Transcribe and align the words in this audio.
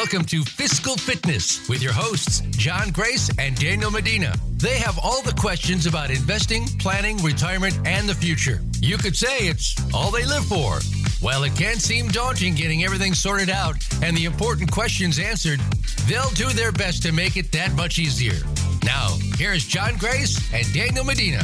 Welcome 0.00 0.26
to 0.26 0.44
Fiscal 0.44 0.96
Fitness 0.96 1.68
with 1.68 1.82
your 1.82 1.92
hosts, 1.92 2.40
John 2.50 2.90
Grace 2.90 3.32
and 3.36 3.58
Daniel 3.58 3.90
Medina. 3.90 4.32
They 4.52 4.76
have 4.76 4.96
all 5.02 5.22
the 5.22 5.32
questions 5.32 5.86
about 5.86 6.12
investing, 6.12 6.66
planning, 6.78 7.16
retirement, 7.16 7.76
and 7.84 8.08
the 8.08 8.14
future. 8.14 8.60
You 8.78 8.96
could 8.96 9.16
say 9.16 9.48
it's 9.48 9.74
all 9.92 10.12
they 10.12 10.24
live 10.24 10.44
for. 10.44 10.78
While 11.20 11.42
it 11.42 11.56
can 11.56 11.80
seem 11.80 12.06
daunting 12.08 12.54
getting 12.54 12.84
everything 12.84 13.12
sorted 13.12 13.50
out 13.50 13.74
and 14.00 14.16
the 14.16 14.24
important 14.24 14.70
questions 14.70 15.18
answered, 15.18 15.58
they'll 16.06 16.30
do 16.30 16.48
their 16.50 16.70
best 16.70 17.02
to 17.02 17.10
make 17.10 17.36
it 17.36 17.50
that 17.50 17.72
much 17.72 17.98
easier. 17.98 18.38
Now, 18.84 19.16
here's 19.36 19.66
John 19.66 19.96
Grace 19.96 20.38
and 20.54 20.72
Daniel 20.72 21.04
Medina. 21.04 21.42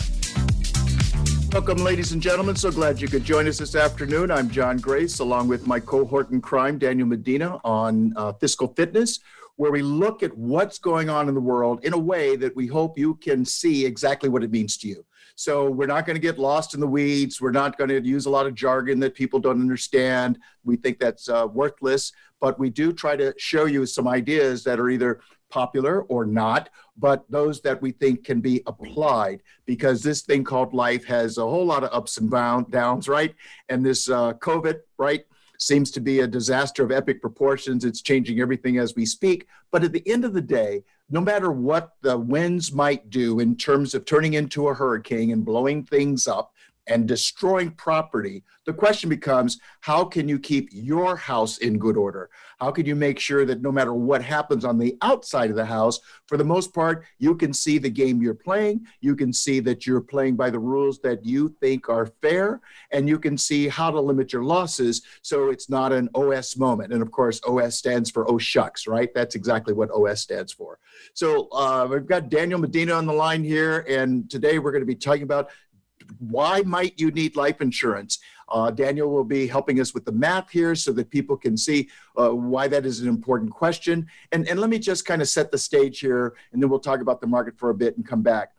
Welcome, 1.54 1.84
ladies 1.84 2.10
and 2.10 2.20
gentlemen. 2.20 2.56
So 2.56 2.72
glad 2.72 3.00
you 3.00 3.06
could 3.06 3.22
join 3.22 3.46
us 3.46 3.58
this 3.58 3.76
afternoon. 3.76 4.32
I'm 4.32 4.50
John 4.50 4.76
Grace, 4.76 5.20
along 5.20 5.46
with 5.46 5.68
my 5.68 5.78
cohort 5.78 6.30
in 6.30 6.40
crime, 6.40 6.78
Daniel 6.78 7.06
Medina, 7.06 7.60
on 7.62 8.12
uh, 8.16 8.32
fiscal 8.32 8.66
fitness, 8.74 9.20
where 9.54 9.70
we 9.70 9.80
look 9.80 10.24
at 10.24 10.36
what's 10.36 10.80
going 10.80 11.08
on 11.08 11.28
in 11.28 11.34
the 11.34 11.40
world 11.40 11.84
in 11.84 11.92
a 11.92 11.98
way 11.98 12.34
that 12.34 12.56
we 12.56 12.66
hope 12.66 12.98
you 12.98 13.14
can 13.22 13.44
see 13.44 13.86
exactly 13.86 14.28
what 14.28 14.42
it 14.42 14.50
means 14.50 14.76
to 14.78 14.88
you. 14.88 15.06
So 15.36 15.70
we're 15.70 15.86
not 15.86 16.06
going 16.06 16.16
to 16.16 16.20
get 16.20 16.40
lost 16.40 16.74
in 16.74 16.80
the 16.80 16.88
weeds. 16.88 17.40
We're 17.40 17.52
not 17.52 17.78
going 17.78 17.90
to 17.90 18.04
use 18.04 18.26
a 18.26 18.30
lot 18.30 18.46
of 18.46 18.56
jargon 18.56 18.98
that 18.98 19.14
people 19.14 19.38
don't 19.38 19.60
understand. 19.60 20.40
We 20.64 20.74
think 20.74 20.98
that's 20.98 21.28
uh, 21.28 21.46
worthless, 21.52 22.10
but 22.40 22.58
we 22.58 22.68
do 22.68 22.92
try 22.92 23.14
to 23.14 23.32
show 23.38 23.66
you 23.66 23.86
some 23.86 24.08
ideas 24.08 24.64
that 24.64 24.80
are 24.80 24.90
either 24.90 25.20
popular 25.50 26.02
or 26.02 26.26
not, 26.26 26.68
but 26.96 27.24
those 27.30 27.60
that 27.62 27.80
we 27.82 27.90
think 27.90 28.24
can 28.24 28.40
be 28.40 28.62
applied 28.66 29.42
because 29.66 30.02
this 30.02 30.22
thing 30.22 30.44
called 30.44 30.72
life 30.74 31.04
has 31.04 31.38
a 31.38 31.42
whole 31.42 31.66
lot 31.66 31.84
of 31.84 31.92
ups 31.92 32.18
and 32.18 32.30
downs, 32.70 33.08
right? 33.08 33.34
And 33.68 33.84
this 33.84 34.08
uh, 34.08 34.34
COVID, 34.34 34.80
right? 34.98 35.24
Seems 35.58 35.90
to 35.92 36.00
be 36.00 36.20
a 36.20 36.26
disaster 36.26 36.84
of 36.84 36.92
epic 36.92 37.20
proportions. 37.20 37.84
It's 37.84 38.02
changing 38.02 38.40
everything 38.40 38.78
as 38.78 38.94
we 38.94 39.06
speak. 39.06 39.46
But 39.70 39.84
at 39.84 39.92
the 39.92 40.06
end 40.08 40.24
of 40.24 40.34
the 40.34 40.40
day, 40.40 40.84
no 41.10 41.20
matter 41.20 41.50
what 41.50 41.92
the 42.00 42.16
winds 42.16 42.72
might 42.72 43.10
do 43.10 43.40
in 43.40 43.56
terms 43.56 43.94
of 43.94 44.04
turning 44.04 44.34
into 44.34 44.68
a 44.68 44.74
hurricane 44.74 45.30
and 45.30 45.44
blowing 45.44 45.84
things 45.84 46.26
up, 46.26 46.53
and 46.86 47.08
destroying 47.08 47.70
property, 47.72 48.42
the 48.66 48.72
question 48.72 49.08
becomes 49.08 49.58
how 49.80 50.04
can 50.04 50.28
you 50.28 50.38
keep 50.38 50.68
your 50.72 51.16
house 51.16 51.58
in 51.58 51.78
good 51.78 51.96
order? 51.96 52.30
How 52.58 52.70
can 52.70 52.86
you 52.86 52.94
make 52.94 53.18
sure 53.18 53.44
that 53.44 53.62
no 53.62 53.70
matter 53.70 53.92
what 53.92 54.22
happens 54.22 54.64
on 54.64 54.78
the 54.78 54.96
outside 55.02 55.50
of 55.50 55.56
the 55.56 55.64
house, 55.64 56.00
for 56.26 56.36
the 56.36 56.44
most 56.44 56.72
part, 56.72 57.04
you 57.18 57.34
can 57.34 57.52
see 57.52 57.78
the 57.78 57.90
game 57.90 58.22
you're 58.22 58.34
playing, 58.34 58.86
you 59.00 59.16
can 59.16 59.32
see 59.32 59.60
that 59.60 59.86
you're 59.86 60.00
playing 60.00 60.36
by 60.36 60.50
the 60.50 60.58
rules 60.58 60.98
that 61.00 61.24
you 61.24 61.54
think 61.60 61.88
are 61.88 62.06
fair, 62.22 62.60
and 62.90 63.08
you 63.08 63.18
can 63.18 63.36
see 63.36 63.68
how 63.68 63.90
to 63.90 64.00
limit 64.00 64.32
your 64.32 64.44
losses 64.44 65.02
so 65.22 65.50
it's 65.50 65.68
not 65.68 65.92
an 65.92 66.08
OS 66.14 66.56
moment. 66.56 66.92
And 66.92 67.02
of 67.02 67.10
course, 67.10 67.40
OS 67.46 67.76
stands 67.76 68.10
for 68.10 68.30
oh 68.30 68.38
shucks, 68.38 68.86
right? 68.86 69.12
That's 69.14 69.34
exactly 69.34 69.74
what 69.74 69.90
OS 69.90 70.20
stands 70.20 70.52
for. 70.52 70.78
So 71.12 71.48
uh, 71.52 71.86
we've 71.90 72.06
got 72.06 72.28
Daniel 72.28 72.58
Medina 72.58 72.94
on 72.94 73.06
the 73.06 73.12
line 73.12 73.44
here, 73.44 73.84
and 73.88 74.30
today 74.30 74.58
we're 74.58 74.72
going 74.72 74.82
to 74.82 74.86
be 74.86 74.94
talking 74.94 75.22
about 75.22 75.50
why 76.18 76.62
might 76.62 76.98
you 76.98 77.10
need 77.10 77.36
life 77.36 77.60
insurance? 77.60 78.18
Uh, 78.48 78.70
Daniel 78.70 79.10
will 79.10 79.24
be 79.24 79.46
helping 79.46 79.80
us 79.80 79.94
with 79.94 80.04
the 80.04 80.12
math 80.12 80.50
here 80.50 80.74
so 80.74 80.92
that 80.92 81.10
people 81.10 81.36
can 81.36 81.56
see 81.56 81.88
uh, 82.16 82.28
why 82.28 82.68
that 82.68 82.84
is 82.84 83.00
an 83.00 83.08
important 83.08 83.50
question. 83.50 84.06
And, 84.32 84.46
and 84.48 84.60
let 84.60 84.70
me 84.70 84.78
just 84.78 85.04
kind 85.04 85.22
of 85.22 85.28
set 85.28 85.50
the 85.50 85.58
stage 85.58 86.00
here, 86.00 86.34
and 86.52 86.62
then 86.62 86.68
we'll 86.68 86.78
talk 86.78 87.00
about 87.00 87.20
the 87.20 87.26
market 87.26 87.58
for 87.58 87.70
a 87.70 87.74
bit 87.74 87.96
and 87.96 88.06
come 88.06 88.22
back. 88.22 88.52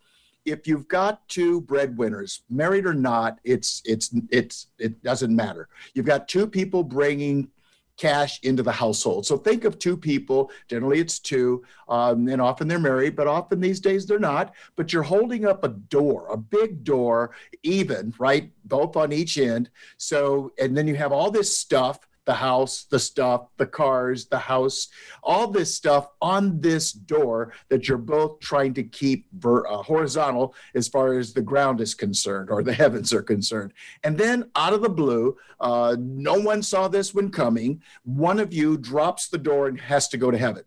If 0.43 0.67
you've 0.67 0.87
got 0.87 1.27
two 1.27 1.61
breadwinners, 1.61 2.41
married 2.49 2.85
or 2.85 2.93
not, 2.93 3.39
it's 3.43 3.81
it's 3.83 4.13
it's 4.29 4.67
it 4.77 5.01
doesn't 5.01 5.35
matter. 5.35 5.69
You've 5.95 6.05
got 6.05 6.27
two 6.27 6.45
people 6.45 6.83
bringing 6.83 7.49
cash 7.97 8.39
into 8.43 8.63
the 8.63 8.71
household. 8.71 9.25
So 9.25 9.37
think 9.37 9.63
of 9.63 9.79
two 9.79 9.95
people, 9.97 10.51
generally 10.67 10.99
it's 10.99 11.19
two, 11.19 11.63
um, 11.87 12.27
and 12.27 12.41
often 12.41 12.67
they're 12.67 12.79
married, 12.79 13.15
but 13.15 13.27
often 13.27 13.59
these 13.59 13.79
days 13.79 14.05
they're 14.05 14.19
not. 14.19 14.53
But 14.75 14.91
you're 14.91 15.03
holding 15.03 15.45
up 15.45 15.63
a 15.63 15.69
door, 15.69 16.27
a 16.29 16.37
big 16.37 16.83
door, 16.83 17.31
even, 17.63 18.13
right? 18.19 18.51
Both 18.65 18.97
on 18.97 19.11
each 19.11 19.37
end. 19.37 19.69
So, 19.97 20.51
and 20.59 20.75
then 20.75 20.87
you 20.87 20.95
have 20.95 21.11
all 21.11 21.31
this 21.31 21.55
stuff 21.55 21.99
the 22.25 22.33
house, 22.33 22.85
the 22.89 22.99
stuff, 22.99 23.47
the 23.57 23.65
cars, 23.65 24.25
the 24.25 24.37
house, 24.37 24.89
all 25.23 25.47
this 25.47 25.73
stuff 25.73 26.09
on 26.21 26.59
this 26.59 26.91
door 26.91 27.53
that 27.69 27.87
you're 27.87 27.97
both 27.97 28.39
trying 28.39 28.73
to 28.73 28.83
keep 28.83 29.27
ver- 29.33 29.67
uh, 29.67 29.77
horizontal 29.77 30.55
as 30.73 30.87
far 30.87 31.17
as 31.17 31.33
the 31.33 31.41
ground 31.41 31.79
is 31.81 31.93
concerned 31.93 32.49
or 32.49 32.63
the 32.63 32.73
heavens 32.83 33.13
are 33.13 33.21
concerned. 33.21 33.73
And 34.03 34.17
then 34.17 34.49
out 34.55 34.73
of 34.73 34.81
the 34.81 34.89
blue, 34.89 35.37
uh, 35.59 35.95
no 35.99 36.33
one 36.33 36.61
saw 36.63 36.87
this 36.87 37.13
one 37.13 37.31
coming. 37.31 37.81
One 38.03 38.39
of 38.39 38.53
you 38.53 38.77
drops 38.77 39.27
the 39.27 39.37
door 39.37 39.67
and 39.67 39.79
has 39.79 40.07
to 40.09 40.17
go 40.17 40.31
to 40.31 40.37
heaven. 40.37 40.63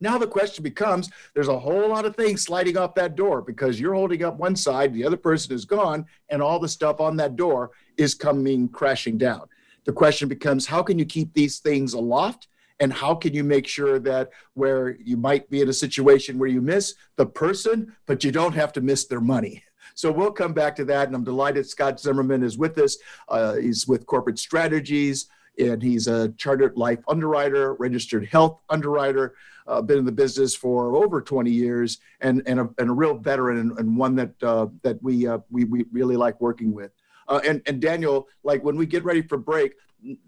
Now 0.00 0.18
the 0.18 0.26
question 0.26 0.62
becomes 0.62 1.10
there's 1.34 1.48
a 1.48 1.58
whole 1.58 1.88
lot 1.88 2.04
of 2.04 2.16
things 2.16 2.42
sliding 2.42 2.76
off 2.76 2.94
that 2.96 3.14
door 3.14 3.40
because 3.40 3.78
you're 3.78 3.94
holding 3.94 4.24
up 4.24 4.36
one 4.36 4.56
side, 4.56 4.92
the 4.92 5.04
other 5.04 5.16
person 5.16 5.54
is 5.54 5.64
gone, 5.64 6.04
and 6.28 6.42
all 6.42 6.58
the 6.58 6.68
stuff 6.68 7.00
on 7.00 7.16
that 7.16 7.36
door 7.36 7.70
is 7.96 8.14
coming 8.14 8.68
crashing 8.68 9.16
down 9.16 9.48
the 9.84 9.92
question 9.92 10.28
becomes 10.28 10.66
how 10.66 10.82
can 10.82 10.98
you 10.98 11.04
keep 11.04 11.32
these 11.32 11.58
things 11.58 11.94
aloft? 11.94 12.48
And 12.80 12.92
how 12.92 13.14
can 13.14 13.32
you 13.32 13.44
make 13.44 13.68
sure 13.68 14.00
that 14.00 14.30
where 14.54 14.96
you 14.96 15.16
might 15.16 15.48
be 15.48 15.60
in 15.60 15.68
a 15.68 15.72
situation 15.72 16.38
where 16.38 16.48
you 16.48 16.60
miss 16.60 16.94
the 17.16 17.26
person 17.26 17.94
but 18.06 18.24
you 18.24 18.32
don't 18.32 18.54
have 18.54 18.72
to 18.74 18.80
miss 18.80 19.06
their 19.06 19.20
money? 19.20 19.62
So 19.96 20.10
we'll 20.10 20.32
come 20.32 20.52
back 20.52 20.74
to 20.76 20.84
that 20.86 21.06
and 21.06 21.14
i'm 21.14 21.22
delighted 21.22 21.68
scott 21.68 22.00
zimmerman 22.00 22.42
is 22.42 22.58
with 22.58 22.76
us. 22.78 22.96
Uh, 23.28 23.54
he's 23.54 23.86
with 23.86 24.06
corporate 24.06 24.40
strategies 24.40 25.26
and 25.56 25.80
he's 25.80 26.08
a 26.08 26.30
chartered 26.30 26.76
life 26.76 26.98
underwriter 27.06 27.74
registered 27.74 28.26
health 28.26 28.58
underwriter 28.70 29.36
uh, 29.66 29.80
been 29.80 29.98
in 29.98 30.04
the 30.04 30.10
business 30.10 30.54
for 30.54 30.96
over 30.96 31.20
20 31.20 31.50
years 31.50 31.98
and, 32.20 32.42
and, 32.46 32.58
a, 32.58 32.68
and 32.78 32.90
a 32.90 32.92
real 32.92 33.16
veteran 33.16 33.58
and, 33.58 33.78
and 33.78 33.96
one 33.96 34.16
that, 34.16 34.42
uh, 34.42 34.66
that 34.82 35.00
we, 35.02 35.28
uh, 35.28 35.38
we, 35.50 35.64
we 35.64 35.84
really 35.92 36.16
like 36.16 36.40
working 36.40 36.72
with 36.72 36.90
uh, 37.28 37.40
and, 37.46 37.62
and 37.66 37.80
Daniel, 37.80 38.28
like 38.42 38.62
when 38.64 38.76
we 38.76 38.86
get 38.86 39.04
ready 39.04 39.22
for 39.22 39.38
break, 39.38 39.74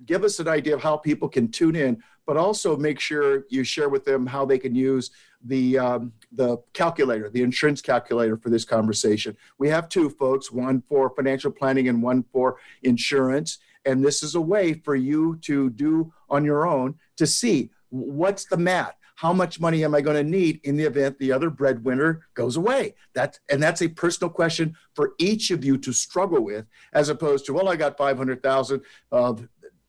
give 0.06 0.24
us 0.24 0.40
an 0.40 0.48
idea 0.48 0.74
of 0.74 0.82
how 0.82 0.96
people 0.96 1.28
can 1.28 1.48
tune 1.48 1.76
in, 1.76 2.02
but 2.26 2.36
also 2.36 2.76
make 2.76 2.98
sure 2.98 3.44
you 3.48 3.62
share 3.62 3.88
with 3.88 4.04
them 4.04 4.26
how 4.26 4.44
they 4.44 4.58
can 4.58 4.74
use 4.74 5.10
the 5.44 5.78
um, 5.78 6.12
the 6.32 6.58
calculator, 6.72 7.30
the 7.30 7.42
insurance 7.42 7.80
calculator 7.80 8.36
for 8.36 8.50
this 8.50 8.64
conversation. 8.64 9.36
We 9.58 9.68
have 9.68 9.88
two 9.88 10.10
folks, 10.10 10.50
one 10.50 10.82
for 10.82 11.10
financial 11.10 11.50
planning 11.50 11.88
and 11.88 12.02
one 12.02 12.24
for 12.32 12.56
insurance. 12.82 13.58
And 13.84 14.04
this 14.04 14.22
is 14.22 14.34
a 14.34 14.40
way 14.40 14.74
for 14.74 14.96
you 14.96 15.36
to 15.42 15.70
do 15.70 16.12
on 16.28 16.44
your 16.44 16.66
own 16.66 16.96
to 17.16 17.26
see 17.26 17.70
what's 17.90 18.46
the 18.46 18.56
math 18.56 18.96
how 19.16 19.32
much 19.32 19.58
money 19.58 19.82
am 19.82 19.94
I 19.94 20.02
going 20.02 20.16
to 20.16 20.30
need 20.30 20.60
in 20.62 20.76
the 20.76 20.84
event 20.84 21.18
the 21.18 21.32
other 21.32 21.50
breadwinner 21.50 22.26
goes 22.34 22.56
away? 22.56 22.94
That 23.14 23.38
and 23.50 23.62
that's 23.62 23.82
a 23.82 23.88
personal 23.88 24.30
question 24.30 24.76
for 24.94 25.14
each 25.18 25.50
of 25.50 25.64
you 25.64 25.78
to 25.78 25.92
struggle 25.92 26.44
with, 26.44 26.66
as 26.92 27.08
opposed 27.08 27.46
to 27.46 27.52
well, 27.54 27.68
I 27.68 27.76
got 27.76 27.98
five 27.98 28.18
hundred 28.18 28.42
thousand. 28.42 28.82
Uh, 29.10 29.34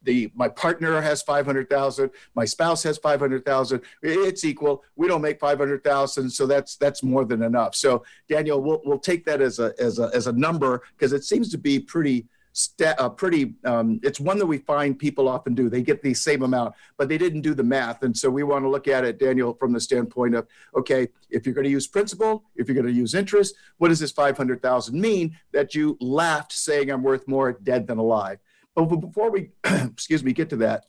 the 0.04 0.32
my 0.36 0.48
partner 0.48 1.02
has 1.02 1.22
500,000 1.24 2.10
my 2.36 2.46
spouse 2.46 2.84
has 2.84 2.98
500,000 3.00 3.82
it's 4.04 4.46
equal 4.46 4.84
we 4.96 5.08
don't 5.08 5.24
make 5.24 5.40
500,000 5.40 6.30
so 6.30 6.46
that's 6.46 6.78
that's 6.78 7.02
more 7.04 7.26
than 7.26 7.42
enough 7.42 7.76
so 7.76 8.04
Daniel 8.30 8.62
we'll 8.62 8.80
we'll 8.86 9.00
take 9.00 9.26
that 9.26 9.42
as 9.42 9.58
a 9.60 9.74
as 9.80 9.98
a 10.00 10.10
as 10.14 10.28
a 10.28 10.32
number 10.32 10.84
because 10.96 11.14
it 11.14 11.24
seems 11.24 11.50
to 11.50 11.58
be 11.58 11.80
pretty 11.80 12.28
st- 12.58 13.00
uh, 13.00 13.10
pretty. 13.10 13.54
Um, 13.64 14.00
it's 14.04 14.20
one 14.20 14.40
that 14.40 14.46
we 14.46 14.58
find 14.58 14.98
people 14.98 15.30
often 15.30 15.54
do. 15.54 15.70
They 15.70 15.84
get 15.84 16.02
the 16.02 16.14
same 16.14 16.42
amount, 16.42 16.74
but 16.98 17.08
they 17.08 17.18
didn't 17.18 17.42
do 17.42 17.54
the 17.54 17.64
math, 17.64 18.04
and 18.04 18.18
so 18.18 18.30
we 18.30 18.44
want 18.44 18.66
to 18.66 18.70
look 18.70 18.88
at 18.88 19.06
it, 19.06 19.20
Daniel, 19.20 19.54
from 19.54 19.72
the 19.74 19.80
standpoint 19.80 20.36
of 20.36 20.48
okay, 20.76 21.08
if 21.30 21.46
you're 21.46 21.56
going 21.56 21.66
to 21.66 21.72
use 21.72 21.88
principal, 21.88 22.44
if 22.56 22.68
you're 22.68 22.76
going 22.76 22.88
to 22.88 22.92
use 22.92 23.14
interest, 23.14 23.56
what 23.78 23.90
does 23.90 24.00
this 24.00 24.12
five 24.12 24.36
hundred 24.36 24.62
thousand 24.62 25.00
mean 25.00 25.38
that 25.54 25.76
you 25.76 25.98
laughed 26.02 26.52
saying 26.52 26.90
I'm 26.90 27.04
worth 27.04 27.28
more 27.28 27.54
dead 27.54 27.88
than 27.88 28.00
alive? 28.00 28.40
But 28.76 28.86
before 28.86 29.32
we, 29.32 29.52
excuse 29.64 30.24
me, 30.24 30.34
get 30.34 30.50
to 30.50 30.58
that, 30.58 30.86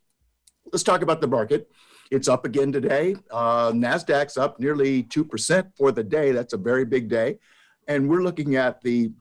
let's 0.73 0.83
talk 0.83 1.03
about 1.03 1.21
the 1.21 1.29
market. 1.29 1.71
It's 2.11 2.29
up 2.29 2.47
again 2.47 2.73
today. 2.73 3.17
Uh, 3.31 3.73
Nasdaq's 3.73 4.39
up 4.39 4.59
nearly 4.59 5.03
two 5.03 5.25
percent 5.25 5.69
for 5.77 5.93
the 5.93 6.03
day. 6.03 6.33
That's 6.33 6.55
a 6.55 6.59
very 6.59 6.87
big 6.87 7.09
day, 7.09 7.39
and 7.87 8.09
we're 8.09 8.23
looking 8.23 8.57
at 8.57 8.81
the 8.81 9.13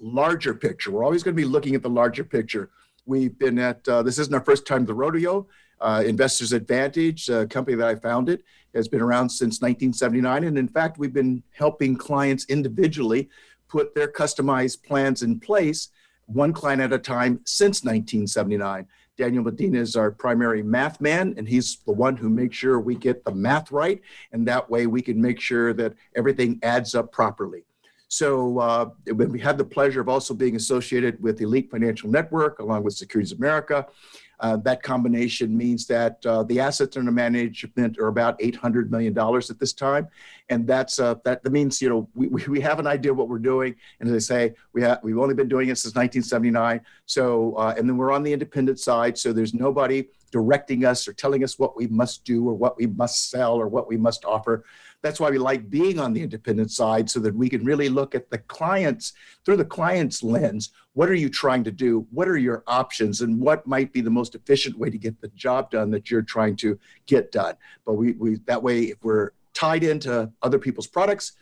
larger 0.00 0.54
picture. 0.54 0.90
We're 0.90 1.04
always 1.04 1.22
going 1.22 1.36
to 1.36 1.40
be 1.40 1.48
looking 1.48 1.74
at 1.74 1.82
the 1.82 1.90
larger 1.90 2.24
picture. 2.24 2.70
We've 3.06 3.38
been 3.38 3.58
at, 3.58 3.86
uh, 3.88 4.02
this 4.02 4.18
isn't 4.18 4.34
our 4.34 4.44
first 4.44 4.66
time 4.66 4.84
the 4.84 4.94
rodeo. 4.94 5.46
Uh, 5.80 6.02
Investors 6.04 6.52
Advantage, 6.52 7.28
a 7.28 7.46
company 7.46 7.76
that 7.76 7.86
I 7.86 7.94
founded, 7.94 8.42
has 8.74 8.88
been 8.88 9.00
around 9.00 9.30
since 9.30 9.60
1979. 9.60 10.44
And 10.44 10.58
in 10.58 10.68
fact, 10.68 10.98
we've 10.98 11.12
been 11.12 11.42
helping 11.52 11.96
clients 11.96 12.44
individually 12.46 13.28
put 13.68 13.94
their 13.94 14.08
customized 14.08 14.82
plans 14.84 15.22
in 15.22 15.38
place, 15.38 15.88
one 16.26 16.52
client 16.52 16.82
at 16.82 16.92
a 16.92 16.98
time, 16.98 17.40
since 17.44 17.84
1979. 17.84 18.86
Daniel 19.16 19.42
Medina 19.42 19.80
is 19.80 19.96
our 19.96 20.10
primary 20.10 20.62
math 20.62 21.00
man, 21.00 21.34
and 21.36 21.48
he's 21.48 21.78
the 21.86 21.92
one 21.92 22.16
who 22.16 22.28
makes 22.28 22.56
sure 22.56 22.78
we 22.78 22.94
get 22.94 23.24
the 23.24 23.32
math 23.32 23.72
right. 23.72 24.00
And 24.32 24.46
that 24.46 24.70
way 24.70 24.86
we 24.86 25.02
can 25.02 25.20
make 25.20 25.40
sure 25.40 25.72
that 25.74 25.94
everything 26.14 26.60
adds 26.62 26.94
up 26.94 27.10
properly. 27.10 27.64
So 28.08 28.58
uh, 28.58 28.90
we 29.12 29.38
had 29.38 29.58
the 29.58 29.64
pleasure 29.64 30.00
of 30.00 30.08
also 30.08 30.34
being 30.34 30.56
associated 30.56 31.22
with 31.22 31.40
Elite 31.40 31.70
Financial 31.70 32.10
Network 32.10 32.58
along 32.58 32.82
with 32.82 32.94
Securities 32.94 33.32
America. 33.32 33.86
Uh, 34.40 34.56
that 34.56 34.82
combination 34.82 35.56
means 35.56 35.86
that 35.86 36.24
uh, 36.24 36.44
the 36.44 36.60
assets 36.60 36.96
under 36.96 37.10
management 37.10 37.98
are 37.98 38.06
about 38.06 38.38
$800 38.38 38.88
million 38.88 39.16
at 39.18 39.58
this 39.58 39.72
time. 39.72 40.08
And 40.48 40.66
that's, 40.66 41.00
uh, 41.00 41.16
that, 41.24 41.42
that 41.42 41.50
means, 41.50 41.82
you 41.82 41.88
know, 41.88 42.08
we, 42.14 42.28
we 42.28 42.60
have 42.60 42.78
an 42.78 42.86
idea 42.86 43.12
what 43.12 43.28
we're 43.28 43.38
doing. 43.38 43.74
And 43.98 44.08
as 44.08 44.14
I 44.14 44.34
say, 44.34 44.54
we 44.72 44.82
have, 44.82 45.00
we've 45.02 45.18
only 45.18 45.34
been 45.34 45.48
doing 45.48 45.68
it 45.70 45.78
since 45.78 45.94
1979. 45.94 46.80
So, 47.06 47.54
uh, 47.54 47.74
and 47.76 47.88
then 47.88 47.96
we're 47.96 48.12
on 48.12 48.22
the 48.22 48.32
independent 48.32 48.78
side. 48.78 49.18
So 49.18 49.32
there's 49.32 49.54
nobody 49.54 50.06
directing 50.30 50.84
us 50.84 51.08
or 51.08 51.14
telling 51.14 51.42
us 51.42 51.58
what 51.58 51.76
we 51.76 51.86
must 51.88 52.24
do 52.24 52.48
or 52.48 52.54
what 52.54 52.76
we 52.76 52.86
must 52.86 53.30
sell 53.30 53.54
or 53.54 53.66
what 53.66 53.88
we 53.88 53.96
must 53.96 54.24
offer. 54.24 54.64
That's 55.02 55.20
why 55.20 55.30
we 55.30 55.38
like 55.38 55.70
being 55.70 56.00
on 56.00 56.12
the 56.12 56.22
independent 56.22 56.70
side 56.70 57.08
so 57.08 57.20
that 57.20 57.34
we 57.34 57.48
can 57.48 57.64
really 57.64 57.88
look 57.88 58.14
at 58.14 58.30
the 58.30 58.38
clients 58.38 59.12
through 59.44 59.56
the 59.56 59.64
client's 59.64 60.22
lens. 60.22 60.70
What 60.94 61.08
are 61.08 61.14
you 61.14 61.28
trying 61.28 61.62
to 61.64 61.70
do? 61.70 62.06
What 62.10 62.28
are 62.28 62.36
your 62.36 62.64
options? 62.66 63.20
And 63.20 63.38
what 63.38 63.66
might 63.66 63.92
be 63.92 64.00
the 64.00 64.10
most 64.10 64.34
efficient 64.34 64.76
way 64.76 64.90
to 64.90 64.98
get 64.98 65.20
the 65.20 65.28
job 65.28 65.70
done 65.70 65.90
that 65.92 66.10
you're 66.10 66.22
trying 66.22 66.56
to 66.56 66.78
get 67.06 67.30
done? 67.30 67.54
But 67.86 67.94
we, 67.94 68.12
we 68.12 68.36
that 68.46 68.62
way, 68.62 68.84
if 68.84 68.98
we're 69.02 69.30
tied 69.54 69.84
into 69.84 70.32
other 70.42 70.58
people's 70.58 70.88
products, 70.88 71.32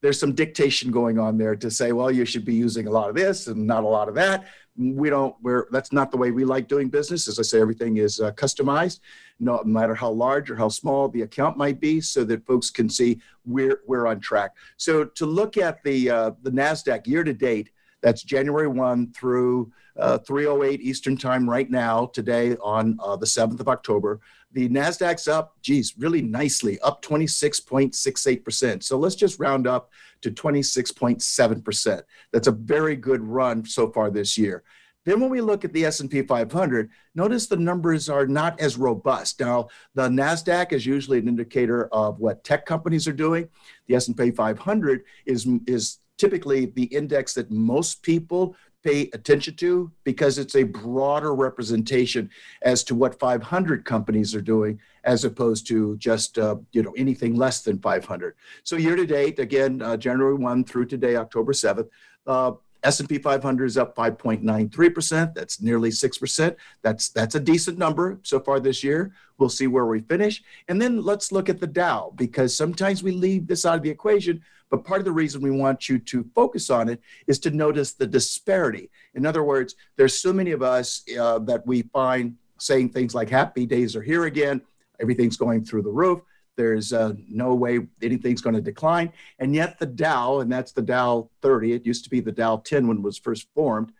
there's 0.00 0.20
some 0.20 0.34
dictation 0.34 0.90
going 0.90 1.18
on 1.18 1.38
there 1.38 1.56
to 1.56 1.70
say, 1.70 1.92
well, 1.92 2.10
you 2.10 2.24
should 2.24 2.44
be 2.44 2.54
using 2.54 2.86
a 2.86 2.90
lot 2.90 3.08
of 3.08 3.16
this 3.16 3.46
and 3.46 3.66
not 3.66 3.84
a 3.84 3.88
lot 3.88 4.08
of 4.08 4.14
that. 4.14 4.46
We 4.76 5.08
don't, 5.08 5.36
we're, 5.40 5.66
that's 5.70 5.92
not 5.92 6.10
the 6.10 6.16
way 6.16 6.32
we 6.32 6.44
like 6.44 6.66
doing 6.66 6.88
business. 6.88 7.28
As 7.28 7.38
I 7.38 7.42
say, 7.42 7.60
everything 7.60 7.98
is 7.98 8.20
uh, 8.20 8.32
customized, 8.32 9.00
no 9.38 9.62
matter 9.64 9.94
how 9.94 10.10
large 10.10 10.50
or 10.50 10.56
how 10.56 10.68
small 10.68 11.08
the 11.08 11.22
account 11.22 11.56
might 11.56 11.78
be, 11.78 12.00
so 12.00 12.24
that 12.24 12.44
folks 12.44 12.70
can 12.70 12.88
see 12.88 13.20
we're, 13.44 13.80
we're 13.86 14.06
on 14.06 14.18
track. 14.20 14.50
So 14.76 15.04
to 15.04 15.26
look 15.26 15.56
at 15.56 15.82
the, 15.84 16.10
uh, 16.10 16.30
the 16.42 16.50
NASDAQ 16.50 17.06
year 17.06 17.22
to 17.22 17.32
date, 17.32 17.70
that's 18.04 18.22
January 18.22 18.68
1 18.68 19.12
through 19.14 19.72
uh, 19.98 20.18
308 20.18 20.82
Eastern 20.82 21.16
Time 21.16 21.48
right 21.48 21.70
now, 21.70 22.04
today 22.06 22.54
on 22.62 22.98
uh, 23.02 23.16
the 23.16 23.24
7th 23.24 23.60
of 23.60 23.68
October. 23.68 24.20
The 24.52 24.68
NASDAQ's 24.68 25.26
up, 25.26 25.56
geez, 25.62 25.94
really 25.96 26.20
nicely, 26.20 26.78
up 26.80 27.02
26.68%. 27.02 28.82
So 28.82 28.98
let's 28.98 29.14
just 29.14 29.40
round 29.40 29.66
up 29.66 29.90
to 30.20 30.30
26.7%. 30.30 32.02
That's 32.30 32.46
a 32.46 32.52
very 32.52 32.94
good 32.94 33.22
run 33.22 33.64
so 33.64 33.90
far 33.90 34.10
this 34.10 34.36
year. 34.36 34.64
Then 35.06 35.20
when 35.20 35.30
we 35.30 35.40
look 35.40 35.64
at 35.64 35.72
the 35.72 35.86
S&P 35.86 36.22
500, 36.22 36.90
notice 37.14 37.46
the 37.46 37.56
numbers 37.56 38.10
are 38.10 38.26
not 38.26 38.60
as 38.60 38.76
robust. 38.76 39.40
Now, 39.40 39.68
the 39.94 40.08
Nasdaq 40.08 40.72
is 40.72 40.84
usually 40.84 41.18
an 41.18 41.28
indicator 41.28 41.86
of 41.86 42.20
what 42.20 42.44
tech 42.44 42.66
companies 42.66 43.08
are 43.08 43.12
doing. 43.12 43.48
The 43.86 43.94
S&P 43.96 44.30
500 44.30 45.04
is 45.26 45.46
is 45.66 45.98
typically 46.18 46.66
the 46.66 46.84
index 46.84 47.34
that 47.34 47.50
most 47.50 48.02
people 48.02 48.56
pay 48.82 49.08
attention 49.14 49.56
to 49.56 49.90
because 50.04 50.38
it's 50.38 50.56
a 50.56 50.62
broader 50.62 51.34
representation 51.34 52.28
as 52.62 52.84
to 52.84 52.94
what 52.94 53.18
500 53.18 53.84
companies 53.84 54.34
are 54.34 54.42
doing 54.42 54.78
as 55.04 55.24
opposed 55.24 55.66
to 55.66 55.96
just 55.96 56.38
uh, 56.38 56.56
you 56.72 56.82
know 56.82 56.92
anything 56.96 57.34
less 57.34 57.62
than 57.62 57.78
500 57.78 58.36
so 58.62 58.76
year 58.76 58.94
to 58.94 59.06
date 59.06 59.38
again 59.38 59.80
uh, 59.80 59.96
january 59.96 60.34
1 60.34 60.64
through 60.64 60.84
today 60.84 61.16
october 61.16 61.52
7th 61.52 61.88
uh, 62.26 62.52
S&P 62.84 63.18
500 63.18 63.64
is 63.64 63.78
up 63.78 63.96
5.93%. 63.96 65.34
That's 65.34 65.60
nearly 65.60 65.90
6%. 65.90 66.56
That's 66.82 67.08
that's 67.08 67.34
a 67.34 67.40
decent 67.40 67.78
number 67.78 68.20
so 68.22 68.38
far 68.38 68.60
this 68.60 68.84
year. 68.84 69.12
We'll 69.38 69.48
see 69.48 69.66
where 69.66 69.86
we 69.86 70.00
finish. 70.00 70.42
And 70.68 70.80
then 70.80 71.02
let's 71.02 71.32
look 71.32 71.48
at 71.48 71.60
the 71.60 71.66
Dow 71.66 72.12
because 72.16 72.56
sometimes 72.56 73.02
we 73.02 73.10
leave 73.10 73.46
this 73.46 73.64
out 73.64 73.76
of 73.76 73.82
the 73.82 73.90
equation, 73.90 74.42
but 74.70 74.84
part 74.84 75.00
of 75.00 75.04
the 75.04 75.12
reason 75.12 75.40
we 75.40 75.50
want 75.50 75.88
you 75.88 75.98
to 75.98 76.24
focus 76.34 76.70
on 76.70 76.88
it 76.88 77.00
is 77.26 77.38
to 77.40 77.50
notice 77.50 77.92
the 77.92 78.06
disparity. 78.06 78.90
In 79.14 79.26
other 79.26 79.42
words, 79.42 79.74
there's 79.96 80.18
so 80.18 80.32
many 80.32 80.52
of 80.52 80.62
us 80.62 81.02
uh, 81.18 81.38
that 81.40 81.66
we 81.66 81.82
find 81.82 82.36
saying 82.58 82.90
things 82.90 83.14
like 83.14 83.28
happy 83.28 83.66
days 83.66 83.96
are 83.96 84.02
here 84.02 84.24
again, 84.24 84.60
everything's 85.00 85.36
going 85.36 85.64
through 85.64 85.82
the 85.82 85.90
roof. 85.90 86.20
There's 86.56 86.92
uh, 86.92 87.14
no 87.28 87.54
way 87.54 87.80
anything's 88.02 88.40
going 88.40 88.54
to 88.56 88.62
decline. 88.62 89.12
And 89.38 89.54
yet 89.54 89.78
the 89.78 89.86
Dow, 89.86 90.40
and 90.40 90.50
that's 90.52 90.72
the 90.72 90.82
Dow 90.82 91.30
30, 91.42 91.72
it 91.72 91.86
used 91.86 92.04
to 92.04 92.10
be 92.10 92.20
the 92.20 92.32
Dow 92.32 92.56
10 92.58 92.86
when 92.86 92.98
it 92.98 93.02
was 93.02 93.18
first 93.18 93.48
formed, 93.54 93.92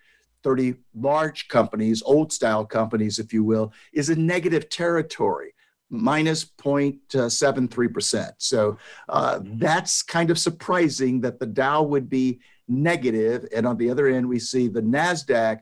30 0.42 0.74
large 0.94 1.48
companies, 1.48 2.02
old 2.02 2.32
style 2.32 2.64
companies, 2.64 3.18
if 3.18 3.32
you 3.32 3.42
will, 3.42 3.72
is 3.92 4.10
in 4.10 4.26
negative 4.26 4.68
territory, 4.68 5.54
minus 5.90 6.44
0.73%. 6.44 8.30
So 8.38 8.76
uh, 9.08 9.40
that's 9.42 10.02
kind 10.02 10.30
of 10.30 10.38
surprising 10.38 11.22
that 11.22 11.40
the 11.40 11.46
Dow 11.46 11.82
would 11.82 12.08
be 12.10 12.40
negative. 12.68 13.42
negative, 13.42 13.48
And 13.56 13.66
on 13.66 13.76
the 13.76 13.90
other 13.90 14.06
end, 14.08 14.28
we 14.28 14.38
see 14.38 14.68
the 14.68 14.82
NASDAQ 14.82 15.60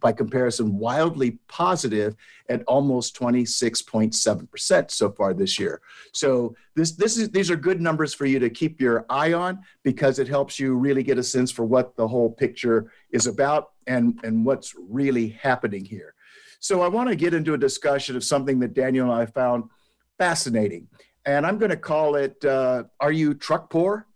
by 0.00 0.12
comparison, 0.12 0.78
wildly 0.78 1.38
positive 1.48 2.16
at 2.48 2.62
almost 2.64 3.16
26.7% 3.18 4.90
so 4.90 5.10
far 5.12 5.32
this 5.32 5.58
year. 5.58 5.80
So 6.12 6.54
this, 6.74 6.92
this 6.92 7.16
is, 7.16 7.30
these 7.30 7.50
are 7.50 7.56
good 7.56 7.80
numbers 7.80 8.12
for 8.12 8.26
you 8.26 8.38
to 8.40 8.50
keep 8.50 8.80
your 8.80 9.06
eye 9.08 9.32
on 9.32 9.60
because 9.82 10.18
it 10.18 10.28
helps 10.28 10.58
you 10.58 10.74
really 10.74 11.02
get 11.02 11.18
a 11.18 11.22
sense 11.22 11.50
for 11.50 11.64
what 11.64 11.96
the 11.96 12.06
whole 12.06 12.30
picture 12.30 12.92
is 13.10 13.26
about 13.26 13.70
and, 13.86 14.18
and 14.24 14.44
what's 14.44 14.74
really 14.76 15.28
happening 15.28 15.84
here. 15.84 16.14
So 16.58 16.82
I 16.82 16.88
want 16.88 17.08
to 17.08 17.16
get 17.16 17.34
into 17.34 17.54
a 17.54 17.58
discussion 17.58 18.16
of 18.16 18.24
something 18.24 18.58
that 18.60 18.74
Daniel 18.74 19.10
and 19.10 19.20
I 19.20 19.26
found 19.26 19.64
fascinating. 20.18 20.88
And 21.24 21.46
I'm 21.46 21.58
going 21.58 21.70
to 21.70 21.76
call 21.76 22.16
it 22.16 22.44
uh, 22.44 22.84
Are 23.00 23.12
You 23.12 23.34
Truck 23.34 23.70
Poor? 23.70 24.06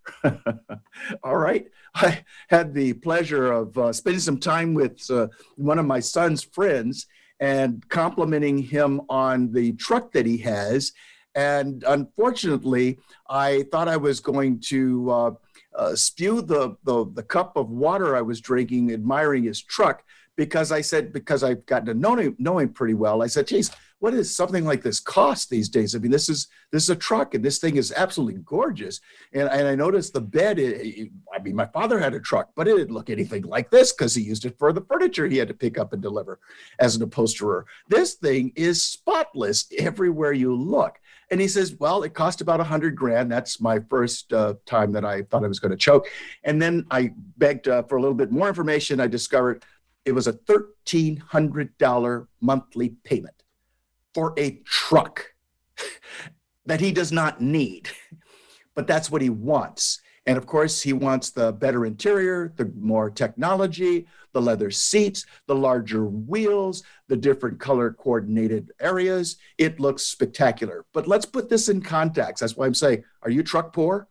All 1.22 1.36
right. 1.36 1.66
I 1.94 2.24
had 2.48 2.74
the 2.74 2.94
pleasure 2.94 3.52
of 3.52 3.76
uh, 3.78 3.92
spending 3.92 4.20
some 4.20 4.38
time 4.38 4.74
with 4.74 5.08
uh, 5.10 5.28
one 5.56 5.78
of 5.78 5.86
my 5.86 6.00
son's 6.00 6.42
friends 6.42 7.06
and 7.40 7.86
complimenting 7.88 8.58
him 8.58 9.02
on 9.08 9.52
the 9.52 9.72
truck 9.72 10.12
that 10.12 10.26
he 10.26 10.38
has. 10.38 10.92
And 11.34 11.84
unfortunately, 11.86 12.98
I 13.28 13.64
thought 13.70 13.88
I 13.88 13.96
was 13.96 14.20
going 14.20 14.60
to 14.68 15.10
uh, 15.10 15.30
uh 15.76 15.94
spew 15.94 16.40
the, 16.40 16.76
the, 16.84 17.06
the 17.12 17.22
cup 17.22 17.56
of 17.56 17.68
water 17.68 18.16
I 18.16 18.22
was 18.22 18.40
drinking, 18.40 18.92
admiring 18.92 19.44
his 19.44 19.62
truck, 19.62 20.02
because 20.36 20.72
I 20.72 20.80
said, 20.80 21.12
because 21.12 21.42
I've 21.42 21.66
gotten 21.66 21.86
to 21.86 21.94
know 21.94 22.16
him, 22.16 22.36
know 22.38 22.58
him 22.58 22.70
pretty 22.70 22.94
well, 22.94 23.22
I 23.22 23.26
said, 23.26 23.46
geez, 23.46 23.70
what 23.98 24.10
does 24.10 24.34
something 24.34 24.64
like 24.64 24.82
this 24.82 25.00
cost 25.00 25.48
these 25.48 25.68
days? 25.68 25.94
I 25.94 25.98
mean, 25.98 26.10
this 26.10 26.28
is 26.28 26.48
this 26.70 26.82
is 26.82 26.90
a 26.90 26.96
truck, 26.96 27.34
and 27.34 27.44
this 27.44 27.58
thing 27.58 27.76
is 27.76 27.92
absolutely 27.96 28.40
gorgeous. 28.44 29.00
And, 29.32 29.48
and 29.48 29.66
I 29.66 29.74
noticed 29.74 30.12
the 30.12 30.20
bed. 30.20 30.58
It, 30.58 31.10
I 31.34 31.40
mean, 31.40 31.56
my 31.56 31.66
father 31.66 31.98
had 31.98 32.12
a 32.12 32.20
truck, 32.20 32.50
but 32.54 32.68
it 32.68 32.76
didn't 32.76 32.94
look 32.94 33.08
anything 33.08 33.42
like 33.42 33.70
this 33.70 33.92
because 33.92 34.14
he 34.14 34.22
used 34.22 34.44
it 34.44 34.58
for 34.58 34.72
the 34.72 34.82
furniture 34.82 35.26
he 35.26 35.38
had 35.38 35.48
to 35.48 35.54
pick 35.54 35.78
up 35.78 35.92
and 35.92 36.02
deliver 36.02 36.38
as 36.78 36.94
an 36.96 37.02
upholsterer. 37.02 37.64
This 37.88 38.14
thing 38.14 38.52
is 38.54 38.82
spotless 38.82 39.66
everywhere 39.78 40.32
you 40.32 40.54
look. 40.54 41.00
And 41.30 41.40
he 41.40 41.48
says, 41.48 41.74
"Well, 41.78 42.02
it 42.02 42.12
cost 42.12 42.42
about 42.42 42.60
a 42.60 42.64
hundred 42.64 42.96
grand. 42.96 43.32
That's 43.32 43.60
my 43.60 43.80
first 43.88 44.32
uh, 44.32 44.54
time 44.66 44.92
that 44.92 45.06
I 45.06 45.22
thought 45.22 45.44
I 45.44 45.48
was 45.48 45.58
going 45.58 45.70
to 45.72 45.76
choke." 45.76 46.06
And 46.44 46.60
then 46.60 46.86
I 46.90 47.12
begged 47.38 47.66
uh, 47.66 47.82
for 47.84 47.96
a 47.96 48.00
little 48.00 48.14
bit 48.14 48.30
more 48.30 48.48
information. 48.48 49.00
I 49.00 49.06
discovered 49.06 49.64
it 50.04 50.12
was 50.12 50.26
a 50.26 50.34
thirteen 50.34 51.16
hundred 51.16 51.76
dollar 51.78 52.28
monthly 52.42 52.90
payment 53.02 53.42
for 54.16 54.32
a 54.38 54.62
truck 54.64 55.34
that 56.64 56.80
he 56.80 56.90
does 56.90 57.12
not 57.12 57.42
need, 57.42 57.90
but 58.74 58.86
that's 58.86 59.10
what 59.10 59.20
he 59.20 59.28
wants. 59.28 60.00
And 60.24 60.38
of 60.38 60.46
course, 60.46 60.80
he 60.80 60.94
wants 60.94 61.28
the 61.28 61.52
better 61.52 61.84
interior, 61.84 62.50
the 62.56 62.72
more 62.80 63.10
technology, 63.10 64.06
the 64.32 64.40
leather 64.40 64.70
seats, 64.70 65.26
the 65.46 65.54
larger 65.54 66.06
wheels, 66.06 66.82
the 67.08 67.16
different 67.18 67.60
color 67.60 67.92
coordinated 67.92 68.72
areas. 68.80 69.36
It 69.58 69.80
looks 69.80 70.04
spectacular. 70.04 70.86
But 70.94 71.06
let's 71.06 71.26
put 71.26 71.50
this 71.50 71.68
in 71.68 71.82
context. 71.82 72.40
That's 72.40 72.56
why 72.56 72.64
I'm 72.64 72.72
saying, 72.72 73.04
are 73.20 73.30
you 73.30 73.42
truck 73.42 73.74
poor? 73.74 74.08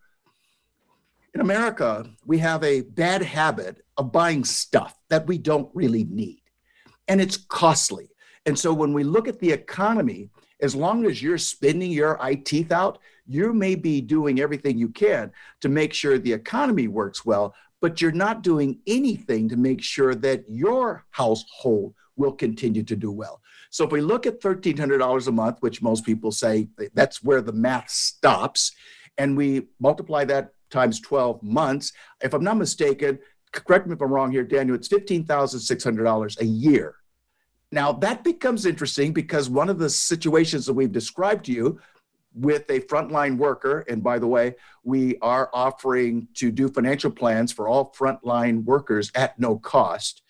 In 1.33 1.41
America, 1.41 2.07
we 2.27 2.38
have 2.38 2.63
a 2.63 2.81
bad 2.81 3.24
habit 3.24 3.83
of 3.97 4.12
buying 4.12 4.45
stuff 4.45 4.95
that 5.09 5.25
we 5.25 5.39
don't 5.39 5.71
really 5.74 6.03
need, 6.03 6.43
and 7.07 7.19
it's 7.19 7.38
costly. 7.38 8.12
And 8.46 8.58
so 8.58 8.74
when 8.74 8.94
we 8.94 9.04
look 9.04 9.28
at 9.28 9.40
the 9.40 9.52
economy, 9.52 10.30
as 10.62 10.75
long 10.75 11.06
as 11.06 11.22
you're 11.22 11.38
spending 11.38 11.92
your 11.92 12.22
eye 12.22 12.36
teeth 12.36 12.72
out, 12.72 13.00
you 13.25 13.54
may 13.54 13.75
be 13.75 14.02
doing 14.02 14.40
everything 14.40 14.78
you 14.78 14.90
can 14.90 15.32
to 15.62 15.70
make 15.70 15.94
sure 15.94 16.18
the 16.18 16.34
economy 16.34 16.88
works 16.88 17.25
well, 17.25 17.56
but 17.82 18.02
you're 18.02 18.12
not 18.12 18.44
doing 18.44 18.80
anything 18.88 19.50
to 19.50 19.58
make 19.58 19.82
sure 19.82 20.16
that 20.16 20.44
your 20.48 21.06
household 21.12 21.94
will 22.16 22.32
continue 22.32 22.84
to 22.84 22.96
do 22.96 23.12
well. 23.12 23.42
So 23.72 23.84
if 23.84 23.92
we 23.92 24.00
look 24.00 24.25
at 24.25 24.42
$1,300 24.42 25.28
a 25.28 25.32
month, 25.32 25.58
which 25.60 25.82
most 25.82 26.06
people 26.06 26.32
say 26.32 26.70
that's 26.94 27.24
where 27.24 27.42
the 27.42 27.52
math 27.52 27.90
stops, 27.90 28.72
and 29.18 29.36
we 29.36 29.68
multiply 29.80 30.24
that 30.25 30.52
times 30.70 31.00
12 31.02 31.44
months, 31.44 31.92
if 32.22 32.34
I'm 32.34 32.44
not 32.44 32.58
mistaken, 32.58 33.20
correct 33.52 33.88
me 33.88 33.94
if 33.94 34.02
I'm 34.02 34.14
wrong 34.14 34.32
here, 34.32 34.44
Daniel, 34.44 34.75
it's 34.75 34.88
$15,600 34.88 36.40
a 36.40 36.46
year. 36.46 36.96
Now 37.75 37.91
that 37.91 38.24
becomes 38.24 38.65
interesting 38.65 39.12
because 39.12 39.50
one 39.50 39.67
of 39.67 39.79
the 39.79 39.89
situations 39.89 40.65
that 40.65 40.74
we've 40.74 40.94
described 40.94 41.44
to 41.48 41.51
you 41.51 41.77
with 42.34 42.63
a 42.70 42.79
frontline 42.79 43.36
worker, 43.36 43.84
and 43.89 44.01
by 44.01 44.17
the 44.17 44.27
way, 44.27 44.55
we 44.86 45.17
are 45.22 45.50
offering 45.53 46.29
to 46.36 46.51
do 46.51 46.70
financial 46.70 47.12
plans 47.12 47.51
for 47.51 47.67
all 47.67 47.94
frontline 47.94 48.63
workers 48.63 49.12
at 49.13 49.38
no 49.38 49.58
cost 49.58 50.22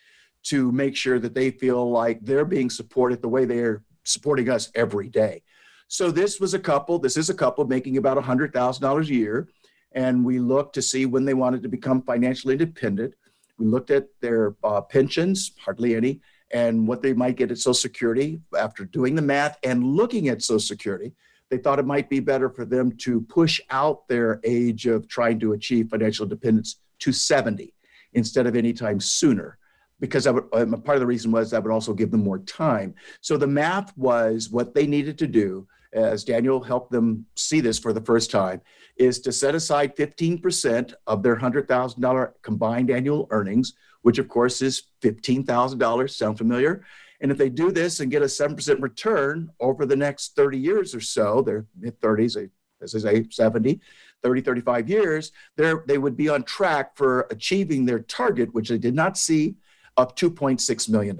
to 0.45 0.71
make 0.71 0.95
sure 0.95 1.19
that 1.19 1.35
they 1.35 1.51
feel 1.51 1.91
like 1.91 2.19
they're 2.25 2.45
being 2.45 2.71
supported 2.71 3.21
the 3.21 3.29
way 3.29 3.45
they're 3.45 3.83
supporting 4.05 4.49
us 4.49 4.71
every 4.73 5.07
day. 5.07 5.43
So 5.87 6.09
this 6.09 6.39
was 6.39 6.55
a 6.55 6.59
couple, 6.59 6.97
this 6.97 7.15
is 7.15 7.29
a 7.29 7.33
couple 7.35 7.63
making 7.67 7.97
about 7.97 8.17
$100,000 8.17 9.01
a 9.01 9.13
year. 9.13 9.49
And 9.91 10.25
we 10.25 10.39
looked 10.39 10.73
to 10.75 10.81
see 10.81 11.05
when 11.05 11.25
they 11.25 11.35
wanted 11.35 11.61
to 11.61 11.69
become 11.69 12.01
financially 12.01 12.55
independent. 12.55 13.13
We 13.59 13.67
looked 13.67 13.91
at 13.91 14.07
their 14.19 14.55
uh, 14.63 14.81
pensions, 14.81 15.51
hardly 15.63 15.95
any, 15.95 16.21
and 16.51 16.87
what 16.87 17.01
they 17.01 17.13
might 17.13 17.35
get 17.35 17.51
at 17.51 17.57
Social 17.57 17.73
Security 17.73 18.39
after 18.57 18.85
doing 18.85 19.15
the 19.15 19.21
math 19.21 19.57
and 19.63 19.83
looking 19.83 20.29
at 20.29 20.41
Social 20.41 20.59
Security. 20.59 21.13
They 21.49 21.57
thought 21.57 21.79
it 21.79 21.85
might 21.85 22.09
be 22.09 22.19
better 22.19 22.49
for 22.49 22.65
them 22.65 22.91
to 22.97 23.21
push 23.21 23.61
out 23.69 24.07
their 24.07 24.39
age 24.43 24.87
of 24.87 25.07
trying 25.07 25.39
to 25.41 25.53
achieve 25.53 25.89
financial 25.89 26.23
independence 26.23 26.77
to 26.99 27.11
70 27.11 27.73
instead 28.13 28.47
of 28.47 28.55
any 28.55 28.73
time 28.73 28.99
sooner 28.99 29.57
because 29.99 30.27
I 30.27 30.31
would, 30.31 30.45
um, 30.53 30.81
part 30.81 30.97
of 30.97 30.99
the 30.99 31.07
reason 31.07 31.31
was 31.31 31.51
that 31.51 31.63
would 31.63 31.71
also 31.71 31.93
give 31.93 32.11
them 32.11 32.23
more 32.23 32.39
time. 32.39 32.95
So 33.21 33.37
the 33.37 33.47
math 33.47 33.95
was 33.97 34.49
what 34.49 34.73
they 34.73 34.87
needed 34.87 35.17
to 35.19 35.27
do, 35.27 35.67
as 35.93 36.23
Daniel 36.23 36.61
helped 36.61 36.91
them 36.91 37.25
see 37.35 37.61
this 37.61 37.79
for 37.79 37.93
the 37.93 38.01
first 38.01 38.29
time, 38.29 38.61
is 38.97 39.19
to 39.21 39.31
set 39.31 39.55
aside 39.55 39.95
15% 39.95 40.93
of 41.07 41.23
their 41.23 41.35
$100,000 41.35 42.33
combined 42.41 42.91
annual 42.91 43.27
earnings, 43.31 43.73
which 44.05 44.19
of 44.19 44.27
course 44.27 44.61
is 44.61 44.83
$15,000. 45.01 46.09
Sound 46.11 46.37
familiar? 46.37 46.85
And 47.21 47.31
if 47.31 47.39
they 47.39 47.49
do 47.49 47.71
this 47.71 48.01
and 48.01 48.11
get 48.11 48.21
a 48.21 48.25
7% 48.25 48.79
return 48.79 49.49
over 49.59 49.87
the 49.87 49.95
next 49.95 50.35
30 50.35 50.59
years 50.59 50.93
or 50.93 51.01
so, 51.01 51.41
their 51.41 51.65
mid 51.75 51.99
30s, 52.01 52.51
as 52.83 52.93
I 52.93 52.99
say, 52.99 53.25
70, 53.27 53.81
30, 54.21 54.41
35 54.41 54.89
years, 54.91 55.31
they 55.55 55.97
would 55.97 56.15
be 56.15 56.29
on 56.29 56.43
track 56.43 56.95
for 56.95 57.21
achieving 57.31 57.83
their 57.83 58.01
target, 58.01 58.53
which 58.53 58.69
they 58.69 58.77
did 58.77 58.93
not 58.93 59.17
see 59.17 59.55
of 59.97 60.13
$2.6 60.13 60.87
million. 60.89 61.19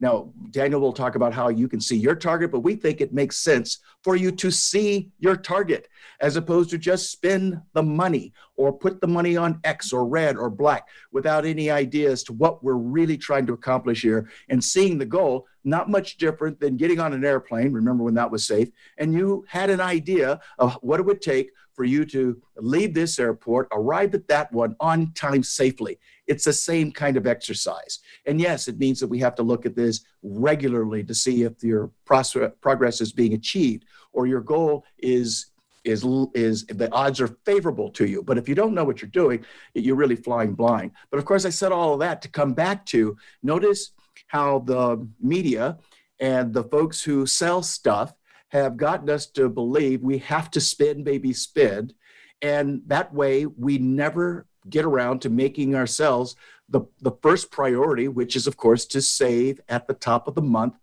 Now, 0.00 0.32
Daniel 0.50 0.80
will 0.80 0.94
talk 0.94 1.14
about 1.14 1.34
how 1.34 1.48
you 1.48 1.68
can 1.68 1.80
see 1.80 1.96
your 1.96 2.14
target, 2.14 2.50
but 2.50 2.60
we 2.60 2.74
think 2.74 3.00
it 3.00 3.12
makes 3.12 3.36
sense 3.36 3.78
for 4.02 4.16
you 4.16 4.32
to 4.32 4.50
see 4.50 5.10
your 5.18 5.36
target 5.36 5.88
as 6.20 6.36
opposed 6.36 6.70
to 6.70 6.78
just 6.78 7.10
spend 7.10 7.60
the 7.74 7.82
money 7.82 8.32
or 8.56 8.72
put 8.72 9.00
the 9.02 9.06
money 9.06 9.36
on 9.36 9.60
X 9.64 9.92
or 9.92 10.06
red 10.06 10.36
or 10.36 10.48
black 10.48 10.88
without 11.12 11.44
any 11.44 11.70
idea 11.70 12.10
as 12.10 12.22
to 12.24 12.32
what 12.32 12.64
we're 12.64 12.74
really 12.74 13.18
trying 13.18 13.46
to 13.46 13.52
accomplish 13.52 14.00
here 14.00 14.30
and 14.48 14.64
seeing 14.64 14.96
the 14.96 15.04
goal, 15.04 15.46
not 15.64 15.90
much 15.90 16.16
different 16.16 16.60
than 16.60 16.76
getting 16.76 17.00
on 17.00 17.12
an 17.12 17.24
airplane. 17.24 17.72
Remember 17.72 18.04
when 18.04 18.14
that 18.14 18.30
was 18.30 18.46
safe? 18.46 18.68
And 18.98 19.12
you 19.12 19.44
had 19.48 19.70
an 19.70 19.80
idea 19.80 20.40
of 20.58 20.74
what 20.82 21.00
it 21.00 21.06
would 21.06 21.22
take 21.22 21.50
for 21.74 21.84
you 21.84 22.04
to 22.04 22.40
leave 22.58 22.92
this 22.92 23.18
airport, 23.18 23.68
arrive 23.72 24.14
at 24.14 24.28
that 24.28 24.52
one 24.52 24.76
on 24.80 25.12
time 25.14 25.42
safely. 25.42 25.98
It's 26.26 26.44
the 26.44 26.52
same 26.52 26.92
kind 26.92 27.16
of 27.16 27.26
exercise. 27.26 28.00
And 28.26 28.40
yes, 28.40 28.68
it 28.68 28.78
means 28.78 29.00
that 29.00 29.08
we 29.08 29.18
have 29.20 29.34
to 29.36 29.42
look 29.42 29.64
at 29.64 29.76
this 29.76 30.04
regularly 30.22 31.02
to 31.04 31.14
see 31.14 31.44
if 31.44 31.62
your 31.64 31.90
progress 32.04 33.00
is 33.00 33.12
being 33.12 33.34
achieved 33.34 33.86
or 34.12 34.26
your 34.26 34.40
goal 34.40 34.84
is 34.98 35.46
is 35.84 36.04
is 36.34 36.66
the 36.66 36.92
odds 36.92 37.20
are 37.20 37.38
favorable 37.46 37.90
to 37.90 38.06
you. 38.06 38.22
But 38.22 38.36
if 38.36 38.48
you 38.48 38.54
don't 38.54 38.74
know 38.74 38.84
what 38.84 39.00
you're 39.00 39.10
doing, 39.10 39.44
you're 39.72 39.96
really 39.96 40.16
flying 40.16 40.52
blind. 40.54 40.92
But 41.10 41.18
of 41.18 41.24
course, 41.24 41.46
I 41.46 41.50
said 41.50 41.72
all 41.72 41.94
of 41.94 42.00
that 42.00 42.20
to 42.22 42.28
come 42.28 42.52
back 42.52 42.84
to 42.86 43.16
notice 43.42 43.92
how 44.30 44.60
the 44.60 45.08
media 45.20 45.76
and 46.20 46.54
the 46.54 46.62
folks 46.62 47.02
who 47.02 47.26
sell 47.26 47.62
stuff 47.62 48.14
have 48.50 48.76
gotten 48.76 49.10
us 49.10 49.26
to 49.26 49.48
believe 49.48 50.02
we 50.02 50.18
have 50.18 50.50
to 50.52 50.60
spend, 50.60 51.04
baby, 51.04 51.32
spend. 51.32 51.94
And 52.40 52.82
that 52.86 53.12
way, 53.12 53.46
we 53.46 53.78
never 53.78 54.46
get 54.68 54.84
around 54.84 55.20
to 55.22 55.30
making 55.30 55.74
ourselves 55.74 56.36
the, 56.68 56.82
the 57.00 57.10
first 57.22 57.50
priority, 57.50 58.06
which 58.06 58.36
is, 58.36 58.46
of 58.46 58.56
course, 58.56 58.86
to 58.86 59.02
save 59.02 59.60
at 59.68 59.88
the 59.88 59.94
top 59.94 60.28
of 60.28 60.36
the 60.36 60.42
month, 60.42 60.74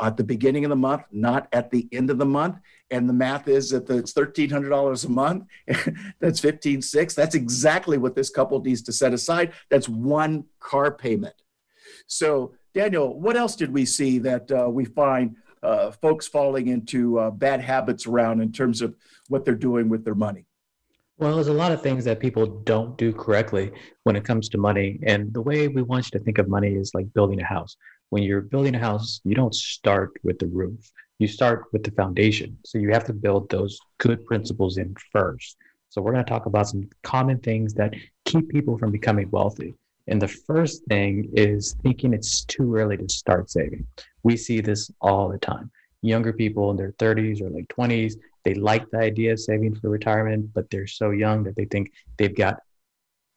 at 0.00 0.16
the 0.16 0.22
beginning 0.22 0.64
of 0.64 0.68
the 0.70 0.76
month, 0.76 1.02
not 1.10 1.48
at 1.52 1.72
the 1.72 1.88
end 1.90 2.10
of 2.10 2.18
the 2.18 2.26
month. 2.26 2.58
And 2.92 3.08
the 3.08 3.12
math 3.12 3.48
is 3.48 3.70
that 3.70 3.90
it's 3.90 4.12
$1,300 4.12 5.04
a 5.04 5.08
month. 5.08 5.46
that's 6.20 6.40
15.6. 6.40 7.14
That's 7.16 7.34
exactly 7.34 7.98
what 7.98 8.14
this 8.14 8.30
couple 8.30 8.60
needs 8.60 8.82
to 8.82 8.92
set 8.92 9.12
aside. 9.12 9.52
That's 9.68 9.88
one 9.88 10.44
car 10.60 10.92
payment. 10.92 11.34
So, 12.06 12.54
Daniel, 12.74 13.18
what 13.18 13.36
else 13.36 13.54
did 13.54 13.72
we 13.72 13.86
see 13.86 14.18
that 14.18 14.50
uh, 14.50 14.68
we 14.68 14.84
find 14.84 15.36
uh, 15.62 15.92
folks 15.92 16.26
falling 16.26 16.68
into 16.68 17.18
uh, 17.18 17.30
bad 17.30 17.60
habits 17.60 18.06
around 18.06 18.40
in 18.40 18.52
terms 18.52 18.82
of 18.82 18.94
what 19.28 19.44
they're 19.44 19.54
doing 19.54 19.88
with 19.88 20.04
their 20.04 20.16
money? 20.16 20.44
Well, 21.16 21.36
there's 21.36 21.46
a 21.46 21.52
lot 21.52 21.70
of 21.70 21.80
things 21.80 22.04
that 22.06 22.18
people 22.18 22.44
don't 22.64 22.98
do 22.98 23.12
correctly 23.12 23.70
when 24.02 24.16
it 24.16 24.24
comes 24.24 24.48
to 24.48 24.58
money. 24.58 24.98
And 25.04 25.32
the 25.32 25.40
way 25.40 25.68
we 25.68 25.82
want 25.82 26.06
you 26.06 26.18
to 26.18 26.24
think 26.24 26.38
of 26.38 26.48
money 26.48 26.74
is 26.74 26.92
like 26.92 27.12
building 27.14 27.40
a 27.40 27.44
house. 27.44 27.76
When 28.10 28.24
you're 28.24 28.40
building 28.40 28.74
a 28.74 28.80
house, 28.80 29.20
you 29.22 29.36
don't 29.36 29.54
start 29.54 30.10
with 30.24 30.40
the 30.40 30.48
roof, 30.48 30.90
you 31.20 31.28
start 31.28 31.66
with 31.72 31.84
the 31.84 31.92
foundation. 31.92 32.58
So 32.64 32.78
you 32.78 32.90
have 32.90 33.04
to 33.04 33.12
build 33.12 33.48
those 33.48 33.78
good 33.98 34.26
principles 34.26 34.76
in 34.78 34.94
first. 35.12 35.56
So 35.90 36.02
we're 36.02 36.12
going 36.12 36.24
to 36.24 36.28
talk 36.28 36.46
about 36.46 36.66
some 36.66 36.90
common 37.04 37.38
things 37.38 37.74
that 37.74 37.94
keep 38.24 38.48
people 38.48 38.76
from 38.76 38.90
becoming 38.90 39.30
wealthy. 39.30 39.76
And 40.06 40.20
the 40.20 40.28
first 40.28 40.84
thing 40.84 41.30
is 41.34 41.74
thinking 41.82 42.12
it's 42.12 42.44
too 42.44 42.76
early 42.76 42.96
to 42.96 43.08
start 43.08 43.50
saving. 43.50 43.86
We 44.22 44.36
see 44.36 44.60
this 44.60 44.90
all 45.00 45.28
the 45.28 45.38
time. 45.38 45.70
Younger 46.02 46.32
people 46.32 46.70
in 46.70 46.76
their 46.76 46.92
30s 46.92 47.40
or 47.40 47.48
late 47.48 47.68
20s, 47.68 48.14
they 48.44 48.54
like 48.54 48.90
the 48.90 48.98
idea 48.98 49.32
of 49.32 49.40
saving 49.40 49.74
for 49.76 49.88
retirement, 49.88 50.52
but 50.52 50.68
they're 50.70 50.86
so 50.86 51.10
young 51.10 51.44
that 51.44 51.56
they 51.56 51.64
think 51.64 51.92
they've 52.18 52.36
got 52.36 52.58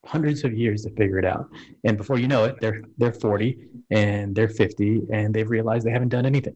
hundreds 0.06 0.44
of 0.44 0.54
years 0.54 0.84
to 0.84 0.90
figure 0.92 1.20
it 1.20 1.26
out. 1.26 1.50
And 1.86 1.98
before 1.98 2.20
you 2.20 2.28
know 2.28 2.46
it, 2.46 2.56
they're 2.60 2.82
they're 2.98 3.14
40 3.14 3.58
and 3.90 4.36
they're 4.36 4.50
50 4.50 5.04
and 5.12 5.34
they've 5.34 5.50
realized 5.50 5.86
they 5.86 5.92
haven't 5.92 6.10
done 6.10 6.26
anything. 6.26 6.56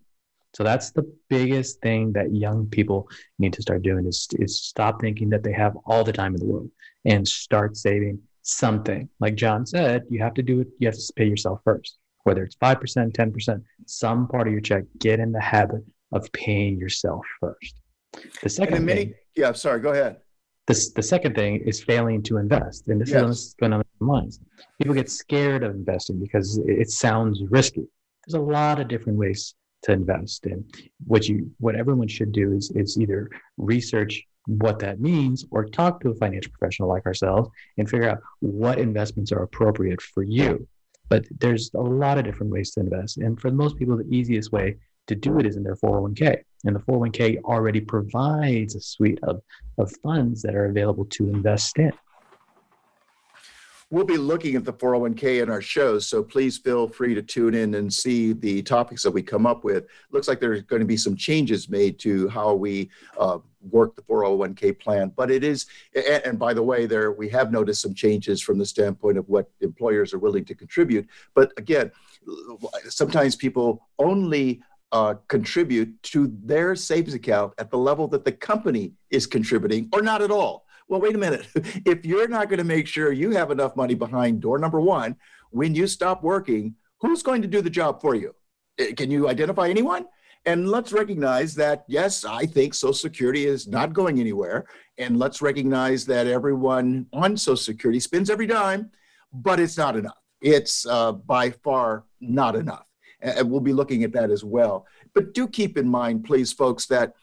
So 0.54 0.64
that's 0.64 0.92
the 0.92 1.10
biggest 1.30 1.80
thing 1.82 2.12
that 2.14 2.36
young 2.36 2.68
people 2.68 3.08
need 3.40 3.54
to 3.54 3.62
start 3.62 3.84
doing 3.84 4.06
is, 4.06 4.28
is 4.34 4.62
stop 4.62 5.00
thinking 5.00 5.30
that 5.30 5.44
they 5.44 5.54
have 5.54 5.78
all 5.86 6.04
the 6.04 6.12
time 6.12 6.36
in 6.36 6.42
the 6.42 6.46
world 6.46 6.70
and 7.06 7.26
start 7.26 7.78
saving 7.78 8.20
something. 8.44 9.10
Like 9.20 9.36
John 9.36 9.66
said, 9.66 10.04
you 10.10 10.22
have 10.22 10.34
to 10.36 10.44
do 10.44 10.62
it, 10.62 10.68
you 10.80 10.88
have 10.88 10.96
to 10.96 11.14
pay 11.16 11.26
yourself 11.26 11.60
first. 11.64 11.98
Whether 12.24 12.44
it's 12.44 12.56
5%, 12.56 13.14
10%, 13.14 13.64
some 13.88 14.28
part 14.28 14.48
of 14.48 14.54
your 14.54 14.62
check, 14.62 14.84
get 15.00 15.20
in 15.20 15.32
the 15.32 15.42
habit 15.42 15.84
of 16.12 16.32
paying 16.34 16.78
yourself 16.78 17.26
first. 17.40 17.76
The 18.44 18.50
second 18.50 18.86
many, 18.86 19.06
thing, 19.06 19.14
yeah, 19.36 19.52
sorry, 19.54 19.80
go 19.80 19.92
ahead. 19.92 20.18
The, 20.68 20.92
the 20.96 21.04
second 21.04 21.36
thing 21.36 21.62
is 21.66 21.84
failing 21.84 22.22
to 22.24 22.38
invest. 22.38 22.88
And 22.88 23.02
this 23.02 23.10
yes. 23.10 23.30
is 23.30 23.56
going 23.60 23.74
on 23.74 23.82
in 23.82 24.08
minds. 24.08 24.40
People 24.78 24.94
get 24.94 25.10
scared 25.10 25.64
of 25.64 25.74
investing 25.74 26.20
because 26.20 26.58
it, 26.58 26.82
it 26.82 26.90
sounds 26.92 27.42
risky. 27.50 27.88
There's 28.26 28.40
a 28.40 28.46
lot 28.46 28.80
of 28.80 28.88
different 28.88 29.18
ways 29.18 29.56
to 29.84 29.92
invest. 29.94 30.46
And 30.46 30.64
what 31.06 31.28
you 31.28 31.50
what 31.60 31.76
everyone 31.76 32.08
should 32.08 32.32
do 32.32 32.54
is 32.54 32.72
is 32.76 33.00
either 33.00 33.30
research 33.58 34.24
what 34.48 34.80
that 34.80 35.00
means 35.00 35.46
or 35.52 35.66
talk 35.66 36.02
to 36.02 36.10
a 36.10 36.16
financial 36.16 36.52
professional 36.58 36.90
like 36.90 37.06
ourselves 37.06 37.50
and 37.78 37.90
figure 37.90 38.10
out 38.10 38.20
what 38.40 38.80
investments 38.80 39.32
are 39.32 39.44
appropriate 39.44 40.02
for 40.02 40.24
you. 40.24 40.68
But 41.10 41.26
there's 41.40 41.72
a 41.76 41.82
lot 41.82 42.18
of 42.18 42.24
different 42.24 42.52
ways 42.52 42.72
to 42.72 42.80
invest. 42.80 43.18
And 43.18 43.40
for 43.40 43.52
most 43.52 43.78
people, 43.78 43.98
the 43.98 44.10
easiest 44.10 44.52
way 44.52 44.78
to 45.08 45.16
do 45.16 45.40
it 45.40 45.46
is 45.46 45.58
in 45.58 45.64
their 45.64 45.76
401k. 45.76 46.42
And 46.66 46.76
the 46.76 46.80
401k 46.80 47.42
already 47.44 47.82
provides 47.82 48.76
a 48.76 48.82
suite 48.82 49.20
of, 49.24 49.42
of 49.78 49.92
funds 50.04 50.42
that 50.44 50.56
are 50.56 50.66
available 50.66 51.06
to 51.06 51.30
invest 51.30 51.78
in. 51.80 51.92
We'll 53.92 54.06
be 54.06 54.16
looking 54.16 54.56
at 54.56 54.64
the 54.64 54.72
401k 54.72 55.44
in 55.44 55.50
our 55.50 55.62
shows, 55.62 56.08
so 56.08 56.24
please 56.24 56.58
feel 56.58 56.88
free 56.88 57.14
to 57.14 57.22
tune 57.22 57.54
in 57.54 57.76
and 57.76 57.94
see 57.94 58.32
the 58.32 58.62
topics 58.62 59.04
that 59.04 59.12
we 59.12 59.22
come 59.22 59.46
up 59.46 59.66
with. 59.66 59.84
Looks 60.12 60.30
like 60.30 60.40
there's 60.40 60.62
going 60.62 60.80
to 60.80 60.86
be 60.86 60.96
some 60.96 61.14
changes 61.14 61.68
made 61.68 62.00
to 62.00 62.30
how 62.30 62.54
we 62.54 62.90
uh, 63.20 63.40
work 63.70 63.98
the 63.98 64.02
401k 64.04 64.80
plan, 64.80 65.12
but 65.18 65.30
it 65.30 65.44
is, 65.44 65.66
and, 66.24 66.40
by 66.40 66.54
the 66.54 66.64
way, 66.64 66.86
there 66.86 67.12
we 67.12 67.28
have 67.30 67.52
noticed 67.52 67.82
some 67.82 67.94
changes 67.94 68.42
from 68.42 68.58
the 68.58 68.66
standpoint 68.66 69.18
of 69.18 69.28
what 69.28 69.52
employers 69.60 70.14
are 70.14 70.20
willing 70.20 70.46
to 70.46 70.56
contribute. 70.56 71.06
But 71.36 71.52
again, 71.58 71.92
sometimes 72.88 73.36
people 73.36 73.90
only 74.00 74.62
uh, 74.94 75.16
contribute 75.28 76.02
to 76.04 76.34
their 76.42 76.76
savings 76.76 77.14
account 77.14 77.56
at 77.58 77.70
the 77.70 77.78
level 77.78 78.08
that 78.08 78.24
the 78.24 78.32
company 78.32 78.94
is 79.10 79.28
contributing, 79.28 79.90
or 79.92 80.02
not 80.02 80.22
at 80.22 80.32
all 80.32 80.66
Well, 80.92 81.00
wait 81.00 81.16
a 81.16 81.18
minute. 81.18 81.48
If 81.86 82.06
you're 82.06 82.28
not 82.28 82.50
going 82.50 82.58
to 82.58 82.66
make 82.66 82.86
sure 82.86 83.14
you 83.14 83.32
have 83.32 83.50
enough 83.50 83.78
money 83.78 83.96
behind 83.96 84.42
door 84.42 84.60
number 84.60 84.82
one 84.82 85.16
when 85.52 85.74
you 85.74 85.88
stop 85.88 86.22
working, 86.22 86.76
who's 87.00 87.24
going 87.24 87.42
to 87.44 87.48
do 87.48 87.62
the 87.62 87.70
job 87.70 88.02
for 88.02 88.14
you? 88.14 88.36
Eh, 88.78 88.92
can 88.92 89.10
you 89.10 89.30
identify 89.30 89.70
anyone? 89.70 90.06
And 90.46 90.68
let's 90.68 90.92
recognize 90.92 91.56
that, 91.56 91.86
yes, 91.88 92.26
I 92.26 92.46
think 92.46 92.74
Social 92.74 92.94
Security 92.94 93.46
is 93.46 93.68
not 93.68 93.94
going 93.94 94.20
anywhere. 94.20 94.68
And 94.98 95.18
let's 95.18 95.42
recognize 95.42 96.06
that 96.08 96.28
everyone 96.28 97.06
on 97.14 97.38
Social 97.38 97.56
Security 97.56 98.02
spends 98.02 98.30
every 98.30 98.48
dime, 98.48 98.92
but 99.32 99.62
it's 99.62 99.78
not 99.78 99.96
enough. 99.96 100.22
It's 100.42 100.86
uh, 100.86 101.14
by 101.14 101.52
far 101.52 102.04
not 102.20 102.58
enough. 102.58 102.86
And 103.22 103.50
we'll 103.50 103.62
be 103.62 103.72
looking 103.72 104.04
at 104.04 104.12
that 104.12 104.30
as 104.30 104.44
well. 104.44 104.86
But 105.14 105.34
do 105.34 105.48
keep 105.48 105.78
in 105.78 105.88
mind, 105.88 106.26
please, 106.26 106.52
folks, 106.52 106.86
that 106.88 107.14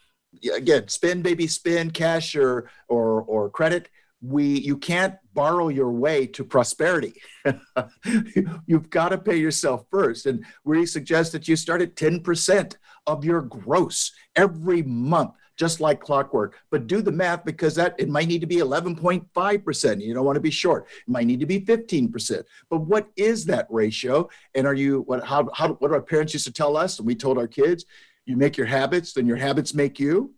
again, 0.53 0.87
spend, 0.87 1.23
baby, 1.23 1.47
spend 1.47 1.93
cash 1.93 2.35
or, 2.35 2.69
or, 2.87 3.21
or 3.23 3.49
credit. 3.49 3.89
We 4.21 4.59
you 4.59 4.77
can't 4.77 5.15
borrow 5.33 5.69
your 5.69 5.91
way 5.91 6.27
to 6.27 6.43
prosperity. 6.43 7.13
You've 8.65 8.89
got 8.89 9.09
to 9.09 9.17
pay 9.17 9.37
yourself 9.37 9.85
first. 9.89 10.25
And 10.25 10.43
we 10.65 10.85
suggest 10.85 11.31
that 11.31 11.47
you 11.47 11.55
start 11.55 11.81
at 11.81 11.95
10% 11.95 12.75
of 13.07 13.23
your 13.23 13.41
gross 13.41 14.11
every 14.35 14.83
month 14.83 15.31
just 15.59 15.81
like 15.81 15.99
clockwork. 15.99 16.55
But 16.71 16.87
do 16.87 17.01
the 17.01 17.11
math 17.11 17.43
because 17.43 17.75
that 17.75 17.93
it 17.97 18.07
might 18.07 18.29
need 18.29 18.39
to 18.39 18.47
be 18.47 18.57
11.5% 18.57 20.01
you 20.01 20.13
don't 20.13 20.25
want 20.25 20.37
to 20.37 20.41
be 20.41 20.49
short. 20.49 20.87
It 21.05 21.11
might 21.11 21.27
need 21.27 21.41
to 21.41 21.45
be 21.45 21.59
15% 21.59 22.43
but 22.69 22.79
what 22.79 23.09
is 23.17 23.45
that 23.45 23.67
ratio? 23.69 24.29
And 24.55 24.65
are 24.65 24.73
you 24.73 25.01
what 25.01 25.23
how, 25.25 25.49
how 25.53 25.73
what 25.73 25.91
our 25.91 26.01
parents 26.01 26.33
used 26.33 26.45
to 26.45 26.53
tell 26.53 26.77
us? 26.77 26.97
And 26.97 27.05
we 27.05 27.13
told 27.13 27.37
our 27.37 27.47
kids 27.47 27.85
you 28.29 28.37
make 28.37 28.57
your 28.57 28.67
habits 28.67 29.13
then 29.13 29.25
your 29.27 29.37
habits 29.37 29.73
make 29.73 29.99
you 29.99 30.33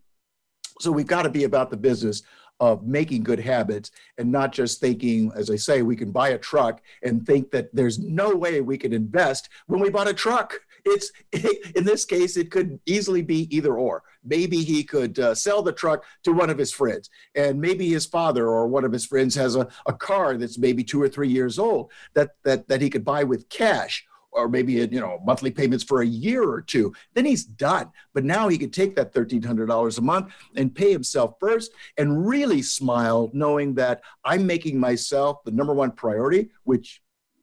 so 0.80 0.90
we've 0.90 1.06
got 1.06 1.22
to 1.22 1.30
be 1.30 1.44
about 1.44 1.70
the 1.70 1.76
business 1.76 2.22
of 2.62 2.86
making 2.86 3.24
good 3.24 3.40
habits 3.40 3.90
and 4.18 4.30
not 4.30 4.52
just 4.52 4.80
thinking, 4.80 5.32
as 5.34 5.50
I 5.50 5.56
say, 5.56 5.82
we 5.82 5.96
can 5.96 6.12
buy 6.12 6.28
a 6.28 6.38
truck 6.38 6.80
and 7.02 7.26
think 7.26 7.50
that 7.50 7.74
there's 7.74 7.98
no 7.98 8.36
way 8.36 8.60
we 8.60 8.78
can 8.78 8.92
invest 8.92 9.48
when 9.66 9.80
we 9.80 9.90
bought 9.90 10.08
a 10.08 10.14
truck. 10.14 10.60
It's 10.84 11.10
in 11.74 11.82
this 11.82 12.04
case, 12.04 12.36
it 12.36 12.52
could 12.52 12.78
easily 12.86 13.20
be 13.20 13.54
either 13.54 13.76
or. 13.76 14.04
Maybe 14.24 14.62
he 14.62 14.84
could 14.84 15.18
uh, 15.18 15.34
sell 15.34 15.62
the 15.62 15.72
truck 15.72 16.04
to 16.22 16.32
one 16.32 16.50
of 16.50 16.58
his 16.58 16.72
friends, 16.72 17.10
and 17.34 17.60
maybe 17.60 17.88
his 17.88 18.06
father 18.06 18.46
or 18.46 18.68
one 18.68 18.84
of 18.84 18.92
his 18.92 19.06
friends 19.06 19.34
has 19.34 19.56
a, 19.56 19.66
a 19.86 19.92
car 19.92 20.36
that's 20.36 20.58
maybe 20.58 20.84
two 20.84 21.02
or 21.02 21.08
three 21.08 21.28
years 21.28 21.58
old 21.58 21.90
that 22.14 22.30
that 22.44 22.68
that 22.68 22.80
he 22.80 22.88
could 22.88 23.04
buy 23.04 23.24
with 23.24 23.48
cash 23.48 24.06
or 24.32 24.48
maybe 24.48 24.72
you 24.72 25.00
know 25.00 25.20
monthly 25.24 25.50
payments 25.50 25.84
for 25.84 26.02
a 26.02 26.06
year 26.06 26.42
or 26.42 26.60
two 26.60 26.92
then 27.14 27.24
he's 27.24 27.44
done. 27.44 27.90
But 28.14 28.24
now 28.24 28.48
he 28.48 28.58
could 28.58 28.72
take 28.72 28.96
that 28.96 29.12
$1300 29.12 29.98
a 29.98 30.00
month 30.00 30.32
and 30.56 30.74
pay 30.74 30.92
himself 30.92 31.34
first 31.40 31.72
and 31.98 32.26
really 32.26 32.62
smile 32.62 33.30
knowing 33.32 33.74
that 33.74 34.02
i'm 34.24 34.46
making 34.46 34.78
myself 34.78 35.42
the 35.44 35.50
number 35.50 35.74
one 35.74 35.92
priority 35.92 36.50
which 36.64 37.02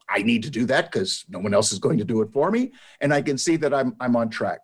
i 0.10 0.22
need 0.22 0.44
to 0.44 0.50
do 0.50 0.66
that 0.66 0.92
because 0.92 1.26
no 1.30 1.40
one 1.40 1.54
else 1.54 1.72
is 1.72 1.80
going 1.80 1.98
to 1.98 2.04
do 2.04 2.22
it 2.22 2.32
for 2.32 2.52
me 2.52 2.72
and 3.02 3.14
i 3.14 3.22
can 3.22 3.38
see 3.38 3.56
that 3.56 3.74
i'm, 3.74 3.96
I'm 4.00 4.16
on 4.16 4.30
track. 4.30 4.60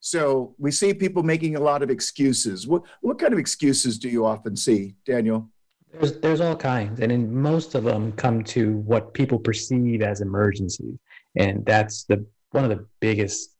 So 0.00 0.54
we 0.58 0.70
see 0.70 0.94
people 0.94 1.24
making 1.24 1.56
a 1.56 1.60
lot 1.60 1.82
of 1.82 1.90
excuses. 1.90 2.68
What, 2.68 2.82
what 3.00 3.18
kind 3.18 3.32
of 3.32 3.38
excuses 3.40 3.98
do 3.98 4.08
you 4.08 4.24
often 4.24 4.54
see 4.56 4.94
daniel? 5.04 5.48
There's 5.92 6.20
there's 6.20 6.40
all 6.42 6.54
kinds, 6.54 7.00
and 7.00 7.10
in 7.10 7.34
most 7.34 7.74
of 7.74 7.84
them 7.84 8.12
come 8.12 8.44
to 8.44 8.76
what 8.78 9.14
people 9.14 9.38
perceive 9.38 10.02
as 10.02 10.20
emergencies 10.20 10.98
and 11.36 11.64
that's 11.64 12.04
the 12.04 12.24
one 12.50 12.64
of 12.64 12.70
the 12.70 12.86
biggest 13.00 13.54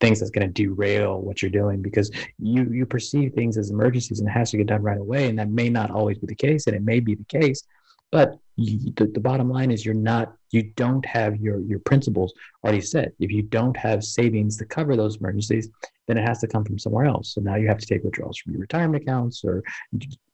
things 0.00 0.18
that's 0.18 0.32
going 0.32 0.46
to 0.46 0.52
derail 0.52 1.20
what 1.20 1.40
you're 1.40 1.50
doing 1.50 1.80
because 1.80 2.10
you 2.38 2.64
you 2.72 2.84
perceive 2.84 3.32
things 3.34 3.56
as 3.56 3.70
emergencies 3.70 4.18
and 4.18 4.28
it 4.28 4.32
has 4.32 4.50
to 4.50 4.56
get 4.56 4.66
done 4.66 4.82
right 4.82 4.98
away. 4.98 5.28
And 5.28 5.38
that 5.38 5.48
may 5.48 5.68
not 5.68 5.90
always 5.90 6.18
be 6.18 6.26
the 6.26 6.34
case 6.34 6.66
and 6.66 6.74
it 6.74 6.82
may 6.82 6.98
be 7.00 7.14
the 7.14 7.24
case 7.24 7.62
but 8.12 8.36
you, 8.56 8.92
the, 8.96 9.06
the 9.06 9.20
bottom 9.20 9.48
line 9.48 9.70
is 9.70 9.84
you're 9.84 9.94
not 9.94 10.34
you 10.50 10.62
don't 10.76 11.04
have 11.06 11.36
your 11.36 11.60
your 11.60 11.80
principles 11.80 12.32
already 12.62 12.82
set. 12.82 13.12
If 13.18 13.32
you 13.32 13.42
don't 13.42 13.76
have 13.76 14.04
savings 14.04 14.58
to 14.58 14.66
cover 14.66 14.94
those 14.94 15.16
emergencies 15.16 15.70
then 16.06 16.18
it 16.18 16.28
has 16.28 16.40
to 16.40 16.48
come 16.48 16.64
from 16.64 16.78
somewhere 16.78 17.06
else. 17.06 17.32
So 17.34 17.40
now 17.40 17.54
you 17.54 17.68
have 17.68 17.78
to 17.78 17.86
take 17.86 18.02
withdrawals 18.02 18.36
from 18.38 18.52
your 18.52 18.60
retirement 18.60 19.02
accounts 19.02 19.42
or 19.44 19.62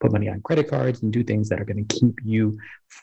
put 0.00 0.12
money 0.12 0.28
on 0.28 0.40
credit 0.40 0.68
cards 0.68 1.02
and 1.02 1.12
do 1.12 1.22
things 1.22 1.48
that 1.48 1.60
are 1.60 1.64
going 1.64 1.86
to 1.86 1.94
keep 1.94 2.18
you 2.24 2.58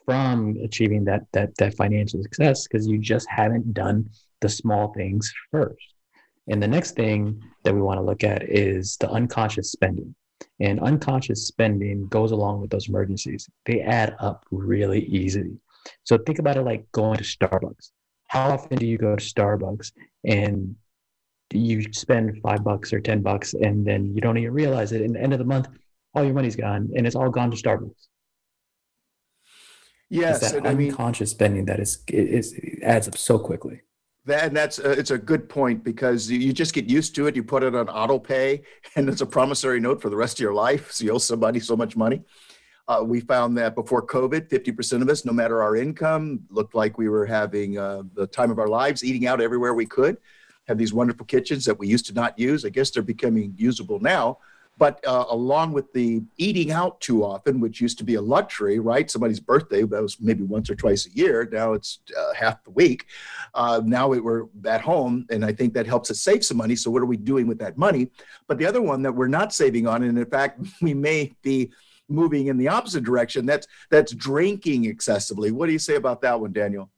from 0.05 0.57
achieving 0.63 1.05
that 1.05 1.23
that 1.31 1.55
that 1.57 1.75
financial 1.75 2.21
success 2.21 2.67
because 2.67 2.87
you 2.87 2.97
just 2.97 3.29
haven't 3.29 3.73
done 3.73 4.09
the 4.41 4.49
small 4.49 4.93
things 4.93 5.31
first. 5.51 5.93
And 6.47 6.61
the 6.61 6.67
next 6.67 6.91
thing 6.91 7.41
that 7.63 7.73
we 7.73 7.81
want 7.81 7.97
to 7.97 8.03
look 8.03 8.23
at 8.23 8.43
is 8.43 8.97
the 8.97 9.09
unconscious 9.09 9.71
spending 9.71 10.13
and 10.59 10.79
unconscious 10.79 11.47
spending 11.47 12.07
goes 12.07 12.31
along 12.31 12.61
with 12.61 12.69
those 12.69 12.89
emergencies. 12.89 13.49
They 13.65 13.81
add 13.81 14.15
up 14.19 14.45
really 14.51 15.05
easily. 15.05 15.57
So 16.03 16.17
think 16.17 16.39
about 16.39 16.57
it 16.57 16.63
like 16.63 16.91
going 16.91 17.17
to 17.17 17.23
Starbucks. 17.23 17.91
How 18.27 18.49
often 18.51 18.77
do 18.77 18.85
you 18.85 18.97
go 18.97 19.15
to 19.15 19.23
Starbucks 19.23 19.91
and 20.23 20.75
you 21.53 21.93
spend 21.93 22.41
five 22.41 22.63
bucks 22.63 22.91
or 22.91 22.99
10 22.99 23.21
bucks 23.21 23.53
and 23.53 23.85
then 23.85 24.13
you 24.15 24.21
don't 24.21 24.37
even 24.37 24.53
realize 24.53 24.91
it? 24.91 25.01
And 25.01 25.15
the 25.15 25.21
end 25.21 25.33
of 25.33 25.39
the 25.39 25.45
month, 25.45 25.67
all 26.13 26.23
your 26.23 26.33
money's 26.33 26.55
gone 26.55 26.91
and 26.95 27.05
it's 27.05 27.15
all 27.15 27.29
gone 27.29 27.51
to 27.51 27.57
Starbucks. 27.57 28.07
Yes. 30.09 30.41
It's 30.41 30.51
that 30.53 30.65
unconscious 30.65 31.31
mean, 31.31 31.35
spending 31.35 31.65
that 31.65 31.79
is, 31.79 32.03
is, 32.07 32.59
adds 32.81 33.07
up 33.07 33.17
so 33.17 33.39
quickly. 33.39 33.81
That, 34.25 34.45
and 34.45 34.57
that's 34.57 34.79
uh, 34.79 34.95
it's 34.97 35.11
a 35.11 35.17
good 35.17 35.47
point 35.47 35.83
because 35.83 36.29
you 36.31 36.51
just 36.51 36.73
get 36.73 36.85
used 36.85 37.13
to 37.15 37.27
it. 37.27 37.35
You 37.35 37.43
put 37.43 37.61
it 37.61 37.75
on 37.75 37.89
auto 37.89 38.17
pay, 38.17 38.63
and 38.95 39.07
it's 39.07 39.21
a 39.21 39.25
promissory 39.25 39.79
note 39.79 40.01
for 40.01 40.09
the 40.09 40.15
rest 40.15 40.37
of 40.37 40.41
your 40.41 40.53
life. 40.53 40.91
So 40.91 41.05
you 41.05 41.11
owe 41.11 41.19
somebody 41.19 41.59
so 41.59 41.75
much 41.75 41.95
money. 41.95 42.21
Uh, 42.87 43.03
we 43.03 43.19
found 43.19 43.57
that 43.57 43.73
before 43.73 44.05
COVID, 44.05 44.47
50% 44.47 45.01
of 45.01 45.09
us, 45.09 45.25
no 45.25 45.33
matter 45.33 45.63
our 45.63 45.75
income, 45.75 46.41
looked 46.49 46.75
like 46.75 46.99
we 46.99 47.09
were 47.09 47.25
having 47.25 47.79
uh, 47.79 48.03
the 48.13 48.27
time 48.27 48.51
of 48.51 48.59
our 48.59 48.67
lives, 48.67 49.03
eating 49.03 49.25
out 49.25 49.41
everywhere 49.41 49.73
we 49.73 49.87
could. 49.87 50.17
Have 50.67 50.77
these 50.77 50.93
wonderful 50.93 51.25
kitchens 51.25 51.65
that 51.65 51.77
we 51.77 51.87
used 51.87 52.05
to 52.07 52.13
not 52.13 52.37
use. 52.37 52.63
I 52.63 52.69
guess 52.69 52.91
they're 52.91 53.03
becoming 53.03 53.53
usable 53.57 53.99
now 53.99 54.37
but 54.77 55.05
uh, 55.07 55.25
along 55.29 55.71
with 55.71 55.91
the 55.93 56.21
eating 56.37 56.71
out 56.71 56.99
too 56.99 57.23
often, 57.23 57.59
which 57.59 57.79
used 57.79 57.97
to 57.99 58.03
be 58.03 58.15
a 58.15 58.21
luxury, 58.21 58.79
right? 58.79 59.09
Somebody's 59.09 59.39
birthday, 59.39 59.83
that 59.83 60.01
was 60.01 60.19
maybe 60.19 60.43
once 60.43 60.69
or 60.69 60.75
twice 60.75 61.07
a 61.07 61.11
year. 61.11 61.47
Now 61.51 61.73
it's 61.73 61.99
uh, 62.17 62.33
half 62.33 62.63
the 62.63 62.71
week. 62.71 63.05
Uh, 63.53 63.81
now 63.85 64.07
we, 64.09 64.19
we're 64.19 64.45
at 64.65 64.81
home, 64.81 65.25
and 65.29 65.45
I 65.45 65.53
think 65.53 65.73
that 65.73 65.87
helps 65.87 66.11
us 66.11 66.21
save 66.21 66.43
some 66.43 66.57
money. 66.57 66.75
So, 66.75 66.91
what 66.91 67.01
are 67.01 67.07
we 67.07 67.17
doing 67.17 67.47
with 67.47 67.59
that 67.59 67.77
money? 67.77 68.09
But 68.47 68.57
the 68.57 68.65
other 68.65 68.81
one 68.81 69.01
that 69.03 69.13
we're 69.13 69.27
not 69.27 69.53
saving 69.53 69.87
on, 69.87 70.03
and 70.03 70.17
in 70.17 70.25
fact, 70.25 70.59
we 70.81 70.93
may 70.93 71.33
be 71.41 71.71
moving 72.07 72.47
in 72.47 72.57
the 72.57 72.67
opposite 72.67 73.03
direction, 73.03 73.45
that's, 73.45 73.67
that's 73.89 74.13
drinking 74.13 74.85
excessively. 74.85 75.51
What 75.51 75.67
do 75.67 75.71
you 75.71 75.79
say 75.79 75.95
about 75.95 76.21
that 76.21 76.39
one, 76.39 76.53
Daniel? 76.53 76.91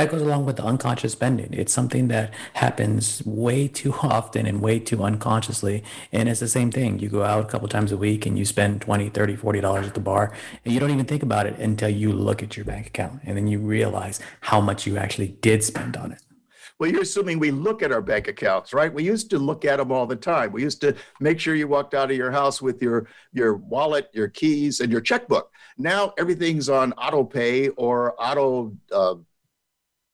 That 0.00 0.10
goes 0.10 0.22
along 0.22 0.46
with 0.46 0.56
the 0.56 0.64
unconscious 0.64 1.12
spending. 1.12 1.52
It's 1.52 1.74
something 1.74 2.08
that 2.08 2.32
happens 2.54 3.22
way 3.26 3.68
too 3.68 3.92
often 4.02 4.46
and 4.46 4.62
way 4.62 4.78
too 4.78 5.04
unconsciously. 5.04 5.84
And 6.10 6.26
it's 6.26 6.40
the 6.40 6.48
same 6.48 6.70
thing. 6.70 7.00
You 7.00 7.10
go 7.10 7.22
out 7.22 7.44
a 7.44 7.46
couple 7.46 7.68
times 7.68 7.92
a 7.92 7.98
week 7.98 8.24
and 8.24 8.38
you 8.38 8.46
spend 8.46 8.80
20, 8.80 9.10
30, 9.10 9.36
40 9.36 9.60
dollars 9.60 9.86
at 9.86 9.92
the 9.92 10.00
bar 10.00 10.32
and 10.64 10.72
you 10.72 10.80
don't 10.80 10.88
even 10.88 11.04
think 11.04 11.22
about 11.22 11.44
it 11.44 11.58
until 11.58 11.90
you 11.90 12.14
look 12.14 12.42
at 12.42 12.56
your 12.56 12.64
bank 12.64 12.86
account 12.86 13.20
and 13.26 13.36
then 13.36 13.46
you 13.46 13.58
realize 13.58 14.20
how 14.40 14.58
much 14.58 14.86
you 14.86 14.96
actually 14.96 15.36
did 15.42 15.62
spend 15.62 15.98
on 15.98 16.12
it. 16.12 16.22
Well, 16.78 16.90
you're 16.90 17.02
assuming 17.02 17.38
we 17.38 17.50
look 17.50 17.82
at 17.82 17.92
our 17.92 18.00
bank 18.00 18.26
accounts, 18.26 18.72
right? 18.72 18.90
We 18.90 19.04
used 19.04 19.28
to 19.28 19.38
look 19.38 19.66
at 19.66 19.76
them 19.76 19.92
all 19.92 20.06
the 20.06 20.16
time. 20.16 20.50
We 20.50 20.62
used 20.62 20.80
to 20.80 20.96
make 21.20 21.38
sure 21.38 21.54
you 21.54 21.68
walked 21.68 21.92
out 21.92 22.10
of 22.10 22.16
your 22.16 22.30
house 22.30 22.62
with 22.62 22.80
your 22.80 23.06
your 23.34 23.56
wallet, 23.56 24.08
your 24.14 24.28
keys, 24.28 24.80
and 24.80 24.90
your 24.90 25.02
checkbook. 25.02 25.52
Now 25.76 26.14
everything's 26.16 26.70
on 26.70 26.94
auto 26.94 27.22
pay 27.22 27.68
or 27.68 28.14
auto 28.18 28.74
uh, 28.90 29.16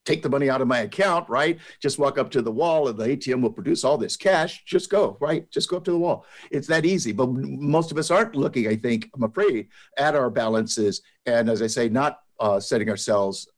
take 0.06 0.22
the 0.22 0.30
money 0.30 0.48
out 0.48 0.62
of 0.62 0.68
my 0.68 0.78
account, 0.78 1.28
right? 1.28 1.58
Just 1.80 1.98
walk 1.98 2.16
up 2.16 2.30
to 2.30 2.40
the 2.40 2.50
wall 2.50 2.88
and 2.88 2.96
the 2.96 3.04
ATM 3.04 3.42
will 3.42 3.50
produce 3.50 3.84
all 3.84 3.98
this 3.98 4.16
cash. 4.16 4.64
Just 4.64 4.88
go, 4.88 5.18
right? 5.20 5.50
Just 5.50 5.68
go 5.68 5.76
up 5.76 5.84
to 5.84 5.90
the 5.90 5.98
wall. 5.98 6.24
It's 6.50 6.68
that 6.68 6.86
easy. 6.86 7.12
But 7.12 7.28
most 7.28 7.90
of 7.90 7.98
us 7.98 8.10
aren't 8.10 8.36
looking, 8.36 8.68
I 8.68 8.76
think, 8.76 9.10
I'm 9.14 9.24
afraid, 9.24 9.68
at 9.98 10.14
our 10.14 10.30
balances. 10.30 11.02
And 11.26 11.50
as 11.50 11.60
I 11.60 11.66
say, 11.66 11.88
not 11.88 12.20
uh, 12.40 12.60
setting 12.60 12.88
ourselves 12.88 13.48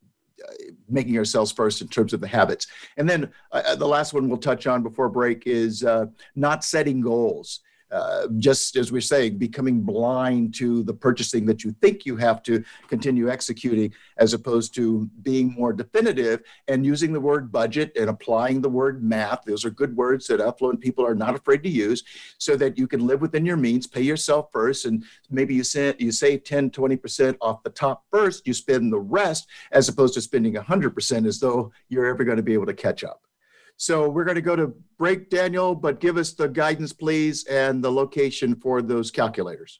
uh, 0.47 0.53
making 0.87 1.17
ourselves 1.17 1.51
first 1.51 1.81
in 1.81 1.87
terms 1.89 2.13
of 2.13 2.21
the 2.21 2.27
habits. 2.27 2.67
And 2.95 3.09
then 3.09 3.29
uh, 3.51 3.75
the 3.75 3.87
last 3.87 4.13
one 4.13 4.29
we'll 4.29 4.37
touch 4.37 4.67
on 4.67 4.83
before 4.83 5.09
break 5.09 5.43
is 5.45 5.83
uh, 5.83 6.05
not 6.33 6.63
setting 6.63 7.01
goals. 7.01 7.59
Uh, 7.91 8.27
just 8.37 8.75
as 8.75 8.91
we're 8.91 9.01
saying, 9.01 9.37
becoming 9.37 9.81
blind 9.81 10.53
to 10.53 10.83
the 10.83 10.93
purchasing 10.93 11.45
that 11.45 11.63
you 11.63 11.71
think 11.81 12.05
you 12.05 12.15
have 12.15 12.43
to 12.43 12.63
continue 12.87 13.29
executing, 13.29 13.91
as 14.17 14.33
opposed 14.33 14.75
to 14.75 15.09
being 15.23 15.51
more 15.53 15.73
definitive 15.73 16.41
and 16.67 16.85
using 16.85 17.11
the 17.11 17.19
word 17.19 17.51
budget 17.51 17.91
and 17.95 18.09
applying 18.09 18.61
the 18.61 18.69
word 18.69 19.03
math. 19.03 19.43
Those 19.43 19.65
are 19.65 19.71
good 19.71 19.95
words 19.95 20.27
that 20.27 20.39
affluent 20.39 20.81
people 20.81 21.05
are 21.05 21.15
not 21.15 21.33
afraid 21.35 21.63
to 21.63 21.69
use 21.69 22.03
so 22.37 22.55
that 22.57 22.77
you 22.77 22.87
can 22.87 23.07
live 23.07 23.21
within 23.21 23.45
your 23.45 23.57
means, 23.57 23.87
pay 23.87 24.01
yourself 24.01 24.49
first, 24.51 24.85
and 24.85 25.03
maybe 25.31 25.55
you, 25.55 25.63
say, 25.63 25.95
you 25.97 26.11
save 26.11 26.43
10, 26.43 26.69
20% 26.69 27.37
off 27.41 27.63
the 27.63 27.69
top 27.71 28.05
first, 28.11 28.45
you 28.45 28.53
spend 28.53 28.93
the 28.93 28.99
rest 28.99 29.47
as 29.71 29.89
opposed 29.89 30.13
to 30.13 30.21
spending 30.21 30.53
100% 30.53 31.27
as 31.27 31.39
though 31.39 31.71
you're 31.87 32.05
ever 32.05 32.23
going 32.23 32.37
to 32.37 32.43
be 32.43 32.53
able 32.53 32.67
to 32.67 32.73
catch 32.73 33.03
up. 33.03 33.21
So 33.79 34.09
we're 34.09 34.25
going 34.25 34.35
to 34.35 34.41
go 34.41 34.57
to 34.57 34.73
break, 34.97 35.29
Daniel, 35.29 35.73
but 35.73 36.01
give 36.01 36.17
us 36.17 36.33
the 36.33 36.49
guidance, 36.49 36.91
please, 36.91 37.45
and 37.45 37.81
the 37.81 37.89
location 37.89 38.55
for 38.55 38.81
those 38.81 39.09
calculators. 39.09 39.79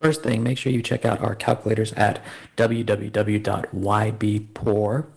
First 0.00 0.22
thing, 0.22 0.44
make 0.44 0.58
sure 0.58 0.70
you 0.70 0.80
check 0.80 1.04
out 1.04 1.20
our 1.20 1.34
calculators 1.34 1.92
at 1.94 2.22
www.ybpoor 2.56 3.66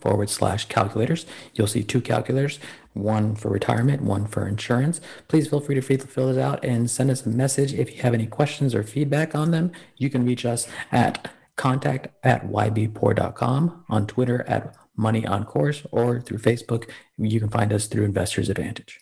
forward 0.00 0.28
slash 0.28 0.64
calculators. 0.64 1.24
You'll 1.54 1.68
see 1.68 1.84
two 1.84 2.00
calculators, 2.00 2.58
one 2.94 3.36
for 3.36 3.48
retirement, 3.48 4.02
one 4.02 4.26
for 4.26 4.48
insurance. 4.48 5.00
Please 5.28 5.46
feel 5.46 5.60
free 5.60 5.76
to 5.76 5.82
fill 5.82 6.28
it 6.30 6.38
out 6.38 6.64
and 6.64 6.90
send 6.90 7.12
us 7.12 7.24
a 7.24 7.28
message. 7.28 7.72
If 7.72 7.94
you 7.94 8.02
have 8.02 8.12
any 8.12 8.26
questions 8.26 8.74
or 8.74 8.82
feedback 8.82 9.36
on 9.36 9.52
them, 9.52 9.70
you 9.96 10.10
can 10.10 10.26
reach 10.26 10.44
us 10.44 10.66
at 10.90 11.30
contact 11.54 12.08
at 12.24 12.48
ybpoor.com, 12.48 13.84
on 13.88 14.06
Twitter 14.08 14.42
at 14.48 14.74
Money 14.96 15.26
on 15.26 15.44
Course, 15.44 15.82
or 15.90 16.20
through 16.20 16.38
Facebook. 16.38 16.88
You 17.18 17.40
can 17.40 17.48
find 17.48 17.72
us 17.72 17.86
through 17.86 18.04
Investors 18.04 18.48
Advantage. 18.48 19.00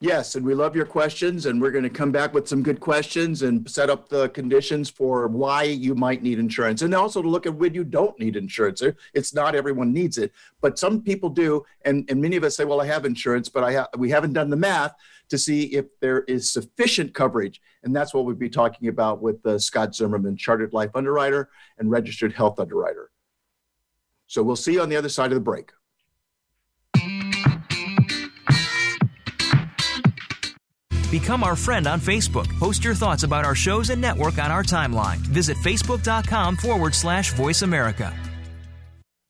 Yes, 0.00 0.36
and 0.36 0.46
we 0.46 0.54
love 0.54 0.76
your 0.76 0.86
questions, 0.86 1.46
and 1.46 1.60
we're 1.60 1.72
going 1.72 1.82
to 1.82 1.90
come 1.90 2.12
back 2.12 2.32
with 2.32 2.46
some 2.46 2.62
good 2.62 2.78
questions 2.78 3.42
and 3.42 3.68
set 3.68 3.90
up 3.90 4.08
the 4.08 4.28
conditions 4.28 4.88
for 4.88 5.26
why 5.26 5.64
you 5.64 5.96
might 5.96 6.22
need 6.22 6.38
insurance, 6.38 6.82
and 6.82 6.94
also 6.94 7.20
to 7.20 7.28
look 7.28 7.46
at 7.46 7.54
when 7.56 7.74
you 7.74 7.82
don't 7.82 8.16
need 8.20 8.36
insurance. 8.36 8.80
It's 9.12 9.34
not 9.34 9.56
everyone 9.56 9.92
needs 9.92 10.16
it, 10.16 10.30
but 10.60 10.78
some 10.78 11.02
people 11.02 11.28
do, 11.28 11.64
and, 11.84 12.08
and 12.08 12.20
many 12.20 12.36
of 12.36 12.44
us 12.44 12.56
say, 12.56 12.64
"Well, 12.64 12.80
I 12.80 12.86
have 12.86 13.06
insurance, 13.06 13.48
but 13.48 13.64
I 13.64 13.74
ha- 13.74 13.88
we 13.96 14.08
haven't 14.08 14.34
done 14.34 14.50
the 14.50 14.56
math 14.56 14.94
to 15.30 15.36
see 15.36 15.64
if 15.74 15.86
there 15.98 16.20
is 16.28 16.52
sufficient 16.52 17.12
coverage," 17.12 17.60
and 17.82 17.94
that's 17.94 18.14
what 18.14 18.24
we'll 18.24 18.36
be 18.36 18.48
talking 18.48 18.86
about 18.86 19.20
with 19.20 19.44
uh, 19.44 19.58
Scott 19.58 19.96
Zimmerman, 19.96 20.36
chartered 20.36 20.72
life 20.72 20.90
underwriter 20.94 21.50
and 21.76 21.90
registered 21.90 22.32
health 22.32 22.60
underwriter. 22.60 23.10
So 24.28 24.42
we'll 24.42 24.56
see 24.56 24.74
you 24.74 24.82
on 24.82 24.88
the 24.88 24.96
other 24.96 25.08
side 25.08 25.32
of 25.32 25.34
the 25.34 25.40
break. 25.40 25.72
Become 31.10 31.42
our 31.42 31.56
friend 31.56 31.86
on 31.86 32.00
Facebook. 32.00 32.46
Post 32.58 32.84
your 32.84 32.94
thoughts 32.94 33.22
about 33.22 33.46
our 33.46 33.54
shows 33.54 33.88
and 33.88 34.00
network 34.00 34.38
on 34.38 34.50
our 34.50 34.62
timeline. 34.62 35.16
Visit 35.16 35.56
facebook.com 35.56 36.56
forward 36.56 36.94
slash 36.94 37.32
voice 37.32 37.62
America. 37.62 38.14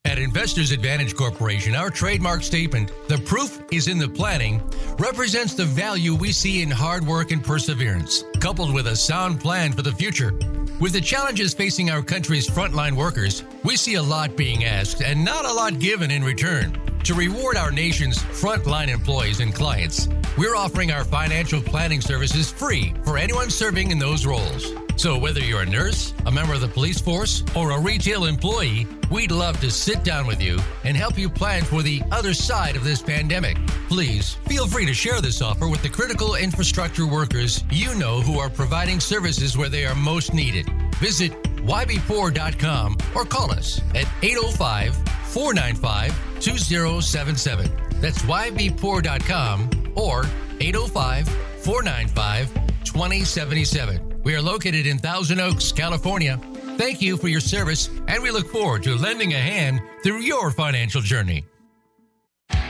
At 0.04 0.18
Investors 0.18 0.72
Advantage 0.72 1.14
Corporation, 1.14 1.76
our 1.76 1.90
trademark 1.90 2.42
statement, 2.42 2.90
the 3.08 3.18
proof 3.18 3.62
is 3.70 3.88
in 3.88 3.98
the 3.98 4.08
planning, 4.08 4.62
represents 4.98 5.54
the 5.54 5.66
value 5.66 6.14
we 6.14 6.32
see 6.32 6.62
in 6.62 6.70
hard 6.70 7.06
work 7.06 7.30
and 7.30 7.44
perseverance, 7.44 8.24
coupled 8.40 8.72
with 8.72 8.87
a 8.87 8.96
sound 8.96 9.38
plan 9.38 9.72
for 9.72 9.82
the 9.82 9.92
future. 9.92 10.32
With 10.80 10.92
the 10.92 11.00
challenges 11.00 11.54
facing 11.54 11.90
our 11.90 12.02
country's 12.02 12.48
frontline 12.48 12.92
workers, 12.92 13.42
we 13.64 13.74
see 13.74 13.94
a 13.94 14.02
lot 14.02 14.36
being 14.36 14.62
asked 14.62 15.02
and 15.02 15.24
not 15.24 15.44
a 15.44 15.52
lot 15.52 15.80
given 15.80 16.12
in 16.12 16.22
return. 16.22 16.78
To 17.02 17.14
reward 17.14 17.56
our 17.56 17.72
nation's 17.72 18.18
frontline 18.18 18.86
employees 18.86 19.40
and 19.40 19.52
clients, 19.52 20.08
we're 20.36 20.54
offering 20.54 20.92
our 20.92 21.02
financial 21.02 21.60
planning 21.60 22.00
services 22.00 22.52
free 22.52 22.94
for 23.02 23.18
anyone 23.18 23.50
serving 23.50 23.90
in 23.90 23.98
those 23.98 24.24
roles. 24.24 24.72
So, 24.98 25.16
whether 25.16 25.38
you're 25.38 25.62
a 25.62 25.66
nurse, 25.66 26.12
a 26.26 26.30
member 26.30 26.54
of 26.54 26.61
the 26.61 26.66
police 26.66 27.00
force, 27.00 27.44
or 27.54 27.70
a 27.70 27.80
retail 27.80 28.24
employee, 28.24 28.84
we'd 29.12 29.30
love 29.30 29.61
to 29.61 29.70
sit 29.70 30.02
down 30.02 30.26
with 30.26 30.42
you 30.42 30.58
and 30.82 30.96
help 30.96 31.16
you 31.16 31.30
plan 31.30 31.62
for 31.62 31.82
the 31.82 32.02
other 32.11 32.34
side 32.34 32.74
of 32.74 32.82
this 32.82 33.00
pandemic. 33.00 33.56
Please 33.87 34.34
feel 34.48 34.66
free 34.66 34.87
to 34.87 34.92
share 34.92 35.20
this 35.20 35.40
offer 35.40 35.68
with 35.68 35.82
the 35.84 35.88
critical 35.88 36.34
infrastructure 36.34 37.06
workers 37.06 37.62
you 37.70 37.94
know 37.94 38.20
who 38.20 38.40
are 38.40 38.50
providing 38.50 38.98
services 38.98 39.56
where 39.56 39.68
they 39.68 39.87
are 39.87 39.94
most 39.94 40.34
needed. 40.34 40.68
Visit 40.96 41.30
ybpoor.com 41.44 42.96
or 43.14 43.24
call 43.24 43.52
us 43.52 43.80
at 43.94 44.08
805 44.24 44.96
495 45.28 46.40
2077. 46.40 47.70
That's 48.00 48.18
ybpoor.com 48.22 49.92
or 49.94 50.24
805 50.61 51.28
495 51.28 52.52
2077. 52.82 54.08
We 54.28 54.36
are 54.36 54.42
located 54.42 54.86
in 54.86 54.98
Thousand 54.98 55.40
Oaks, 55.40 55.72
California. 55.72 56.38
Thank 56.76 57.00
you 57.00 57.16
for 57.16 57.28
your 57.28 57.40
service, 57.40 57.88
and 58.08 58.22
we 58.22 58.30
look 58.30 58.46
forward 58.52 58.82
to 58.82 58.94
lending 58.94 59.32
a 59.32 59.38
hand 59.38 59.80
through 60.02 60.20
your 60.20 60.50
financial 60.50 61.00
journey. 61.00 61.46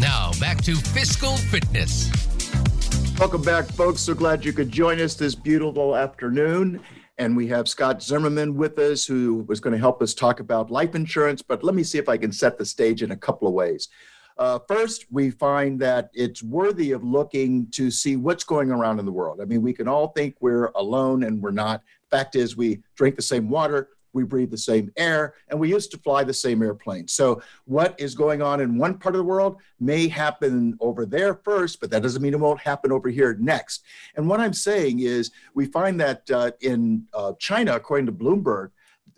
Now, 0.00 0.30
back 0.38 0.62
to 0.62 0.76
fiscal 0.76 1.36
fitness. 1.36 2.10
Welcome 3.18 3.42
back, 3.42 3.66
folks. 3.72 4.00
So 4.00 4.14
glad 4.14 4.44
you 4.44 4.52
could 4.52 4.70
join 4.70 5.00
us 5.00 5.14
this 5.14 5.34
beautiful 5.34 5.96
afternoon. 5.96 6.80
And 7.18 7.36
we 7.36 7.48
have 7.48 7.68
Scott 7.68 8.00
Zimmerman 8.00 8.54
with 8.54 8.78
us, 8.78 9.04
who 9.04 9.44
was 9.48 9.58
going 9.58 9.72
to 9.72 9.78
help 9.78 10.00
us 10.00 10.14
talk 10.14 10.38
about 10.38 10.70
life 10.70 10.94
insurance. 10.94 11.42
But 11.42 11.64
let 11.64 11.74
me 11.74 11.82
see 11.82 11.98
if 11.98 12.08
I 12.08 12.16
can 12.16 12.30
set 12.30 12.58
the 12.58 12.64
stage 12.64 13.02
in 13.02 13.10
a 13.10 13.16
couple 13.16 13.48
of 13.48 13.54
ways. 13.54 13.88
Uh, 14.36 14.60
first, 14.68 15.06
we 15.10 15.30
find 15.30 15.80
that 15.80 16.10
it's 16.14 16.44
worthy 16.44 16.92
of 16.92 17.02
looking 17.02 17.68
to 17.72 17.90
see 17.90 18.14
what's 18.14 18.44
going 18.44 18.70
around 18.70 19.00
in 19.00 19.04
the 19.04 19.10
world. 19.10 19.40
I 19.40 19.46
mean, 19.46 19.62
we 19.62 19.72
can 19.72 19.88
all 19.88 20.08
think 20.08 20.36
we're 20.38 20.66
alone 20.76 21.24
and 21.24 21.42
we're 21.42 21.50
not. 21.50 21.82
Fact 22.08 22.36
is, 22.36 22.56
we 22.56 22.82
drink 22.94 23.16
the 23.16 23.22
same 23.22 23.50
water, 23.50 23.88
we 24.18 24.24
breathe 24.24 24.50
the 24.50 24.58
same 24.58 24.92
air, 24.96 25.34
and 25.48 25.58
we 25.58 25.70
used 25.70 25.90
to 25.92 25.98
fly 25.98 26.24
the 26.24 26.34
same 26.34 26.62
airplane. 26.62 27.08
So, 27.08 27.40
what 27.64 27.98
is 27.98 28.14
going 28.14 28.42
on 28.42 28.60
in 28.60 28.76
one 28.76 28.98
part 28.98 29.14
of 29.14 29.20
the 29.20 29.24
world 29.24 29.56
may 29.80 30.08
happen 30.08 30.76
over 30.80 31.06
there 31.06 31.34
first, 31.34 31.80
but 31.80 31.90
that 31.90 32.02
doesn't 32.02 32.20
mean 32.20 32.34
it 32.34 32.40
won't 32.40 32.60
happen 32.60 32.92
over 32.92 33.08
here 33.08 33.36
next. 33.40 33.84
And 34.16 34.28
what 34.28 34.40
I'm 34.40 34.52
saying 34.52 35.00
is, 35.00 35.30
we 35.54 35.66
find 35.66 36.00
that 36.00 36.30
uh, 36.30 36.50
in 36.60 37.06
uh, 37.14 37.32
China, 37.38 37.76
according 37.76 38.06
to 38.06 38.12
Bloomberg, 38.12 38.70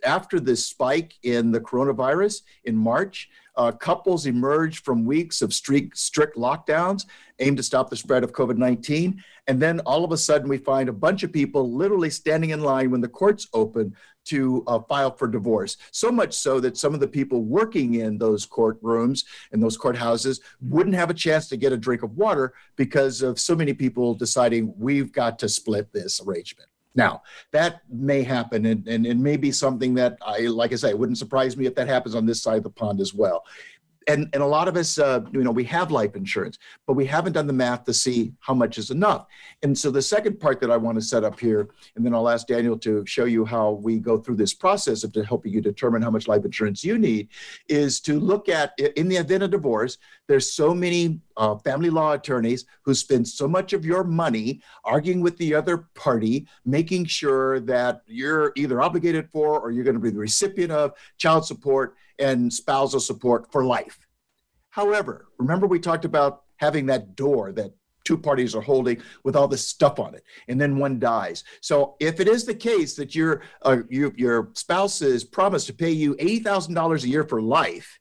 after 0.05 0.41
this 0.41 0.67
spike 0.67 1.15
in 1.23 1.51
the 1.51 1.61
coronavirus 1.61 2.43
in 2.65 2.77
March, 2.77 3.29
uh, 3.57 3.73
couples 3.73 4.27
emerged 4.27 4.85
from 4.85 5.05
weeks 5.05 5.43
of 5.43 5.53
strict, 5.53 5.99
strict 5.99 6.37
lockdowns 6.37 7.07
aimed 7.41 7.57
to 7.57 7.63
stop 7.63 7.91
the 7.91 7.97
spread 7.97 8.25
of 8.25 8.33
COVID 8.33 8.57
19. 8.57 9.23
And 9.49 9.61
then 9.61 9.81
all 9.81 10.05
of 10.05 10.13
a 10.13 10.17
sudden, 10.17 10.49
we 10.49 10.59
find 10.59 10.89
a 10.89 10.93
bunch 10.93 11.23
of 11.23 11.33
people 11.33 11.73
literally 11.73 12.11
standing 12.11 12.51
in 12.51 12.63
line 12.63 12.91
when 12.91 13.01
the 13.01 13.09
courts 13.09 13.49
open 13.53 13.95
to 14.27 14.63
uh, 14.67 14.81
file 14.81 15.11
for 15.11 15.29
divorce. 15.29 15.77
So 15.91 16.11
much 16.11 16.35
so 16.35 16.61
that 16.61 16.77
some 16.77 16.95
of 16.95 17.01
the 17.01 17.09
people 17.09 17.43
working 17.43 17.95
in 17.95 18.19
those 18.19 18.47
courtrooms 18.47 19.25
and 19.53 19.63
those 19.63 19.79
courthouses 19.79 20.41
wouldn't 20.61 20.97
have 20.97 21.11
a 21.11 21.15
chance 21.15 21.49
to 21.49 21.57
get 21.57 21.73
a 21.73 21.77
drink 21.77 22.03
of 22.03 22.17
water 22.17 22.55
because 22.77 23.23
of 23.23 23.39
so 23.41 23.55
many 23.55 23.73
people 23.73 24.15
deciding 24.15 24.75
we've 24.79 25.13
got 25.13 25.39
to 25.41 25.49
split 25.49 25.93
this 25.93 26.21
arrangement. 26.27 26.69
Now, 26.97 27.23
that 27.53 27.83
may 27.89 28.23
happen, 28.23 28.67
and, 28.67 28.87
and 28.89 29.07
it 29.07 29.17
may 29.17 29.37
be 29.37 29.53
something 29.53 29.95
that 29.95 30.19
I, 30.27 30.41
like 30.41 30.73
I 30.73 30.77
say, 30.77 30.91
it 30.91 30.99
wouldn't 30.99 31.19
surprise 31.19 31.57
me 31.57 31.67
if 31.67 31.75
that 31.77 31.87
happens 31.87 32.17
on 32.17 32.27
this 32.27 32.43
side 32.43 32.59
of 32.59 32.65
the 32.65 32.71
pond 32.71 33.01
as 33.01 33.15
well 33.15 33.45
and, 34.09 34.29
and 34.33 34.43
a 34.43 34.47
lot 34.47 34.67
of 34.67 34.77
us, 34.77 34.99
uh, 34.99 35.21
you 35.33 35.43
know, 35.45 35.51
we 35.51 35.65
have 35.65 35.91
life 35.91 36.17
insurance, 36.17 36.59
but 36.87 36.95
we 36.95 37.05
haven't 37.05 37.35
done 37.35 37.47
the 37.47 37.53
math 37.53 37.85
to 37.85 37.95
see 37.95 38.33
how 38.41 38.55
much 38.55 38.79
is 38.79 38.91
enough. 38.91 39.27
And 39.63 39.77
so 39.77 39.91
the 39.91 40.03
second 40.03 40.41
part 40.41 40.61
that 40.61 40.71
I 40.71 40.77
want 40.77 40.97
to 40.97 41.03
set 41.03 41.23
up 41.23 41.39
here, 41.39 41.69
and 41.97 42.05
then 42.05 42.15
I'll 42.15 42.29
ask 42.29 42.47
Daniel 42.47 42.79
to 42.79 43.05
show 43.07 43.27
you 43.27 43.45
how 43.45 43.73
we 43.73 43.99
go 43.99 44.17
through 44.17 44.37
this 44.37 44.55
process 44.55 45.05
of 45.05 45.15
helping 45.27 45.53
you 45.53 45.61
determine 45.61 46.03
how 46.03 46.11
much 46.11 46.29
life 46.29 46.45
insurance 46.45 46.83
you 46.83 46.99
need, 46.99 47.29
is 47.69 48.01
to 48.01 48.19
look 48.19 48.49
at 48.49 48.73
in 48.79 49.09
the 49.09 49.17
event 49.17 49.43
of 49.43 49.51
divorce. 49.51 49.99
There's 50.29 50.53
so 50.53 50.75
many 50.75 51.21
uh, 51.37 51.57
family 51.57 51.91
law 51.91 52.13
attorneys 52.13 52.65
who 52.85 52.95
spend 52.95 53.27
so 53.29 53.47
much 53.47 53.73
of 53.73 53.85
your 53.85 54.05
money 54.05 54.63
arguing 54.85 55.21
with 55.21 55.37
the 55.39 55.55
other 55.55 55.89
party, 55.95 56.47
making 56.65 57.05
sure 57.05 57.61
that 57.61 58.03
you're 58.07 58.53
either 58.57 58.81
obligated 58.81 59.29
for 59.31 59.61
or 59.61 59.71
you're 59.71 59.85
going 59.85 59.95
to 59.95 60.01
be 60.01 60.11
the 60.11 60.19
recipient 60.19 60.73
of 60.73 60.93
child 61.19 61.45
support 61.45 61.97
and 62.21 62.53
spousal 62.53 63.01
support 63.01 63.51
for 63.51 63.65
life. 63.65 63.99
However, 64.71 65.27
remember 65.39 65.67
we 65.67 65.81
talked 65.81 66.05
about 66.05 66.43
having 66.57 66.87
that 66.87 67.17
door, 67.17 67.53
that 67.53 67.73
two 68.05 68.17
parties 68.17 68.55
are 68.55 68.61
holding 68.61 69.01
with 69.25 69.37
all 69.37 69.49
this 69.49 69.67
stuff 69.67 69.99
on 69.99 70.15
it, 70.15 70.23
and 70.49 70.61
then 70.61 70.79
one 70.79 70.99
dies. 70.99 71.45
So 71.61 71.97
if 72.01 72.21
it 72.21 72.29
is 72.29 72.45
the 72.45 72.55
case 72.55 72.95
that 72.95 73.15
your 73.15 73.43
uh, 73.63 73.79
you, 73.89 74.13
your 74.17 74.51
spouse 74.55 75.03
is 75.03 75.25
promised 75.25 75.67
to 75.67 75.75
pay 75.75 75.91
you 75.91 76.15
eighty 76.19 76.39
thousand 76.39 76.75
dollars 76.75 77.05
a 77.05 77.09
year 77.09 77.25
for 77.25 77.43
life, 77.43 77.99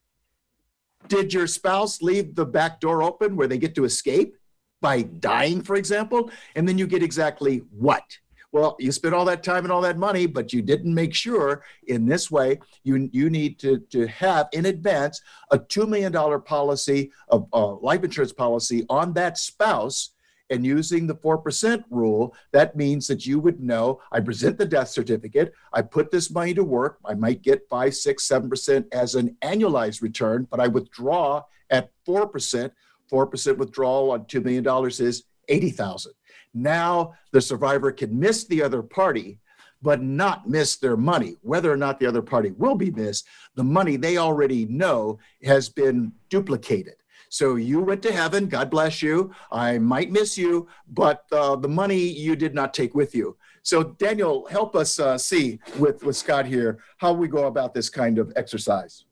did 1.08 1.34
your 1.34 1.48
spouse 1.48 2.02
leave 2.02 2.36
the 2.36 2.46
back 2.46 2.80
door 2.80 3.02
open 3.04 3.36
where 3.36 3.48
they 3.48 3.58
get 3.58 3.76
to 3.76 3.86
escape 3.86 4.36
by 4.82 5.02
dying, 5.02 5.62
for 5.62 5.76
example? 5.76 6.32
And 6.56 6.68
then 6.68 6.78
you 6.78 6.88
get 6.88 7.04
exactly 7.04 7.64
what? 7.72 8.04
Well, 8.52 8.76
you 8.80 8.92
spent 8.92 9.14
all 9.14 9.26
that 9.26 9.44
time 9.44 9.64
and 9.64 9.72
all 9.72 9.82
that 9.82 9.98
money, 9.98 10.26
but 10.26 10.52
you 10.52 10.62
didn't 10.62 10.94
make 10.94 11.14
sure 11.14 11.64
in 11.88 12.08
this 12.08 12.32
way. 12.32 12.60
You, 12.84 13.10
you 13.14 13.30
need 13.30 13.60
to, 13.60 13.80
to 13.92 14.08
have 14.08 14.48
in 14.54 14.66
advance 14.66 15.22
a 15.52 15.60
$2 15.60 15.88
million 15.88 16.42
policy, 16.42 17.12
uh, 17.32 17.76
life 17.76 18.04
insurance 18.04 18.34
policy 18.34 18.86
on 18.90 19.14
that 19.14 19.38
spouse. 19.38 20.12
And 20.52 20.66
using 20.66 21.06
the 21.06 21.14
4% 21.14 21.84
rule, 21.92 22.36
that 22.54 22.76
means 22.76 23.06
that 23.06 23.24
you 23.24 23.40
would 23.40 23.60
know 23.60 24.02
I 24.12 24.20
present 24.20 24.58
the 24.58 24.66
death 24.66 24.90
certificate, 24.90 25.54
I 25.74 25.84
put 25.84 26.10
this 26.10 26.32
money 26.32 26.56
to 26.56 26.64
work, 26.64 26.98
I 27.06 27.14
might 27.14 27.44
get 27.44 27.70
5, 27.70 27.94
6, 27.94 28.28
7% 28.28 28.86
as 28.92 29.14
an 29.14 29.38
annualized 29.44 30.02
return, 30.02 30.48
but 30.50 30.60
I 30.60 30.68
withdraw 30.68 31.44
at 31.70 31.92
4%. 32.08 32.72
4% 33.12 33.58
withdrawal 33.58 34.12
on 34.12 34.26
$2 34.26 34.44
million 34.44 34.90
is 34.90 35.24
80,000. 35.48 36.14
Now 36.54 37.14
the 37.32 37.42
survivor 37.42 37.92
can 37.92 38.20
miss 38.20 38.46
the 38.46 38.64
other 38.64 38.82
party, 38.82 39.40
but 39.82 40.02
not 40.02 40.50
miss 40.50 40.78
their 40.78 40.98
money. 40.98 41.38
Whether 41.42 41.72
or 41.72 41.78
not 41.78 42.00
the 42.00 42.08
other 42.08 42.22
party 42.22 42.52
will 42.52 42.76
be 42.76 42.92
missed, 42.92 43.28
the 43.56 43.64
money 43.64 43.96
they 43.96 44.18
already 44.18 44.66
know 44.66 45.20
has 45.44 45.70
been 45.70 46.12
duplicated. 46.30 46.96
So 47.30 47.56
you 47.56 47.80
went 47.80 48.02
to 48.04 48.12
heaven, 48.12 48.48
God 48.48 48.72
bless 48.72 49.04
you. 49.04 49.32
I 49.52 49.78
might 49.78 50.12
miss 50.12 50.38
you, 50.38 50.68
but 50.88 51.26
uh, 51.32 51.56
the 51.56 51.68
money 51.68 52.00
you 52.00 52.36
did 52.36 52.56
not 52.56 52.74
take 52.74 52.96
with 52.96 53.14
you. 53.14 53.38
So 53.62 53.84
Daniel, 53.84 54.48
help 54.48 54.76
us 54.76 55.00
uh, 55.00 55.18
see 55.18 55.60
with, 55.78 56.04
with 56.04 56.18
Scott 56.18 56.48
here 56.48 56.80
how 56.98 57.14
we 57.14 57.28
go 57.28 57.46
about 57.46 57.74
this 57.74 57.90
kind 57.90 58.18
of 58.18 58.34
exercise. 58.36 59.06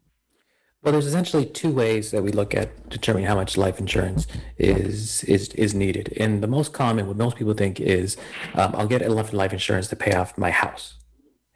Well, 0.87 0.93
there's 0.93 1.05
essentially 1.05 1.45
two 1.45 1.73
ways 1.73 2.11
that 2.11 2.23
we 2.23 2.31
look 2.31 2.55
at 2.55 2.87
determining 2.87 3.27
how 3.27 3.35
much 3.35 3.57
life 3.57 3.77
insurance 3.77 4.25
is 4.57 5.21
is 5.25 5.49
is 5.49 5.75
needed. 5.75 6.13
And 6.17 6.41
the 6.41 6.47
most 6.47 6.71
common, 6.71 7.07
what 7.07 7.17
most 7.17 7.35
people 7.35 7.55
think 7.55 7.81
is, 7.81 8.15
um, 8.53 8.73
I'll 8.73 8.87
get 8.87 9.01
enough 9.01 9.33
life 9.33 9.51
insurance 9.51 9.89
to 9.89 9.97
pay 9.97 10.13
off 10.13 10.37
my 10.37 10.49
house, 10.49 10.95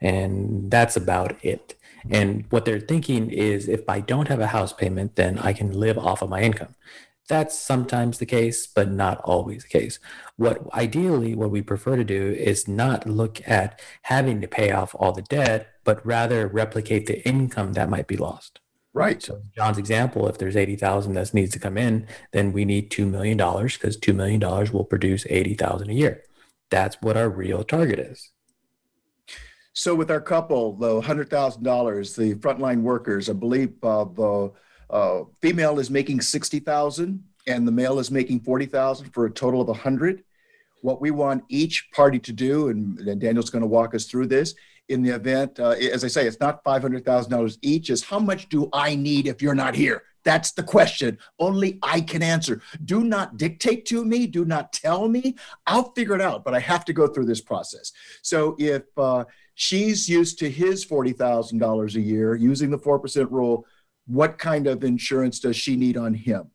and 0.02 0.70
that's 0.70 0.98
about 0.98 1.42
it. 1.42 1.76
And 2.10 2.44
what 2.50 2.66
they're 2.66 2.78
thinking 2.78 3.30
is, 3.30 3.68
if 3.68 3.88
I 3.88 4.00
don't 4.00 4.28
have 4.28 4.40
a 4.40 4.48
house 4.48 4.74
payment, 4.74 5.16
then 5.16 5.38
I 5.38 5.54
can 5.54 5.72
live 5.72 5.96
off 5.96 6.20
of 6.20 6.28
my 6.28 6.42
income. 6.42 6.74
That's 7.26 7.58
sometimes 7.58 8.18
the 8.18 8.26
case, 8.26 8.66
but 8.66 8.90
not 8.90 9.18
always 9.24 9.62
the 9.62 9.70
case. 9.70 9.98
What 10.36 10.58
ideally, 10.74 11.34
what 11.34 11.50
we 11.50 11.62
prefer 11.62 11.96
to 11.96 12.04
do 12.04 12.32
is 12.32 12.68
not 12.68 13.08
look 13.08 13.40
at 13.48 13.80
having 14.02 14.42
to 14.42 14.46
pay 14.46 14.72
off 14.72 14.94
all 14.98 15.12
the 15.12 15.22
debt, 15.22 15.68
but 15.84 16.04
rather 16.04 16.46
replicate 16.48 17.06
the 17.06 17.26
income 17.26 17.72
that 17.72 17.88
might 17.88 18.06
be 18.06 18.18
lost. 18.18 18.58
Right. 18.94 19.22
So 19.22 19.42
John's 19.56 19.78
example, 19.78 20.28
if 20.28 20.36
there's 20.38 20.56
80,000 20.56 21.14
that 21.14 21.32
needs 21.32 21.52
to 21.52 21.58
come 21.58 21.78
in, 21.78 22.06
then 22.32 22.52
we 22.52 22.64
need 22.64 22.90
$2 22.90 23.08
million 23.10 23.38
because 23.38 23.96
$2 23.96 24.14
million 24.14 24.40
will 24.72 24.84
produce 24.84 25.26
80,000 25.30 25.88
a 25.88 25.94
year. 25.94 26.22
That's 26.68 26.96
what 27.00 27.16
our 27.16 27.30
real 27.30 27.64
target 27.64 27.98
is. 27.98 28.30
So 29.72 29.94
with 29.94 30.10
our 30.10 30.20
couple, 30.20 30.76
the 30.76 31.00
$100,000, 31.00 32.16
the 32.16 32.34
frontline 32.34 32.82
workers, 32.82 33.30
I 33.30 33.32
believe 33.32 33.72
uh, 33.82 34.04
the 34.04 34.52
uh, 34.90 35.22
female 35.40 35.78
is 35.78 35.88
making 35.88 36.20
60,000 36.20 37.24
and 37.46 37.66
the 37.66 37.72
male 37.72 37.98
is 37.98 38.10
making 38.10 38.40
40,000 38.40 39.10
for 39.10 39.24
a 39.24 39.30
total 39.30 39.62
of 39.62 39.68
100. 39.68 40.22
What 40.82 41.00
we 41.00 41.10
want 41.10 41.44
each 41.48 41.88
party 41.92 42.18
to 42.18 42.32
do, 42.32 42.68
and, 42.68 42.98
and 42.98 43.20
Daniel's 43.20 43.48
going 43.48 43.62
to 43.62 43.68
walk 43.68 43.94
us 43.94 44.04
through 44.04 44.26
this, 44.26 44.54
in 44.88 45.02
the 45.02 45.10
event. 45.10 45.58
Uh, 45.58 45.70
as 45.70 46.04
I 46.04 46.08
say, 46.08 46.26
it's 46.26 46.40
not 46.40 46.64
$500,000 46.64 47.58
each, 47.62 47.90
is 47.90 48.02
how 48.02 48.18
much 48.18 48.48
do 48.48 48.68
I 48.72 48.94
need 48.94 49.26
if 49.26 49.40
you're 49.40 49.54
not 49.54 49.74
here? 49.74 50.02
That's 50.24 50.52
the 50.52 50.62
question. 50.62 51.18
Only 51.38 51.78
I 51.82 52.00
can 52.00 52.22
answer. 52.22 52.62
Do 52.84 53.02
not 53.02 53.36
dictate 53.36 53.86
to 53.86 54.04
me. 54.04 54.26
Do 54.26 54.44
not 54.44 54.72
tell 54.72 55.08
me. 55.08 55.36
I'll 55.66 55.92
figure 55.92 56.14
it 56.14 56.20
out, 56.20 56.44
but 56.44 56.54
I 56.54 56.60
have 56.60 56.84
to 56.86 56.92
go 56.92 57.06
through 57.06 57.26
this 57.26 57.40
process. 57.40 57.92
So 58.22 58.54
if 58.58 58.82
uh, 58.96 59.24
she's 59.54 60.08
used 60.08 60.38
to 60.40 60.50
his 60.50 60.86
$40,000 60.86 61.94
a 61.94 62.00
year 62.00 62.34
using 62.34 62.70
the 62.70 62.78
4% 62.78 63.30
rule, 63.30 63.66
what 64.06 64.38
kind 64.38 64.66
of 64.66 64.84
insurance 64.84 65.40
does 65.40 65.56
she 65.56 65.76
need 65.76 65.96
on 65.96 66.14
him? 66.14 66.50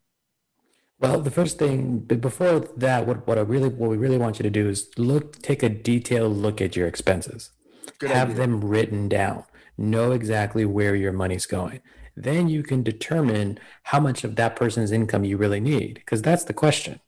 Well, 1.00 1.20
the 1.20 1.30
first 1.30 1.58
thing 1.58 2.00
before 2.00 2.60
that, 2.76 3.06
what, 3.06 3.26
what 3.26 3.38
I 3.38 3.42
really 3.42 3.68
what 3.68 3.88
we 3.88 3.96
really 3.96 4.18
want 4.18 4.40
you 4.40 4.42
to 4.42 4.50
do 4.50 4.68
is 4.68 4.90
look, 4.96 5.40
take 5.42 5.62
a 5.62 5.68
detailed 5.68 6.36
look 6.36 6.60
at 6.60 6.74
your 6.74 6.88
expenses. 6.88 7.50
Good 7.98 8.10
have 8.10 8.30
idea. 8.30 8.40
them 8.40 8.64
written 8.64 9.08
down. 9.08 9.44
Know 9.76 10.12
exactly 10.12 10.64
where 10.64 10.94
your 10.94 11.12
money's 11.12 11.46
going. 11.46 11.80
Then 12.16 12.48
you 12.48 12.62
can 12.62 12.82
determine 12.82 13.58
how 13.84 14.00
much 14.00 14.24
of 14.24 14.36
that 14.36 14.56
person's 14.56 14.90
income 14.90 15.24
you 15.24 15.36
really 15.36 15.60
need, 15.60 15.94
because 15.94 16.22
that's 16.22 16.44
the 16.44 16.52
question. 16.52 17.00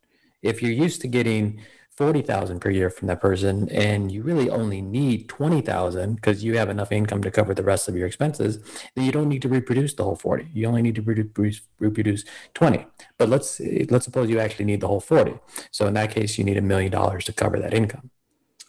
If 0.42 0.62
you're 0.62 0.72
used 0.72 1.00
to 1.02 1.08
getting 1.08 1.60
40,000 1.96 2.60
per 2.60 2.70
year 2.70 2.88
from 2.88 3.08
that 3.08 3.20
person 3.20 3.68
and 3.68 4.10
you 4.10 4.22
really 4.22 4.48
only 4.48 4.80
need 4.80 5.28
20,000 5.28 6.14
because 6.14 6.42
you 6.42 6.56
have 6.56 6.70
enough 6.70 6.92
income 6.92 7.22
to 7.22 7.30
cover 7.30 7.52
the 7.52 7.62
rest 7.62 7.88
of 7.88 7.96
your 7.96 8.06
expenses, 8.06 8.58
then 8.94 9.04
you 9.04 9.12
don't 9.12 9.28
need 9.28 9.42
to 9.42 9.48
reproduce 9.48 9.92
the 9.92 10.04
whole 10.04 10.16
40. 10.16 10.48
You 10.54 10.66
only 10.66 10.80
need 10.80 10.94
to 10.94 11.02
reproduce, 11.02 11.60
reproduce 11.78 12.24
20. 12.54 12.86
But 13.18 13.28
let's 13.28 13.60
let's 13.90 14.06
suppose 14.06 14.30
you 14.30 14.38
actually 14.40 14.64
need 14.64 14.80
the 14.80 14.88
whole 14.88 15.00
40. 15.00 15.34
So 15.72 15.86
in 15.86 15.94
that 15.94 16.10
case, 16.10 16.38
you 16.38 16.44
need 16.44 16.56
a 16.56 16.62
million 16.62 16.90
dollars 16.90 17.24
to 17.26 17.34
cover 17.34 17.58
that 17.58 17.74
income. 17.74 18.10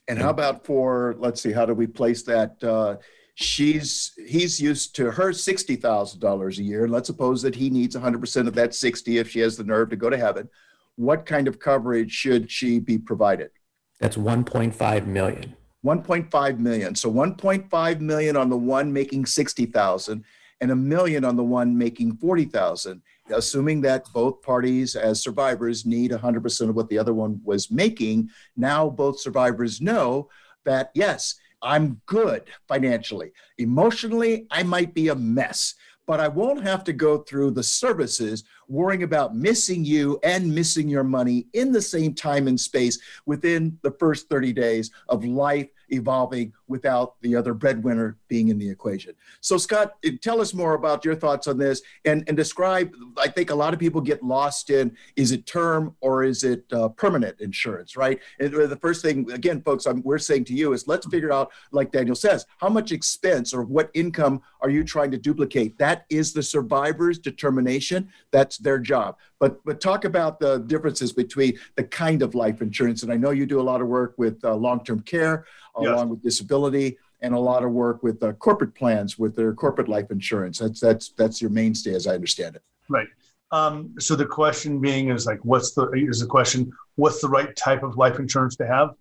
And 0.08 0.20
how 0.20 0.30
about 0.30 0.66
for 0.66 1.16
let's 1.20 1.42
see, 1.42 1.52
how 1.52 1.66
do 1.66 1.74
we 1.74 1.88
place 1.88 2.24
that? 2.24 2.62
Uh, 2.64 2.98
she's 3.36 4.14
he's 4.28 4.60
used 4.60 4.96
to 4.96 5.12
her 5.12 5.32
sixty 5.32 5.76
thousand 5.76 6.20
dollars 6.20 6.60
a 6.60 6.64
year, 6.64 6.84
and 6.84 6.94
let's 6.94 7.08
suppose 7.08 7.42
that 7.44 7.56
he 7.56 7.70
needs 7.70 7.96
one 7.96 8.04
hundred 8.04 8.20
percent 8.20 8.48
of 8.48 8.56
that 8.56 8.74
sixty 8.74 9.18
if 9.20 9.30
she 9.30 9.40
has 9.40 9.56
the 9.58 9.64
nerve 9.64 9.90
to 9.90 9.96
go 9.96 10.10
to 10.10 10.18
heaven. 10.18 10.50
What 10.96 11.26
kind 11.26 11.48
of 11.48 11.60
coverage 11.60 12.12
should 12.12 12.52
she 12.52 12.80
be 12.80 12.98
provided? 12.98 13.52
That's 14.00 14.18
one 14.18 14.44
point 14.44 14.76
five 14.76 15.08
million. 15.08 15.56
1.5 15.86 16.60
million. 16.60 16.96
So 16.96 17.12
1.5 17.12 18.00
million 18.02 18.38
on 18.38 18.50
the 18.50 18.58
one 18.58 18.94
making 18.94 19.26
60,000 19.26 20.24
and 20.62 20.72
a 20.72 20.76
million 20.76 21.26
on 21.26 21.36
the 21.36 21.44
one 21.44 21.78
making 21.78 22.16
40,000 22.18 23.02
assuming 23.34 23.82
that 23.82 24.06
both 24.14 24.42
parties 24.42 24.96
as 24.96 25.22
survivors 25.22 25.86
need 25.86 26.12
100% 26.12 26.70
of 26.70 26.76
what 26.76 26.90
the 26.90 26.98
other 26.98 27.14
one 27.14 27.40
was 27.44 27.72
making, 27.72 28.30
now 28.58 28.90
both 28.90 29.20
survivors 29.20 29.82
know 29.82 30.30
that, 30.66 30.92
yes, 30.94 31.36
I'm 31.62 32.02
good 32.06 32.44
financially. 32.68 33.32
Emotionally, 33.58 34.48
I 34.52 34.64
might 34.64 34.94
be 34.94 35.10
a 35.10 35.16
mess, 35.16 35.76
but 36.08 36.20
I 36.20 36.28
won't 36.28 36.64
have 36.64 36.84
to 36.86 36.94
go 36.94 37.20
through 37.20 37.52
the 37.52 37.64
services 37.64 38.44
worrying 38.72 39.04
about 39.04 39.36
missing 39.36 39.84
you 39.84 40.18
and 40.24 40.54
missing 40.56 40.88
your 40.88 41.04
money 41.04 41.46
in 41.54 41.72
the 41.72 41.82
same 41.82 42.14
time 42.14 42.48
and 42.48 42.60
space 42.60 42.98
within 43.26 43.78
the 43.82 43.92
first 43.92 44.30
30 44.30 44.54
days 44.54 44.92
of 45.10 45.26
life 45.26 45.68
evolving 45.92 46.54
without 46.68 47.20
the 47.22 47.36
other 47.36 47.54
breadwinner 47.54 48.18
being 48.28 48.48
in 48.48 48.58
the 48.58 48.70
equation. 48.70 49.14
So, 49.42 49.58
Scott, 49.58 49.96
tell 50.22 50.42
us 50.42 50.54
more 50.54 50.74
about 50.74 51.04
your 51.06 51.16
thoughts 51.16 51.48
on 51.48 51.58
this 51.58 51.82
and, 52.06 52.24
and 52.28 52.38
describe. 52.38 52.94
I 53.18 53.28
think 53.28 53.50
a 53.50 53.56
lot 53.56 53.74
of 53.74 53.80
people 53.80 54.02
get 54.02 54.24
lost 54.24 54.70
in 54.70 54.96
is 55.16 55.32
it 55.32 55.46
term 55.46 55.96
or 56.00 56.24
is 56.24 56.44
it 56.44 56.64
uh, 56.72 56.90
permanent 56.90 57.42
insurance, 57.42 57.98
right? 57.98 58.20
And 58.40 58.54
the 58.54 58.78
first 58.78 59.02
thing, 59.02 59.30
again, 59.32 59.62
folks, 59.62 59.86
I'm, 59.86 60.02
we're 60.04 60.18
saying 60.18 60.46
to 60.46 60.54
you 60.54 60.74
is 60.74 60.88
let's 60.88 61.08
figure 61.08 61.32
out, 61.32 61.52
like 61.72 61.92
Daniel 61.92 62.16
says, 62.16 62.46
how 62.58 62.70
much 62.70 62.92
expense 62.92 63.54
or 63.54 63.64
what 63.64 63.92
income 63.94 64.42
are 64.62 64.70
you 64.70 64.84
trying 64.84 65.12
to 65.12 65.18
duplicate? 65.18 65.78
That 65.78 66.06
is 66.10 66.34
the 66.34 66.44
survivor's 66.44 67.20
determination. 67.20 68.10
That's 68.32 68.58
their 68.62 68.80
job. 68.80 69.18
But 69.40 69.64
but 69.66 69.82
talk 69.82 70.06
about 70.06 70.40
the 70.40 70.60
differences 70.60 71.12
between 71.14 71.60
the 71.76 71.84
kind 71.84 72.22
of 72.22 72.36
life 72.36 72.62
insurance. 72.62 73.04
And 73.04 73.12
I 73.12 73.18
know 73.18 73.32
you 73.32 73.46
do 73.46 73.60
a 73.60 73.68
lot 73.72 73.82
of 73.82 73.88
work 73.88 74.16
with 74.18 74.44
uh, 74.44 74.56
long-term 74.56 75.02
care, 75.02 75.46
yes. 75.80 75.90
along 75.90 76.10
with 76.10 76.24
disability, 76.24 76.98
and 77.22 77.34
a 77.34 77.40
lot 77.40 77.64
of 77.64 77.72
work 77.72 78.04
with 78.04 78.22
uh, 78.24 78.34
corporate 78.34 78.74
plans 78.76 79.20
with 79.20 79.36
their 79.36 79.54
corporate 79.54 79.90
life 79.90 80.12
insurance. 80.12 80.60
That's 80.60 80.80
that's 80.80 81.10
that's 81.10 81.42
your 81.42 81.52
mainstay, 81.52 81.94
as 81.94 82.08
I 82.08 82.14
understand 82.16 82.56
it. 82.56 82.64
Right. 82.90 83.08
Um, 83.52 83.94
so 84.00 84.16
the 84.16 84.26
question 84.26 84.80
being 84.80 85.10
is 85.10 85.26
like, 85.26 85.44
what's 85.44 85.74
the 85.74 85.90
is 85.92 86.20
the 86.20 86.28
question? 86.28 86.72
What's 86.96 87.22
the 87.22 87.28
right 87.28 87.56
type 87.56 87.84
of 87.84 87.98
life 87.98 88.20
insurance 88.20 88.56
to 88.58 88.68
have? 88.68 88.92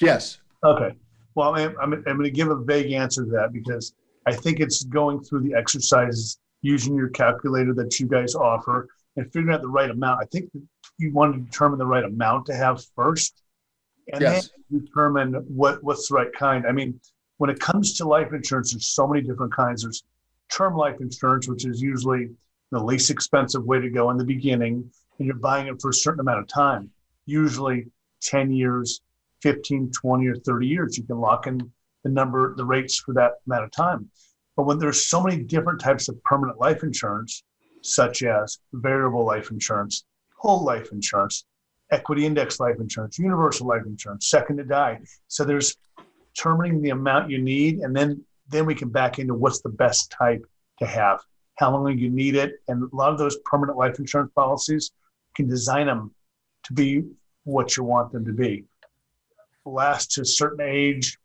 Yes. 0.00 0.38
Okay. 0.64 0.96
Well, 1.34 1.54
I'm, 1.54 1.74
I'm, 1.80 1.92
I'm 1.92 2.02
going 2.02 2.22
to 2.22 2.30
give 2.30 2.48
a 2.48 2.56
vague 2.56 2.92
answer 2.92 3.24
to 3.24 3.30
that 3.32 3.52
because 3.52 3.94
I 4.26 4.32
think 4.32 4.60
it's 4.60 4.84
going 4.84 5.20
through 5.22 5.42
the 5.42 5.54
exercises 5.54 6.38
using 6.66 6.96
your 6.96 7.08
calculator 7.08 7.72
that 7.74 7.98
you 8.00 8.06
guys 8.06 8.34
offer 8.34 8.88
and 9.16 9.26
figuring 9.26 9.54
out 9.54 9.62
the 9.62 9.68
right 9.68 9.90
amount. 9.90 10.20
I 10.20 10.26
think 10.26 10.50
you 10.98 11.12
want 11.12 11.34
to 11.34 11.40
determine 11.40 11.78
the 11.78 11.86
right 11.86 12.04
amount 12.04 12.46
to 12.46 12.54
have 12.54 12.84
first, 12.94 13.42
and 14.12 14.20
yes. 14.20 14.50
then 14.70 14.80
determine 14.80 15.34
what 15.46 15.82
what's 15.82 16.08
the 16.08 16.14
right 16.14 16.32
kind. 16.32 16.66
I 16.66 16.72
mean, 16.72 17.00
when 17.38 17.50
it 17.50 17.60
comes 17.60 17.96
to 17.98 18.06
life 18.06 18.32
insurance, 18.32 18.72
there's 18.72 18.88
so 18.88 19.06
many 19.06 19.22
different 19.22 19.54
kinds. 19.54 19.82
There's 19.82 20.02
term 20.50 20.76
life 20.76 20.96
insurance, 21.00 21.48
which 21.48 21.64
is 21.64 21.80
usually 21.80 22.30
the 22.72 22.82
least 22.82 23.10
expensive 23.10 23.64
way 23.64 23.80
to 23.80 23.90
go 23.90 24.10
in 24.10 24.16
the 24.16 24.24
beginning, 24.24 24.90
and 25.18 25.26
you're 25.26 25.36
buying 25.36 25.68
it 25.68 25.80
for 25.80 25.90
a 25.90 25.94
certain 25.94 26.20
amount 26.20 26.40
of 26.40 26.48
time. 26.48 26.90
usually 27.28 27.86
10 28.22 28.52
years, 28.52 29.02
15, 29.42 29.90
20, 29.90 30.26
or 30.28 30.36
30 30.36 30.66
years. 30.66 30.96
You 30.96 31.04
can 31.04 31.18
lock 31.18 31.46
in 31.46 31.70
the 32.02 32.08
number, 32.08 32.54
the 32.54 32.64
rates 32.64 32.96
for 32.98 33.12
that 33.14 33.32
amount 33.46 33.64
of 33.64 33.70
time. 33.72 34.08
But 34.56 34.64
when 34.64 34.78
there's 34.78 35.06
so 35.06 35.22
many 35.22 35.42
different 35.42 35.80
types 35.80 36.08
of 36.08 36.22
permanent 36.24 36.58
life 36.58 36.82
insurance, 36.82 37.42
such 37.82 38.22
as 38.22 38.58
variable 38.72 39.24
life 39.24 39.50
insurance, 39.50 40.04
whole 40.34 40.64
life 40.64 40.90
insurance, 40.92 41.44
equity 41.90 42.26
index 42.26 42.58
life 42.58 42.76
insurance, 42.80 43.18
universal 43.18 43.66
life 43.66 43.84
insurance, 43.86 44.26
second 44.26 44.56
to 44.56 44.64
die. 44.64 45.00
So 45.28 45.44
there's 45.44 45.76
determining 46.34 46.82
the 46.82 46.90
amount 46.90 47.30
you 47.30 47.38
need, 47.38 47.78
and 47.80 47.94
then 47.94 48.24
then 48.48 48.66
we 48.66 48.74
can 48.74 48.88
back 48.88 49.18
into 49.18 49.34
what's 49.34 49.60
the 49.60 49.68
best 49.68 50.10
type 50.10 50.44
to 50.78 50.86
have, 50.86 51.20
how 51.56 51.72
long 51.72 51.98
you 51.98 52.10
need 52.10 52.36
it, 52.36 52.54
and 52.68 52.82
a 52.82 52.96
lot 52.96 53.12
of 53.12 53.18
those 53.18 53.36
permanent 53.44 53.76
life 53.76 53.98
insurance 53.98 54.30
policies 54.34 54.92
can 55.34 55.48
design 55.48 55.86
them 55.86 56.14
to 56.62 56.72
be 56.72 57.02
what 57.44 57.76
you 57.76 57.84
want 57.84 58.12
them 58.12 58.24
to 58.24 58.32
be. 58.32 58.64
Last 59.64 60.12
to 60.12 60.22
a 60.22 60.24
certain 60.24 60.60
age, 60.60 61.18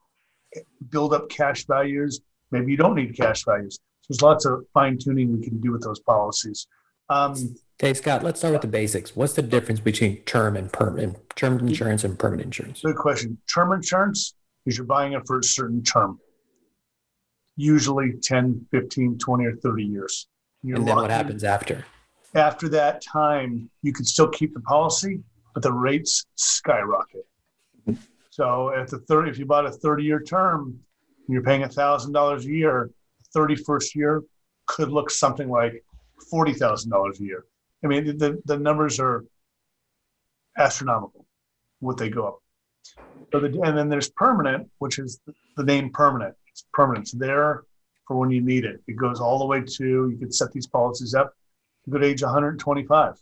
build 0.90 1.14
up 1.14 1.30
cash 1.30 1.66
values. 1.66 2.22
Maybe 2.52 2.72
you 2.72 2.78
don't 2.78 2.96
need 2.96 3.16
cash 3.16 3.44
values. 3.46 3.80
There's 4.08 4.22
lots 4.22 4.46
of 4.46 4.66
fine 4.74 4.98
tuning 4.98 5.38
we 5.38 5.44
can 5.44 5.60
do 5.62 5.72
with 5.72 5.82
those 5.82 6.00
policies. 6.00 6.68
Um, 7.10 7.56
okay, 7.82 7.94
Scott, 7.94 8.24
let's 8.24 8.40
start 8.40 8.54
with 8.54 8.62
the 8.62 8.68
basics. 8.68 9.16
What's 9.16 9.34
the 9.34 9.42
difference 9.42 9.80
between 9.80 10.18
term 10.24 10.56
and 10.56 10.72
permanent 10.72 11.18
term 11.36 11.60
insurance 11.60 12.04
and 12.04 12.18
permanent 12.18 12.48
insurance? 12.48 12.82
Good 12.82 12.96
question. 12.96 13.38
Term 13.54 13.72
insurance 13.74 14.34
is 14.66 14.78
you're 14.78 14.86
buying 14.86 15.14
it 15.14 15.24
for 15.26 15.40
a 15.40 15.44
certain 15.44 15.84
term, 15.84 16.20
usually 17.56 18.14
10, 18.22 18.68
15, 18.72 19.18
20, 19.18 19.46
or 19.46 19.56
30 19.56 19.84
years. 19.84 20.28
You're 20.64 20.78
and 20.78 20.88
then 20.88 20.96
what 20.96 21.10
happens 21.10 21.44
after? 21.44 21.86
After 22.34 22.70
that 22.70 23.02
time, 23.02 23.70
you 23.82 23.92
can 23.92 24.06
still 24.06 24.30
keep 24.30 24.54
the 24.54 24.62
policy, 24.62 25.22
but 25.54 25.64
the 25.64 25.74
rates 25.74 26.26
skyrocket. 26.36 27.26
So 28.30 28.74
at 28.74 28.88
the 28.88 29.00
30, 29.00 29.30
if 29.30 29.38
you 29.38 29.46
bought 29.46 29.66
a 29.66 29.72
30 29.72 30.04
year 30.04 30.22
term, 30.22 30.80
you're 31.28 31.44
paying 31.44 31.62
$1,000 31.62 32.40
a 32.40 32.46
year, 32.46 32.90
31st 33.36 33.96
year 33.96 34.24
could 34.68 34.92
look 34.92 35.10
something 35.10 35.50
like 35.50 35.84
$40,000 36.32 37.20
a 37.20 37.24
year. 37.24 37.46
I 37.84 37.88
mean, 37.88 38.18
the, 38.18 38.42
the 38.46 38.58
numbers 38.58 39.00
are 39.00 39.26
astronomical, 40.58 41.26
what 41.80 41.98
they 41.98 42.10
go 42.10 42.28
up. 42.28 42.40
So 43.32 43.40
the, 43.40 43.62
and 43.62 43.78
then 43.78 43.90
there's 43.90 44.10
permanent, 44.10 44.70
which 44.80 45.00
is 45.00 45.20
the 45.56 45.64
name 45.64 45.90
permanent. 45.92 46.36
It's 46.48 46.66
permanent. 46.74 47.04
It's 47.04 47.14
there 47.14 47.64
for 48.08 48.18
when 48.18 48.30
you 48.30 48.42
need 48.42 48.66
it. 48.66 48.82
It 48.88 48.98
goes 48.98 49.20
all 49.20 49.40
the 49.40 49.46
way 49.46 49.62
to, 49.62 50.10
you 50.10 50.18
could 50.20 50.34
set 50.34 50.52
these 50.52 50.68
policies 50.68 51.14
up 51.14 51.34
to 51.86 51.92
good 51.92 52.04
age 52.04 52.22
125. 52.22 53.20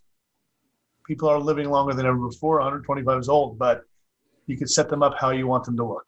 People 1.05 1.29
are 1.29 1.39
living 1.39 1.69
longer 1.69 1.93
than 1.93 2.05
ever 2.05 2.17
before. 2.17 2.55
125 2.55 3.19
is 3.19 3.29
old, 3.29 3.57
but 3.57 3.83
you 4.47 4.57
could 4.57 4.69
set 4.69 4.89
them 4.89 5.03
up 5.03 5.15
how 5.19 5.29
you 5.29 5.47
want 5.47 5.63
them 5.63 5.77
to 5.77 5.83
look. 5.83 6.05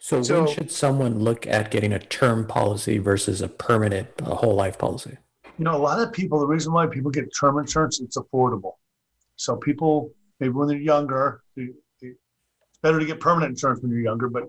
So, 0.00 0.22
so 0.22 0.44
when 0.44 0.54
should 0.54 0.70
someone 0.70 1.18
look 1.18 1.46
at 1.46 1.70
getting 1.70 1.92
a 1.92 1.98
term 1.98 2.46
policy 2.46 2.98
versus 2.98 3.42
a 3.42 3.48
permanent 3.48 4.08
a 4.18 4.36
whole 4.36 4.54
life 4.54 4.78
policy? 4.78 5.18
You 5.58 5.64
know, 5.64 5.74
a 5.74 5.78
lot 5.78 6.00
of 6.00 6.12
people, 6.12 6.38
the 6.38 6.46
reason 6.46 6.72
why 6.72 6.86
people 6.86 7.10
get 7.10 7.28
term 7.34 7.58
insurance, 7.58 7.98
is 8.00 8.06
it's 8.06 8.16
affordable. 8.16 8.74
So 9.36 9.56
people, 9.56 10.12
maybe 10.40 10.52
when 10.52 10.68
they're 10.68 10.78
younger, 10.78 11.42
they, 11.56 11.68
they, 12.00 12.08
it's 12.08 12.78
better 12.82 12.98
to 12.98 13.06
get 13.06 13.20
permanent 13.20 13.50
insurance 13.50 13.82
when 13.82 13.90
you're 13.90 14.00
younger, 14.00 14.28
but 14.28 14.44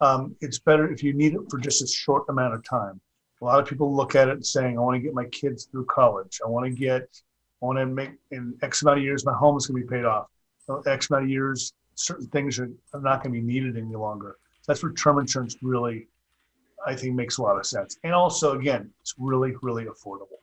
um, 0.00 0.34
it's 0.40 0.58
better 0.58 0.90
if 0.90 1.02
you 1.02 1.12
need 1.12 1.34
it 1.34 1.40
for 1.50 1.58
just 1.58 1.82
a 1.82 1.86
short 1.86 2.24
amount 2.28 2.54
of 2.54 2.64
time. 2.64 3.00
A 3.42 3.44
lot 3.44 3.60
of 3.60 3.66
people 3.68 3.94
look 3.94 4.14
at 4.14 4.28
it 4.28 4.32
and 4.32 4.46
saying, 4.46 4.78
I 4.78 4.80
want 4.80 4.96
to 4.96 5.00
get 5.00 5.14
my 5.14 5.26
kids 5.26 5.66
through 5.66 5.84
college. 5.86 6.40
I 6.44 6.48
want 6.48 6.66
to 6.66 6.72
get, 6.72 7.02
I 7.62 7.66
want 7.66 7.78
to 7.78 7.86
make 7.86 8.12
in 8.30 8.56
X 8.62 8.82
amount 8.82 8.98
of 8.98 9.04
years, 9.04 9.26
my 9.26 9.34
home 9.34 9.56
is 9.56 9.66
going 9.66 9.80
to 9.82 9.86
be 9.86 9.96
paid 9.96 10.04
off. 10.04 10.28
X 10.86 11.10
amount 11.10 11.24
of 11.24 11.30
years, 11.30 11.74
certain 11.94 12.26
things 12.28 12.58
are, 12.58 12.70
are 12.94 13.00
not 13.00 13.22
going 13.22 13.34
to 13.34 13.40
be 13.40 13.46
needed 13.46 13.76
any 13.76 13.94
longer. 13.94 14.36
That's 14.66 14.82
where 14.82 14.92
term 14.92 15.18
insurance 15.18 15.56
really, 15.62 16.08
I 16.86 16.94
think, 16.94 17.14
makes 17.14 17.38
a 17.38 17.42
lot 17.42 17.58
of 17.58 17.66
sense. 17.66 17.98
And 18.04 18.14
also, 18.14 18.58
again, 18.58 18.90
it's 19.02 19.14
really, 19.18 19.54
really 19.62 19.84
affordable. 19.84 20.38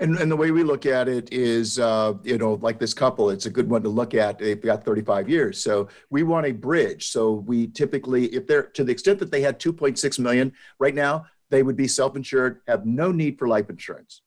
And, 0.00 0.18
and 0.18 0.30
the 0.30 0.36
way 0.36 0.50
we 0.50 0.62
look 0.62 0.86
at 0.86 1.08
it 1.08 1.32
is, 1.32 1.78
uh, 1.78 2.14
you 2.24 2.38
know, 2.38 2.54
like 2.54 2.78
this 2.78 2.94
couple, 2.94 3.30
it's 3.30 3.46
a 3.46 3.50
good 3.50 3.68
one 3.68 3.82
to 3.82 3.88
look 3.88 4.14
at. 4.14 4.38
They've 4.38 4.60
got 4.60 4.84
35 4.84 5.28
years. 5.28 5.62
So 5.62 5.88
we 6.08 6.22
want 6.22 6.46
a 6.46 6.52
bridge. 6.52 7.08
So 7.08 7.34
we 7.34 7.68
typically, 7.68 8.26
if 8.26 8.46
they're 8.46 8.64
to 8.64 8.84
the 8.84 8.92
extent 8.92 9.18
that 9.20 9.30
they 9.30 9.42
had 9.42 9.60
2.6 9.60 10.18
million 10.18 10.52
right 10.78 10.94
now, 10.94 11.26
they 11.50 11.62
would 11.62 11.76
be 11.76 11.88
self 11.88 12.16
insured, 12.16 12.60
have 12.66 12.86
no 12.86 13.12
need 13.12 13.38
for 13.38 13.46
life 13.46 13.70
insurance. 13.70 14.22